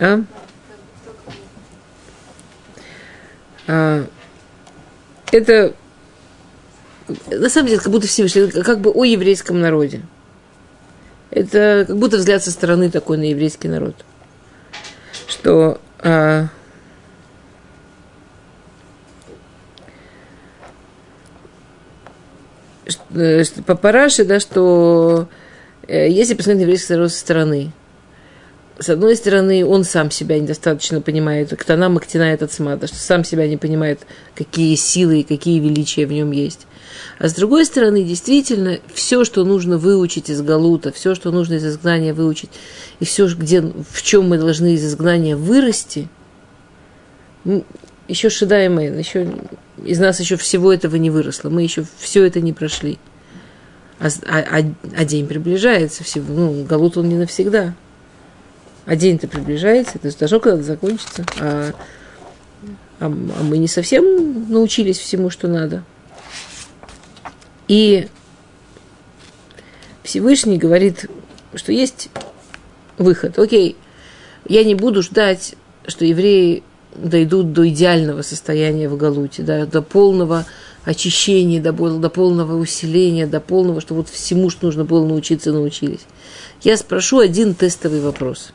А? 0.00 0.14
а 0.14 0.24
это 3.66 5.74
на 7.30 7.48
самом 7.48 7.68
деле, 7.68 7.80
как 7.80 7.90
будто 7.90 8.06
Всевышний, 8.06 8.48
как 8.62 8.80
бы 8.80 8.90
о 8.90 9.04
еврейском 9.04 9.60
народе. 9.60 10.02
Это 11.30 11.84
как 11.86 11.96
будто 11.96 12.18
взгляд 12.18 12.42
со 12.42 12.50
стороны 12.50 12.90
такой 12.90 13.18
на 13.18 13.24
еврейский 13.24 13.68
народ. 13.68 13.94
Что 15.26 15.80
а, 16.00 16.48
Э, 23.14 23.42
по 23.66 23.74
параше, 23.74 24.24
да, 24.24 24.40
что 24.40 25.28
э, 25.86 26.08
если 26.08 26.34
посмотреть 26.34 26.60
на 26.60 26.62
еврейский 26.62 26.94
народ 26.94 27.12
со 27.12 27.18
стороны, 27.18 27.72
с 28.82 28.88
одной 28.88 29.16
стороны, 29.16 29.64
он 29.64 29.84
сам 29.84 30.10
себя 30.10 30.38
недостаточно 30.38 31.00
понимает, 31.00 31.56
ктана 31.56 31.88
мактина 31.88 32.22
этот 32.22 32.52
смада, 32.52 32.86
что 32.86 32.96
сам 32.96 33.24
себя 33.24 33.48
не 33.48 33.56
понимает, 33.56 34.00
какие 34.34 34.74
силы 34.74 35.20
и 35.20 35.24
какие 35.24 35.60
величия 35.60 36.06
в 36.06 36.12
нем 36.12 36.32
есть. 36.32 36.66
А 37.18 37.28
с 37.28 37.34
другой 37.34 37.64
стороны, 37.64 38.02
действительно, 38.02 38.78
все, 38.92 39.24
что 39.24 39.44
нужно 39.44 39.78
выучить 39.78 40.30
из 40.30 40.42
Галута, 40.42 40.92
все, 40.92 41.14
что 41.14 41.30
нужно 41.30 41.54
из 41.54 41.66
изгнания 41.66 42.14
выучить, 42.14 42.50
и 43.00 43.04
все, 43.04 43.26
где, 43.28 43.60
в 43.60 44.02
чем 44.02 44.28
мы 44.28 44.38
должны 44.38 44.74
из 44.74 44.84
изгнания 44.84 45.36
вырасти, 45.36 46.08
еще 48.08 48.30
шедаем 48.30 48.78
еще 48.78 49.32
из 49.84 49.98
нас 49.98 50.20
еще 50.20 50.36
всего 50.36 50.72
этого 50.72 50.96
не 50.96 51.10
выросло, 51.10 51.50
мы 51.50 51.62
еще 51.62 51.84
все 51.98 52.24
это 52.24 52.40
не 52.40 52.52
прошли. 52.52 52.98
А, 53.98 54.08
а, 54.26 54.38
а, 54.38 54.62
а 54.96 55.04
день 55.04 55.26
приближается, 55.26 56.02
всего, 56.02 56.32
ну, 56.32 56.64
Галут 56.64 56.96
он 56.96 57.08
не 57.08 57.14
навсегда. 57.14 57.74
А 58.84 58.96
день-то 58.96 59.28
приближается, 59.28 59.98
то 59.98 60.06
есть 60.06 60.18
должно 60.18 60.40
когда-то 60.40 60.64
закончиться. 60.64 61.24
А, 61.40 61.72
а, 63.00 63.06
а 63.06 63.08
мы 63.08 63.58
не 63.58 63.68
совсем 63.68 64.50
научились 64.50 64.98
всему, 64.98 65.30
что 65.30 65.48
надо. 65.48 65.84
И 67.68 68.08
Всевышний 70.02 70.58
говорит, 70.58 71.08
что 71.54 71.72
есть 71.72 72.10
выход. 72.98 73.38
Окей, 73.38 73.76
я 74.48 74.64
не 74.64 74.74
буду 74.74 75.02
ждать, 75.02 75.54
что 75.86 76.04
евреи 76.04 76.62
дойдут 76.94 77.52
до 77.52 77.68
идеального 77.68 78.22
состояния 78.22 78.88
в 78.88 78.96
Галуте, 78.96 79.42
да, 79.42 79.66
до 79.66 79.80
полного 79.80 80.44
очищения, 80.84 81.62
до, 81.62 81.72
до 81.72 82.10
полного 82.10 82.56
усиления, 82.56 83.26
до 83.26 83.40
полного, 83.40 83.80
что 83.80 83.94
вот 83.94 84.08
всему, 84.08 84.50
что 84.50 84.66
нужно 84.66 84.84
было 84.84 85.06
научиться, 85.06 85.52
научились. 85.52 86.00
Я 86.62 86.76
спрошу 86.76 87.20
один 87.20 87.54
тестовый 87.54 88.00
вопрос. 88.00 88.52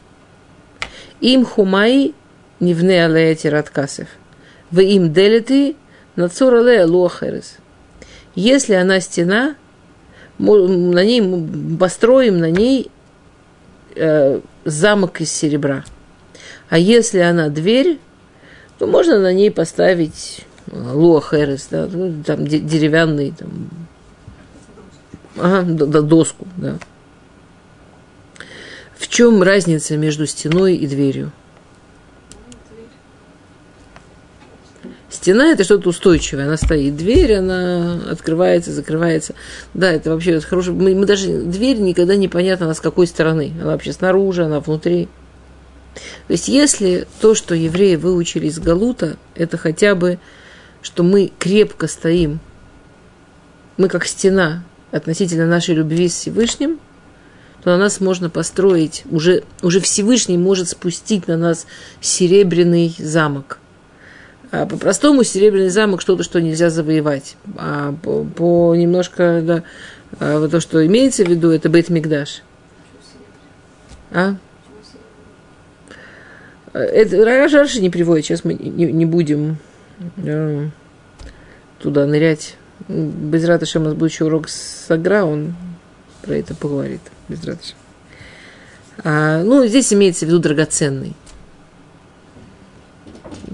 Им 1.22 1.46
хумай 1.46 2.14
нивне 2.60 3.06
алея 3.06 3.36
тираткасев. 3.36 4.08
В 4.72 4.80
им 4.80 5.14
делеты 5.14 5.76
нацор 6.16 6.56
алея 6.56 6.86
луахерес. 6.86 7.58
Если 8.36 8.74
она 8.74 9.00
стена, 9.00 9.56
на 10.38 11.04
ней 11.04 11.78
построим 11.78 12.38
на 12.38 12.52
ней 12.52 12.92
э, 13.96 14.40
замок 14.66 15.22
из 15.22 15.32
серебра. 15.32 15.84
А 16.70 16.78
если 16.78 17.20
она 17.20 17.50
дверь, 17.50 18.00
то 18.78 18.86
можно 18.86 19.20
на 19.20 19.34
ней 19.34 19.50
поставить 19.50 20.46
э, 20.68 20.92
луах 20.94 21.34
эрес, 21.34 21.68
да, 21.72 21.88
ну, 21.92 22.24
там 22.24 22.46
деревянный, 22.46 23.34
там, 23.38 23.70
ага, 25.38 26.02
доску, 26.02 26.48
да. 26.58 26.78
В 28.98 29.08
чем 29.08 29.44
разница 29.44 29.96
между 29.98 30.26
стеной 30.26 30.76
и 30.76 30.88
дверью? 30.88 31.32
Стена 35.10 35.52
это 35.52 35.64
что-то 35.64 35.90
устойчивое, 35.90 36.46
она 36.46 36.58
стоит. 36.58 36.96
Дверь, 36.96 37.36
она 37.36 38.02
открывается, 38.12 38.72
закрывается. 38.72 39.36
Да, 39.74 39.92
это 39.92 40.12
вообще 40.12 40.40
хорошо. 40.42 40.74
Мы, 40.74 40.96
мы 40.96 41.06
даже 41.06 41.42
дверь 41.42 41.80
никогда 41.80 42.16
не 42.16 42.28
понятно, 42.28 42.66
она 42.66 42.76
с 42.76 42.82
какой 42.82 43.08
стороны. 43.08 43.54
Она 43.62 43.72
вообще 43.72 43.94
снаружи, 43.94 44.44
она 44.44 44.60
внутри. 44.60 45.08
То 46.28 46.34
есть 46.34 46.48
если 46.48 47.08
то, 47.22 47.36
что 47.36 47.56
евреи 47.56 47.96
выучили 47.96 48.48
из 48.48 48.60
Галута, 48.60 49.18
это 49.36 49.58
хотя 49.58 49.96
бы, 49.96 50.20
что 50.82 51.04
мы 51.04 51.32
крепко 51.40 51.88
стоим, 51.88 52.40
мы 53.78 53.90
как 53.90 54.06
стена 54.06 54.64
относительно 54.92 55.48
нашей 55.48 55.76
любви 55.76 56.10
с 56.10 56.16
Всевышним, 56.16 56.80
на 57.68 57.78
нас 57.78 58.00
можно 58.00 58.30
построить, 58.30 59.04
уже, 59.12 59.44
уже 59.62 59.82
Всевышний 59.82 60.38
может 60.38 60.70
спустить 60.70 61.28
на 61.28 61.38
нас 61.38 61.68
серебряный 62.00 62.96
замок. 62.98 63.60
А 64.52 64.66
по-простому 64.66 65.24
серебряный 65.24 65.70
замок 65.70 66.00
что-то, 66.00 66.24
что 66.24 66.42
нельзя 66.42 66.70
завоевать. 66.70 67.36
А 67.58 67.94
по, 68.02 68.24
по 68.24 68.74
немножко, 68.76 69.42
да, 69.44 69.64
а 70.20 70.48
то, 70.48 70.62
что 70.62 70.86
имеется 70.86 71.26
в 71.26 71.28
виду, 71.28 71.52
это 71.52 71.68
Бейт 71.68 71.90
Мигдаш. 71.90 72.42
А? 74.12 74.36
Это 76.72 77.26
Раши 77.26 77.82
не 77.82 77.90
приводит, 77.90 78.26
сейчас 78.26 78.46
мы 78.46 78.54
не, 78.54 78.86
не 78.86 79.06
будем 79.06 79.58
э, 80.18 80.70
туда 81.80 82.06
нырять. 82.06 82.56
Без 82.88 83.44
ратыша 83.44 83.80
у 83.80 83.84
нас 83.84 83.94
будет 83.94 84.12
еще 84.12 84.26
урок 84.26 84.48
с 84.48 84.90
Агра, 84.90 85.26
он 85.26 85.56
про 86.22 86.36
это 86.36 86.56
поговорит. 86.56 87.02
Без. 87.30 87.40
А, 89.04 89.44
ну, 89.44 89.66
здесь 89.66 89.92
имеется 89.94 90.26
в 90.26 90.30
виду 90.30 90.40
драгоценный. 90.40 91.14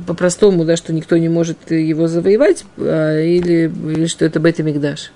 По-простому, 0.08 0.66
да, 0.66 0.76
что 0.76 0.94
никто 0.94 1.18
не 1.18 1.30
может 1.30 1.72
его 1.72 2.08
завоевать, 2.08 2.66
а, 2.78 3.20
или, 3.20 3.72
или 3.92 4.06
что 4.06 4.26
это 4.26 4.40
бета-мигдаш. 4.40 5.12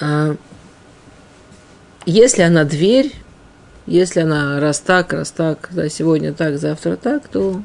А, 0.00 0.36
если 2.06 2.42
она 2.42 2.64
дверь, 2.64 3.12
если 3.86 4.20
она 4.20 4.60
раз 4.60 4.80
так, 4.80 5.12
раз 5.12 5.30
так, 5.30 5.68
да, 5.72 5.88
сегодня 5.88 6.32
так, 6.32 6.58
завтра 6.58 6.96
так, 6.96 7.28
то 7.28 7.62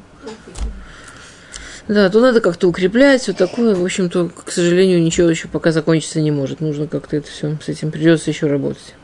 да, 1.88 2.10
то 2.10 2.20
надо 2.20 2.40
как-то 2.42 2.68
укреплять, 2.68 3.22
все 3.22 3.32
такое. 3.32 3.74
В 3.74 3.82
общем-то, 3.82 4.28
к 4.28 4.50
сожалению, 4.50 5.02
ничего 5.02 5.30
еще 5.30 5.48
пока 5.48 5.72
закончиться 5.72 6.20
не 6.20 6.30
может. 6.30 6.60
Нужно 6.60 6.86
как-то 6.86 7.16
это 7.16 7.28
все, 7.28 7.58
с 7.64 7.68
этим 7.68 7.90
придется 7.90 8.30
еще 8.30 8.46
работать. 8.46 8.94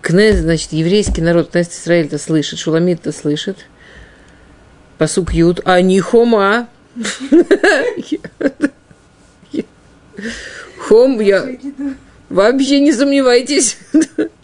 Кнез, 0.00 0.38
значит, 0.38 0.72
еврейский 0.72 1.20
народ, 1.20 1.50
Кнез 1.50 1.68
Израиль 1.68 2.06
это 2.06 2.16
слышит, 2.16 2.58
Шуламит 2.58 3.00
это 3.00 3.12
слышит. 3.12 3.58
Посук 4.96 5.34
Ют, 5.34 5.60
а 5.64 5.82
не 5.82 6.00
хома. 6.00 6.68
Хом, 10.78 11.20
я... 11.20 11.46
Вообще 12.30 12.80
не 12.80 12.92
сомневайтесь. 12.92 13.78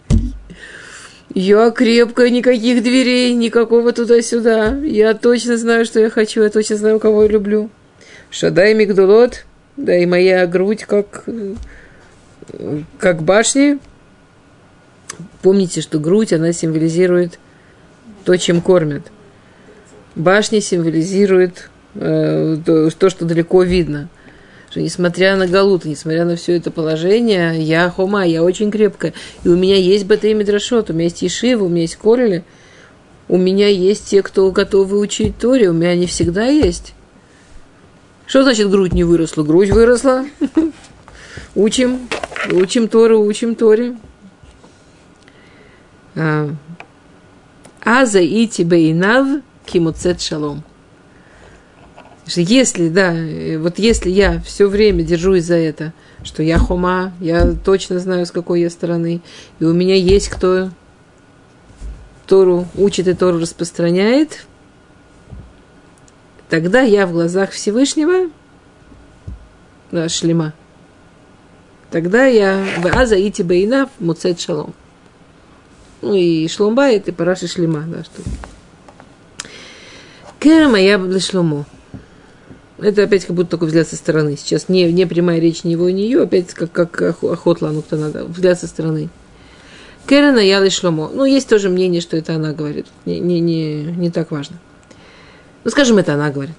Я 1.39 1.69
крепкая, 1.69 2.31
никаких 2.31 2.81
дверей, 2.81 3.35
никакого 3.35 3.93
туда-сюда. 3.93 4.75
Я 4.77 5.13
точно 5.13 5.55
знаю, 5.55 5.85
что 5.85 5.99
я 5.99 6.09
хочу, 6.09 6.41
я 6.41 6.49
точно 6.49 6.77
знаю, 6.77 6.99
кого 6.99 7.21
я 7.21 7.29
люблю. 7.29 7.69
Шадай 8.31 8.73
Мигдулот, 8.73 9.45
да 9.75 9.95
и 9.95 10.07
моя 10.07 10.47
грудь 10.47 10.85
как, 10.85 11.25
как 12.97 13.21
башни. 13.21 13.77
Помните, 15.43 15.81
что 15.81 15.99
грудь, 15.99 16.33
она 16.33 16.53
символизирует 16.53 17.37
то, 18.25 18.35
чем 18.35 18.59
кормят. 18.59 19.03
Башни 20.15 20.59
символизируют 20.59 21.69
э, 21.93 22.57
то, 22.65 23.09
что 23.11 23.25
далеко 23.25 23.61
видно 23.61 24.09
что 24.77 24.83
несмотря 24.83 25.35
на 25.35 25.47
Галут, 25.47 25.85
несмотря 25.85 26.23
на 26.23 26.35
все 26.35 26.55
это 26.55 26.69
положение, 26.69 27.59
я 27.59 27.89
хома, 27.89 28.27
я 28.27 28.43
очень 28.43 28.69
крепкая. 28.69 29.13
И 29.43 29.49
у 29.49 29.55
меня 29.55 29.75
есть 29.75 30.05
Батей 30.05 30.35
Мидрашот, 30.35 30.91
у 30.91 30.93
меня 30.93 31.05
есть 31.05 31.23
Ешива, 31.23 31.63
у 31.63 31.67
меня 31.67 31.81
есть 31.81 31.95
Корели, 31.95 32.43
у 33.27 33.37
меня 33.37 33.69
есть 33.69 34.05
те, 34.05 34.21
кто 34.21 34.51
готовы 34.51 34.99
учить 34.99 35.35
Торе, 35.39 35.71
у 35.71 35.73
меня 35.73 35.89
они 35.89 36.05
всегда 36.05 36.45
есть. 36.45 36.93
Что 38.27 38.43
значит 38.43 38.69
грудь 38.69 38.93
не 38.93 39.03
выросла? 39.03 39.41
Грудь 39.41 39.71
выросла. 39.71 40.25
Учим, 41.55 42.07
учим 42.51 42.87
Тору, 42.87 43.21
учим 43.21 43.55
Торе. 43.55 43.97
А, 46.13 46.51
Аза 47.83 48.19
и 48.19 48.45
тебе 48.45 48.91
инав 48.91 49.41
кимуцет 49.65 50.21
шалом. 50.21 50.63
Если, 52.35 52.89
да, 52.89 53.13
э, 53.13 53.57
вот 53.57 53.79
если 53.79 54.09
я 54.09 54.41
все 54.41 54.67
время 54.67 55.03
держусь 55.03 55.45
за 55.45 55.55
это, 55.55 55.93
что 56.23 56.43
я 56.43 56.57
хома, 56.57 57.13
я 57.21 57.53
точно 57.53 57.99
знаю, 57.99 58.25
с 58.25 58.31
какой 58.31 58.61
я 58.61 58.69
стороны, 58.69 59.21
и 59.59 59.63
у 59.63 59.73
меня 59.73 59.95
есть 59.95 60.27
кто 60.29 60.69
Тору 62.25 62.67
учит 62.75 63.07
и 63.07 63.13
Тору 63.13 63.39
распространяет, 63.39 64.45
тогда 66.49 66.81
я 66.81 67.07
в 67.07 67.13
глазах 67.13 67.51
Всевышнего 67.51 68.29
да, 69.91 70.09
шлема. 70.09 70.53
Тогда 71.91 72.25
я 72.25 72.65
в 72.79 72.87
Азаити 72.87 73.41
Бейнав 73.41 73.89
Муцет 73.99 74.41
Шалом. 74.41 74.73
Ну 76.01 76.13
и 76.13 76.47
Шломбайт, 76.49 77.07
и 77.07 77.11
Параши 77.11 77.47
Шлема, 77.47 77.85
да, 77.87 78.03
что. 78.03 78.21
Керем 80.39 80.75
я 80.75 81.19
Шлому. 81.19 81.65
Это 82.79 83.03
опять 83.03 83.25
как 83.25 83.35
будто 83.35 83.51
только 83.51 83.65
взгляд 83.65 83.87
со 83.87 83.95
стороны. 83.95 84.37
Сейчас 84.37 84.69
не, 84.69 84.91
не 84.91 85.05
прямая 85.07 85.39
речь 85.39 85.63
ни 85.63 85.71
его, 85.71 85.89
ни 85.89 86.01
ее, 86.01 86.23
опять 86.23 86.53
как, 86.53 86.71
как 86.71 87.23
охотла, 87.23 87.69
ну 87.69 87.81
кто 87.81 87.95
надо, 87.95 88.25
взгляд 88.25 88.59
со 88.59 88.67
стороны. 88.67 89.09
Керена 90.07 90.39
Ялы 90.39 90.69
Шломо. 90.69 91.09
Ну, 91.13 91.25
есть 91.25 91.49
тоже 91.49 91.69
мнение, 91.69 91.99
что 92.01 92.15
это 92.15 92.35
она 92.35 92.53
говорит. 92.53 92.85
Не, 93.05 93.19
не, 93.19 93.39
не, 93.41 93.83
не 93.83 94.09
так 94.09 94.31
важно. 94.31 94.57
Ну, 95.63 95.71
скажем, 95.71 95.97
это 95.97 96.13
она 96.13 96.29
говорит. 96.29 96.55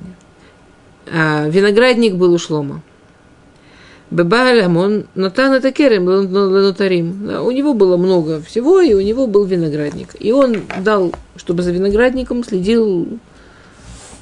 А, 1.06 1.48
виноградник 1.48 2.14
был 2.14 2.34
у 2.34 2.38
Шлома. 2.38 2.82
Бебалям, 4.10 4.76
он 4.76 5.06
натан 5.14 5.52
это 5.52 5.70
керем, 5.70 6.06
ланутарим. 6.06 7.42
У 7.44 7.50
него 7.50 7.74
было 7.74 7.96
много 7.96 8.40
всего, 8.40 8.80
и 8.80 8.94
у 8.94 9.00
него 9.00 9.26
был 9.26 9.44
виноградник. 9.44 10.16
И 10.18 10.32
он 10.32 10.62
дал, 10.80 11.12
чтобы 11.36 11.62
за 11.62 11.72
виноградником 11.72 12.42
следил 12.42 13.18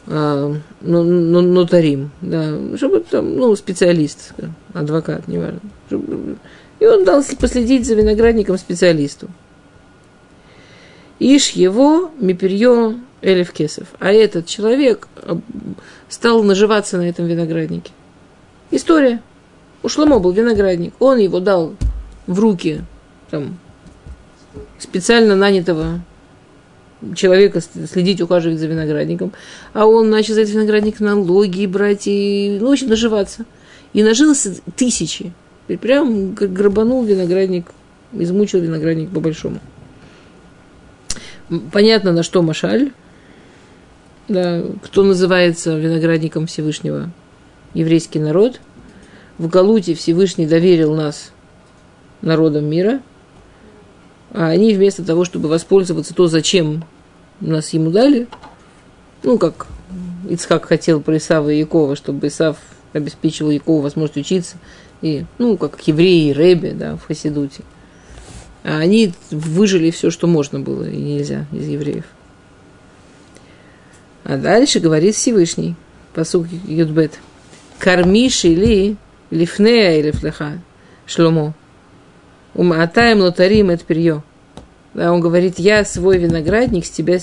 ну, 0.07 0.61
ну, 0.81 1.41
нотарим, 1.41 2.11
да, 2.21 2.77
чтобы 2.77 3.01
там, 3.01 3.37
ну, 3.37 3.57
специалист, 3.57 4.35
адвокат, 4.73 5.27
неважно. 5.27 5.61
Чтобы, 5.89 6.37
и 6.79 6.87
он 6.87 7.05
дал 7.05 7.25
последить 7.41 7.87
за 7.87 7.95
виноградником 7.95 8.59
специалисту. 8.59 9.29
Иш 11.19 11.51
его 11.51 12.11
миперье 12.21 13.01
элев 13.23 13.53
кесов. 13.53 13.89
А 13.99 14.13
этот 14.13 14.47
человек 14.47 15.09
стал 16.09 16.43
наживаться 16.43 16.99
на 16.99 17.09
этом 17.09 17.27
винограднике. 17.27 17.93
История. 18.71 19.23
У 19.83 19.89
Шломо 19.89 20.19
был 20.19 20.33
виноградник. 20.33 20.95
Он 20.99 21.19
его 21.19 21.41
дал 21.41 21.75
в 22.27 22.39
руки 22.39 22.83
там, 23.31 23.59
специально 24.79 25.37
нанятого 25.37 26.01
человека 27.15 27.61
следить, 27.61 28.21
ухаживать 28.21 28.59
за 28.59 28.67
виноградником. 28.67 29.33
А 29.73 29.87
он 29.87 30.11
начал 30.11 30.35
за 30.35 30.43
этот 30.43 30.55
виноградник 30.55 31.01
налоги 31.01 31.67
брать 31.67 32.07
и, 32.07 32.59
ну, 32.61 32.69
в 32.69 32.73
общем, 32.73 32.89
наживаться. 32.89 33.45
И 33.93 34.03
нажился 34.03 34.55
тысячи. 34.77 35.33
И 35.69 35.77
прям 35.77 36.35
грабанул 36.35 37.05
виноградник, 37.05 37.67
измучил 38.13 38.61
виноградник 38.61 39.11
по-большому. 39.11 39.61
Понятно, 41.73 42.13
на 42.13 42.23
что 42.23 42.43
Машаль. 42.43 42.93
Да, 44.29 44.63
кто 44.83 45.05
называется 45.05 45.77
виноградником 45.77 46.47
Всевышнего? 46.47 47.11
Еврейский 47.75 48.19
народ. 48.19 48.61
В 49.39 49.49
Галуте 49.49 49.95
Всевышний 49.95 50.47
доверил 50.47 50.95
нас 50.95 51.31
народам 52.23 52.65
мира, 52.65 53.01
а 54.33 54.49
они 54.49 54.75
вместо 54.75 55.05
того, 55.05 55.25
чтобы 55.25 55.49
воспользоваться 55.49 56.15
то, 56.15 56.27
зачем 56.27 56.85
нас 57.41 57.71
ему 57.71 57.91
дали, 57.91 58.29
ну, 59.23 59.39
как 59.39 59.67
Ицхак 60.29 60.67
хотел 60.67 61.01
про 61.01 61.17
Исава 61.17 61.51
и 61.51 61.59
Якова, 61.59 61.97
чтобы 61.97 62.29
Исав 62.29 62.59
обеспечивал 62.93 63.51
Якову 63.51 63.81
возможность 63.81 64.17
учиться, 64.19 64.57
и, 65.03 65.25
ну, 65.39 65.57
как 65.57 65.81
евреи, 65.87 66.33
Рэби, 66.33 66.71
да, 66.71 66.97
в 66.97 67.07
Хасидуте. 67.07 67.63
А 68.65 68.79
они 68.79 69.13
выжили 69.31 69.91
все, 69.91 70.11
что 70.11 70.27
можно 70.27 70.59
было, 70.59 70.89
и 70.89 70.97
нельзя 70.97 71.47
из 71.53 71.67
евреев. 71.69 72.05
А 74.25 74.37
дальше 74.37 74.81
говорит 74.81 75.15
Всевышний, 75.15 75.77
посук 76.15 76.49
Юдбет. 76.67 77.21
Кормишь 77.79 78.45
или 78.45 78.97
лифнея 79.31 80.01
или 80.01 80.11
флеха 80.11 80.59
шломо. 81.05 81.55
Уматаем 82.57 83.21
лотарим 83.21 83.69
это 83.69 83.85
перье. 83.85 84.23
Да, 84.95 85.13
он 85.13 85.21
говорит, 85.21 85.59
я 85.59 85.85
свой 85.85 86.17
виноградник 86.17 86.87
с 86.87 86.91
тебя, 86.91 87.19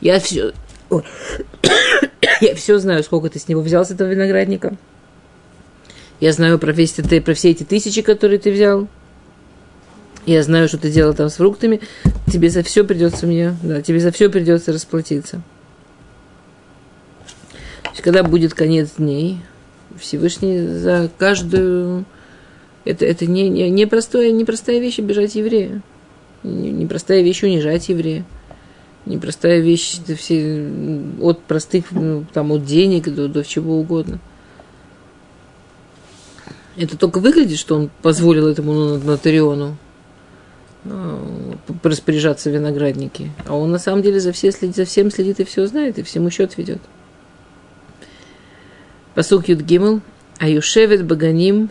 я 0.00 0.18
все, 0.18 0.52
я 2.40 2.54
все 2.56 2.78
знаю, 2.80 3.04
сколько 3.04 3.28
ты 3.28 3.38
с 3.38 3.46
него 3.46 3.60
взял 3.60 3.84
с 3.84 3.92
этого 3.92 4.08
виноградника. 4.08 4.76
Я 6.18 6.32
знаю 6.32 6.58
про, 6.58 6.72
весь, 6.72 6.92
про 6.92 7.34
все 7.34 7.50
эти 7.50 7.62
тысячи, 7.62 8.02
которые 8.02 8.40
ты 8.40 8.50
взял. 8.50 8.88
Я 10.26 10.42
знаю, 10.42 10.66
что 10.66 10.78
ты 10.78 10.90
делал 10.90 11.14
там 11.14 11.28
с 11.28 11.36
фруктами. 11.36 11.80
Тебе 12.26 12.50
за 12.50 12.64
все 12.64 12.82
придется 12.82 13.28
мне, 13.28 13.56
да, 13.62 13.80
тебе 13.80 14.00
за 14.00 14.10
все 14.10 14.28
придется 14.28 14.72
расплатиться. 14.72 15.40
То 17.84 17.90
есть, 17.90 18.02
когда 18.02 18.24
будет 18.24 18.54
конец 18.54 18.94
дней, 18.98 19.40
Всевышний 19.96 20.66
за 20.66 21.08
каждую... 21.16 22.04
Это, 22.84 23.04
это 23.04 23.26
не, 23.26 23.48
не, 23.48 23.68
не, 23.70 23.86
простое, 23.86 24.30
не 24.30 24.44
вещь 24.80 24.98
обижать 24.98 25.34
еврея. 25.34 25.82
Не, 26.42 26.70
не 26.70 26.86
простая 26.86 27.22
вещь 27.22 27.42
унижать 27.42 27.88
еврея. 27.88 28.24
Непростая 29.06 29.60
вещь 29.60 29.98
это 30.04 30.14
все, 30.14 30.70
от 31.20 31.42
простых, 31.42 31.90
ну, 31.90 32.26
там, 32.32 32.52
от 32.52 32.64
денег 32.64 33.08
до, 33.08 33.28
до 33.28 33.42
чего 33.44 33.78
угодно. 33.78 34.18
Это 36.76 36.98
только 36.98 37.18
выглядит, 37.18 37.58
что 37.58 37.76
он 37.76 37.90
позволил 38.02 38.46
этому 38.46 38.98
нотариону 38.98 39.76
э, 40.84 41.54
распоряжаться 41.82 42.50
в 42.50 42.54
винограднике. 42.54 43.30
А 43.46 43.56
он 43.56 43.70
на 43.70 43.78
самом 43.78 44.02
деле 44.02 44.20
за, 44.20 44.32
все 44.32 44.52
следит, 44.52 44.76
за 44.76 44.84
всем 44.84 45.10
следит 45.10 45.40
и 45.40 45.44
все 45.44 45.66
знает, 45.66 45.98
и 45.98 46.02
всему 46.02 46.30
счет 46.30 46.56
ведет. 46.58 46.80
Посук 49.14 49.48
Юд 49.48 49.60
Гимл. 49.60 50.02
Аюшевет 50.38 51.04
Баганим 51.04 51.68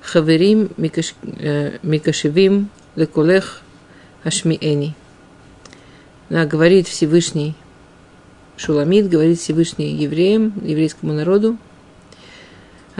Хаверим 0.00 0.70
Микашевим 1.82 2.68
Леколех 2.96 3.62
Ашмиэни. 4.24 4.94
Да, 6.28 6.46
говорит 6.46 6.88
Всевышний 6.88 7.54
Шуламид, 8.56 9.08
говорит 9.08 9.38
Всевышний 9.38 9.94
евреям, 9.94 10.52
еврейскому 10.64 11.12
народу– 11.12 11.56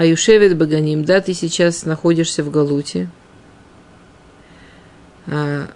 а 0.01 0.05
Юшевет 0.07 0.57
Баганим, 0.57 1.05
да, 1.05 1.21
ты 1.21 1.35
сейчас 1.35 1.85
находишься 1.85 2.43
в 2.43 2.51
Галуте, 2.51 3.11
а, 5.27 5.69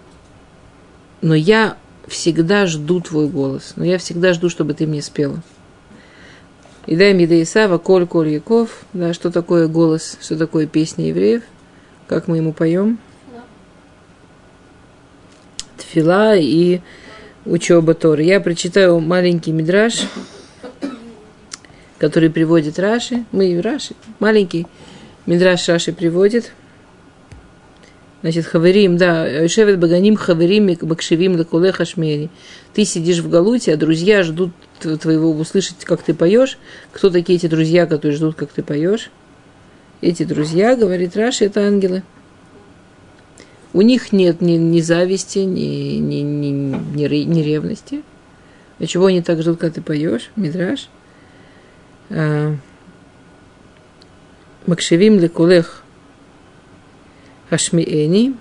но 1.21 1.35
я 1.35 1.77
всегда 2.07 2.65
жду 2.65 3.01
твой 3.01 3.27
голос, 3.27 3.73
но 3.75 3.85
я 3.85 3.99
всегда 3.99 4.33
жду, 4.33 4.49
чтобы 4.49 4.73
ты 4.73 4.87
мне 4.87 5.03
спела. 5.03 5.43
И 6.85 6.95
дай 6.95 7.13
мне 7.13 7.25
Исава, 7.41 7.77
Коль, 7.77 8.05
Коль, 8.05 8.29
Яков, 8.29 8.85
да, 8.93 9.13
что 9.13 9.31
такое 9.31 9.67
голос, 9.67 10.17
что 10.21 10.37
такое 10.37 10.67
песня 10.67 11.07
евреев, 11.07 11.41
как 12.07 12.27
мы 12.27 12.37
ему 12.37 12.53
поем. 12.53 12.99
Тфила 15.77 16.35
и 16.35 16.81
учеба 17.45 17.93
Торы. 17.93 18.23
Я 18.23 18.39
прочитаю 18.39 18.99
маленький 18.99 19.51
мидраж, 19.51 20.03
который 21.97 22.29
приводит 22.29 22.77
Раши. 22.77 23.25
Мы 23.31 23.59
Раши, 23.61 23.95
маленький 24.19 24.67
Мидраш 25.25 25.67
Раши 25.67 25.91
приводит. 25.91 26.51
Значит, 28.25 28.47
хаверим, 28.47 28.97
да, 28.97 29.47
шевет 29.47 29.77
баганим 29.77 30.15
хаверим 30.15 30.75
макшевим 30.81 31.35
лакуле 31.35 31.71
хашмери. 31.71 32.31
Ты 32.73 32.83
сидишь 32.83 33.19
в 33.19 33.29
галуте, 33.29 33.71
а 33.71 33.77
друзья 33.77 34.23
ждут 34.23 34.51
твоего 34.79 35.29
услышать, 35.29 35.85
как 35.85 36.01
ты 36.01 36.15
поешь. 36.15 36.57
Кто 36.91 37.11
такие 37.11 37.37
эти 37.37 37.45
друзья, 37.45 37.85
которые 37.85 38.17
ждут, 38.17 38.33
как 38.33 38.49
ты 38.49 38.63
поешь? 38.63 39.11
Эти 40.01 40.23
друзья, 40.23 40.75
говорит 40.75 41.15
Раши, 41.15 41.45
это 41.45 41.67
ангелы. 41.67 42.01
У 43.73 43.81
них 43.81 44.11
нет 44.11 44.41
ни, 44.41 44.53
ни 44.53 44.81
зависти, 44.81 45.37
ни, 45.37 45.97
ни, 45.97 46.21
ни, 46.21 46.47
ни, 46.47 47.23
ни 47.25 47.41
ревности. 47.43 48.01
А 48.79 48.87
чего 48.87 49.05
они 49.05 49.21
так 49.21 49.39
ждут, 49.43 49.59
когда 49.59 49.75
ты 49.75 49.81
поешь, 49.81 50.31
Мидраш? 50.35 50.89
А, 52.09 52.55
макшевим 54.65 55.19
лекулех 55.19 55.84
Хашмиэни. 57.49 58.35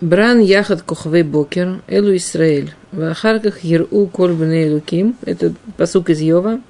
Бран 0.00 0.40
Яхат 0.40 0.82
Кухвей 0.82 1.22
Бокер, 1.22 1.82
Элу 1.86 2.14
Исраэль. 2.16 2.74
В 2.90 3.02
Ахарках 3.02 3.60
Еру 3.60 4.06
Кольбне 4.06 4.68
Элуким. 4.68 5.16
Это 5.22 5.54
посук 5.76 6.10
из 6.10 6.20
Йова. 6.20 6.60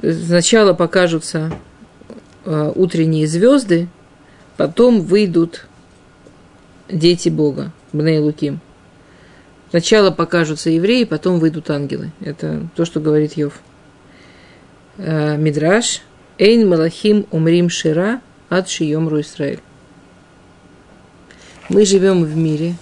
Сначала 0.00 0.72
покажутся 0.72 1.52
э, 2.44 2.72
утренние 2.74 3.26
звезды, 3.26 3.88
потом 4.56 5.00
выйдут 5.00 5.66
дети 6.88 7.28
Бога, 7.28 7.72
Бней 7.92 8.18
Луким. 8.18 8.60
Сначала 9.70 10.10
покажутся 10.10 10.70
евреи, 10.70 11.04
потом 11.04 11.40
выйдут 11.40 11.70
ангелы. 11.70 12.12
Это 12.20 12.68
то, 12.76 12.84
что 12.84 13.00
говорит 13.00 13.34
Йов. 13.34 13.58
Э, 14.98 15.36
Мидраш– 15.36 16.02
Эйн 16.38 16.68
Малахим 16.68 17.26
Умрим 17.30 17.70
Шира 17.70 18.20
от 18.50 18.68
Шиемру 18.68 19.20
Исраэль. 19.20 19.60
Мы 21.70 21.86
живем 21.86 22.24
в 22.24 22.36
мире, 22.36 22.74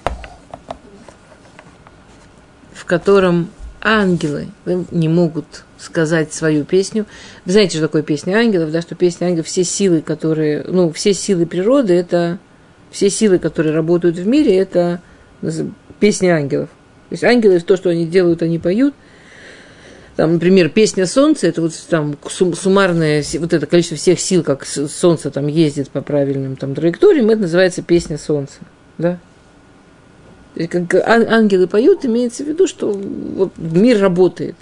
в 2.73 2.85
котором 2.85 3.49
ангелы 3.81 4.49
не 4.91 5.09
могут 5.09 5.65
сказать 5.79 6.33
свою 6.33 6.65
песню. 6.65 7.07
Вы 7.45 7.53
знаете, 7.53 7.79
что 7.79 7.87
такое 7.87 8.03
песня 8.03 8.35
ангелов, 8.35 8.73
да, 8.73 8.83
что 8.83 8.97
песня 8.97 9.27
ангелов, 9.27 9.47
все 9.47 9.63
силы, 9.63 10.01
которые, 10.03 10.65
ну, 10.65 10.91
все 10.91 11.15
силы 11.15 11.47
природы, 11.47 11.95
это, 11.95 12.41
все 12.91 13.09
силы, 13.09 13.39
которые 13.39 13.73
работают 13.73 14.17
в 14.17 14.27
мире, 14.27 14.57
это 14.57 15.01
песни 16.01 16.27
ангелов. 16.27 16.71
То 17.09 17.13
есть 17.13 17.25
ангелы, 17.25 17.61
то, 17.61 17.77
что 17.77 17.91
они 17.91 18.05
делают, 18.05 18.43
они 18.43 18.59
поют. 18.59 18.95
Там, 20.17 20.35
например, 20.35 20.69
песня 20.69 21.07
солнца, 21.07 21.49
это 21.49 21.61
вот 21.61 21.73
там 21.91 22.17
суммарное, 22.29 23.25
вот 23.41 23.53
это 23.53 23.67
количество 23.67 23.97
всех 23.97 24.21
сил, 24.21 24.45
как 24.45 24.65
солнце 24.65 25.31
там 25.31 25.49
ездит 25.49 25.91
по 25.91 26.03
правильным 26.03 26.55
там 26.55 26.75
траекториям, 26.75 27.31
это 27.31 27.43
называется 27.43 27.83
песня 27.83 28.17
солнца, 28.17 28.61
да. 28.97 29.19
Как 30.71 30.95
ангелы 30.95 31.67
поют, 31.67 32.05
имеется 32.05 32.45
в 32.45 32.47
виду, 32.47 32.69
что 32.69 32.93
вот 32.93 33.53
мир 33.57 34.01
работает. 34.01 34.55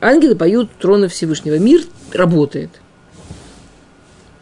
Ангелы 0.00 0.34
поют 0.34 0.68
трона 0.80 1.06
Всевышнего. 1.06 1.60
Мир 1.60 1.82
работает. 2.12 2.70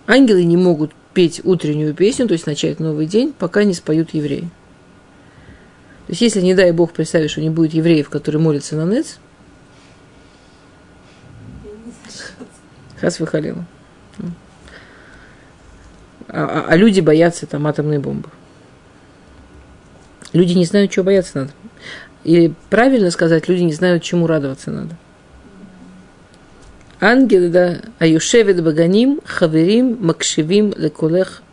Ангелы 0.06 0.44
не 0.44 0.56
могут 0.56 0.92
петь 1.12 1.42
утреннюю 1.44 1.92
песню, 1.92 2.28
то 2.28 2.32
есть 2.32 2.46
начать 2.46 2.80
новый 2.80 3.04
день, 3.04 3.34
пока 3.38 3.64
не 3.64 3.74
споют 3.74 4.14
евреи. 4.14 4.48
То 6.10 6.12
есть, 6.14 6.22
если, 6.22 6.40
не 6.40 6.56
дай 6.56 6.72
Бог, 6.72 6.92
представишь, 6.92 7.30
что 7.30 7.40
не 7.40 7.50
будет 7.50 7.72
евреев, 7.72 8.10
которые 8.10 8.42
молятся 8.42 8.74
на 8.74 8.84
Нец, 8.84 9.20
Хас 13.00 13.20
выхалила. 13.20 13.64
А, 14.18 14.24
а, 16.26 16.64
а 16.66 16.76
люди 16.76 16.98
боятся 16.98 17.46
там 17.46 17.64
атомной 17.68 17.98
бомбы. 17.98 18.28
Люди 20.32 20.54
не 20.54 20.64
знают, 20.64 20.90
чего 20.90 21.04
бояться 21.04 21.38
надо. 21.38 21.52
И 22.24 22.52
правильно 22.70 23.12
сказать, 23.12 23.48
люди 23.48 23.62
не 23.62 23.72
знают, 23.72 24.02
чему 24.02 24.26
радоваться 24.26 24.72
надо. 24.72 24.96
Ангелы, 27.00 27.50
да, 27.50 27.82
аюшевет 28.00 28.64
баганим, 28.64 29.20
хаверим, 29.24 29.96
макшивим, 30.00 30.74
лекулех, 30.76 31.44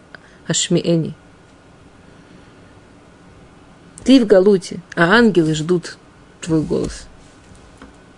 ашмиэни. 0.48 1.14
Ты 4.08 4.24
в 4.24 4.26
галуте, 4.26 4.80
а 4.96 5.18
ангелы 5.18 5.54
ждут 5.54 5.98
твой 6.40 6.62
голос. 6.62 7.08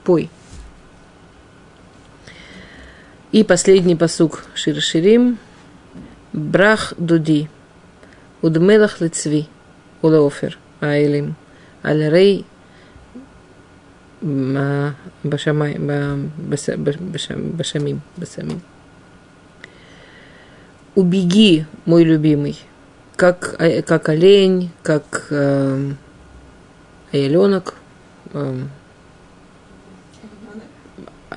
Пой. 0.03 0.29
И 3.31 3.43
последний 3.43 3.95
посук 3.95 4.45
Шир 4.53 4.79
Ширим. 4.81 5.39
Брах 6.31 6.93
дуди. 6.99 7.49
Удмелах 8.43 9.01
лицви. 9.01 9.47
Улаофер. 10.03 10.59
Айлим. 10.79 11.33
Аль-рей. 11.83 12.45
Башамим. 14.21 15.01
Убеги, 20.93 21.65
мой 21.85 22.03
любимый, 22.03 22.59
как, 23.19 23.57
как 23.85 24.07
олень, 24.07 24.71
как 24.81 25.27
э, 25.29 25.91
оленок, 27.11 27.75
э, 28.31 28.63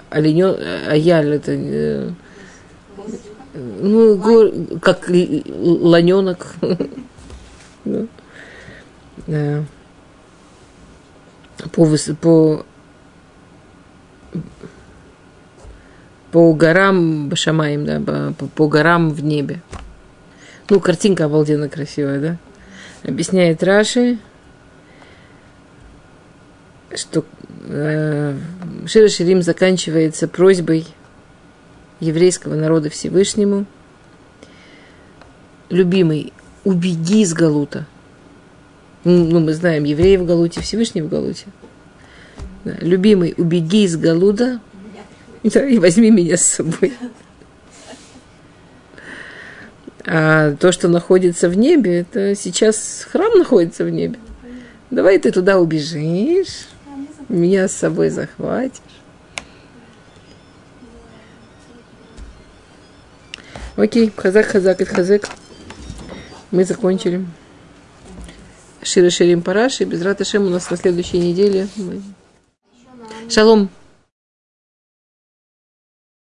оленё, 0.08 0.56
аяль, 0.88 1.34
это, 1.34 1.50
э, 1.50 2.10
ну, 3.54 4.16
гор, 4.16 4.52
как 4.80 5.08
ланенок. 5.08 6.54
по, 11.72 11.86
по 12.20 12.64
по 16.30 16.52
горам 16.54 17.28
Башамаем, 17.28 17.84
да, 17.84 18.32
по, 18.38 18.46
по 18.46 18.68
горам 18.68 19.10
в 19.10 19.24
небе. 19.24 19.60
Ну, 20.70 20.80
картинка 20.80 21.24
обалденно 21.26 21.68
красивая, 21.68 22.20
да? 22.20 22.36
Объясняет 23.02 23.62
Раши, 23.62 24.18
что 26.94 27.24
э, 27.66 28.36
Шира 28.86 29.08
Ширим 29.08 29.42
заканчивается 29.42 30.28
просьбой 30.28 30.86
еврейского 32.00 32.54
народа 32.54 32.90
Всевышнему. 32.90 33.66
Любимый, 35.68 36.32
убеги 36.64 37.22
из 37.22 37.32
Галута. 37.34 37.86
Ну, 39.04 39.40
мы 39.40 39.52
знаем, 39.54 39.84
евреи 39.84 40.16
в 40.16 40.26
Галуте, 40.26 40.60
Всевышний 40.60 41.02
в 41.02 41.08
Галуте. 41.08 41.46
Да. 42.64 42.76
Любимый, 42.80 43.34
убеги 43.36 43.84
из 43.84 43.96
Галуда 43.96 44.60
да, 45.42 45.66
и 45.66 45.78
возьми 45.78 46.10
меня 46.10 46.36
с 46.36 46.42
собой. 46.42 46.92
А 50.06 50.54
то, 50.56 50.72
что 50.72 50.88
находится 50.88 51.48
в 51.48 51.56
небе, 51.56 52.00
это 52.00 52.34
сейчас 52.34 53.06
храм 53.10 53.38
находится 53.38 53.84
в 53.84 53.90
небе. 53.90 54.18
Давай 54.90 55.18
ты 55.18 55.30
туда 55.30 55.58
убежишь, 55.58 56.66
меня 57.28 57.68
с 57.68 57.72
собой 57.72 58.10
захватишь. 58.10 58.80
Окей, 63.76 64.12
хазак, 64.14 64.46
хазак, 64.46 64.80
это 64.80 64.94
хазак. 64.94 65.28
Мы 66.50 66.64
закончили. 66.64 67.24
Шира 68.82 69.08
Ширим 69.08 69.42
Параши. 69.42 69.84
Без 69.84 70.02
Раташем 70.02 70.44
у 70.44 70.50
нас 70.50 70.70
на 70.70 70.76
следующей 70.76 71.18
неделе. 71.18 71.68
Шалом. 73.30 73.70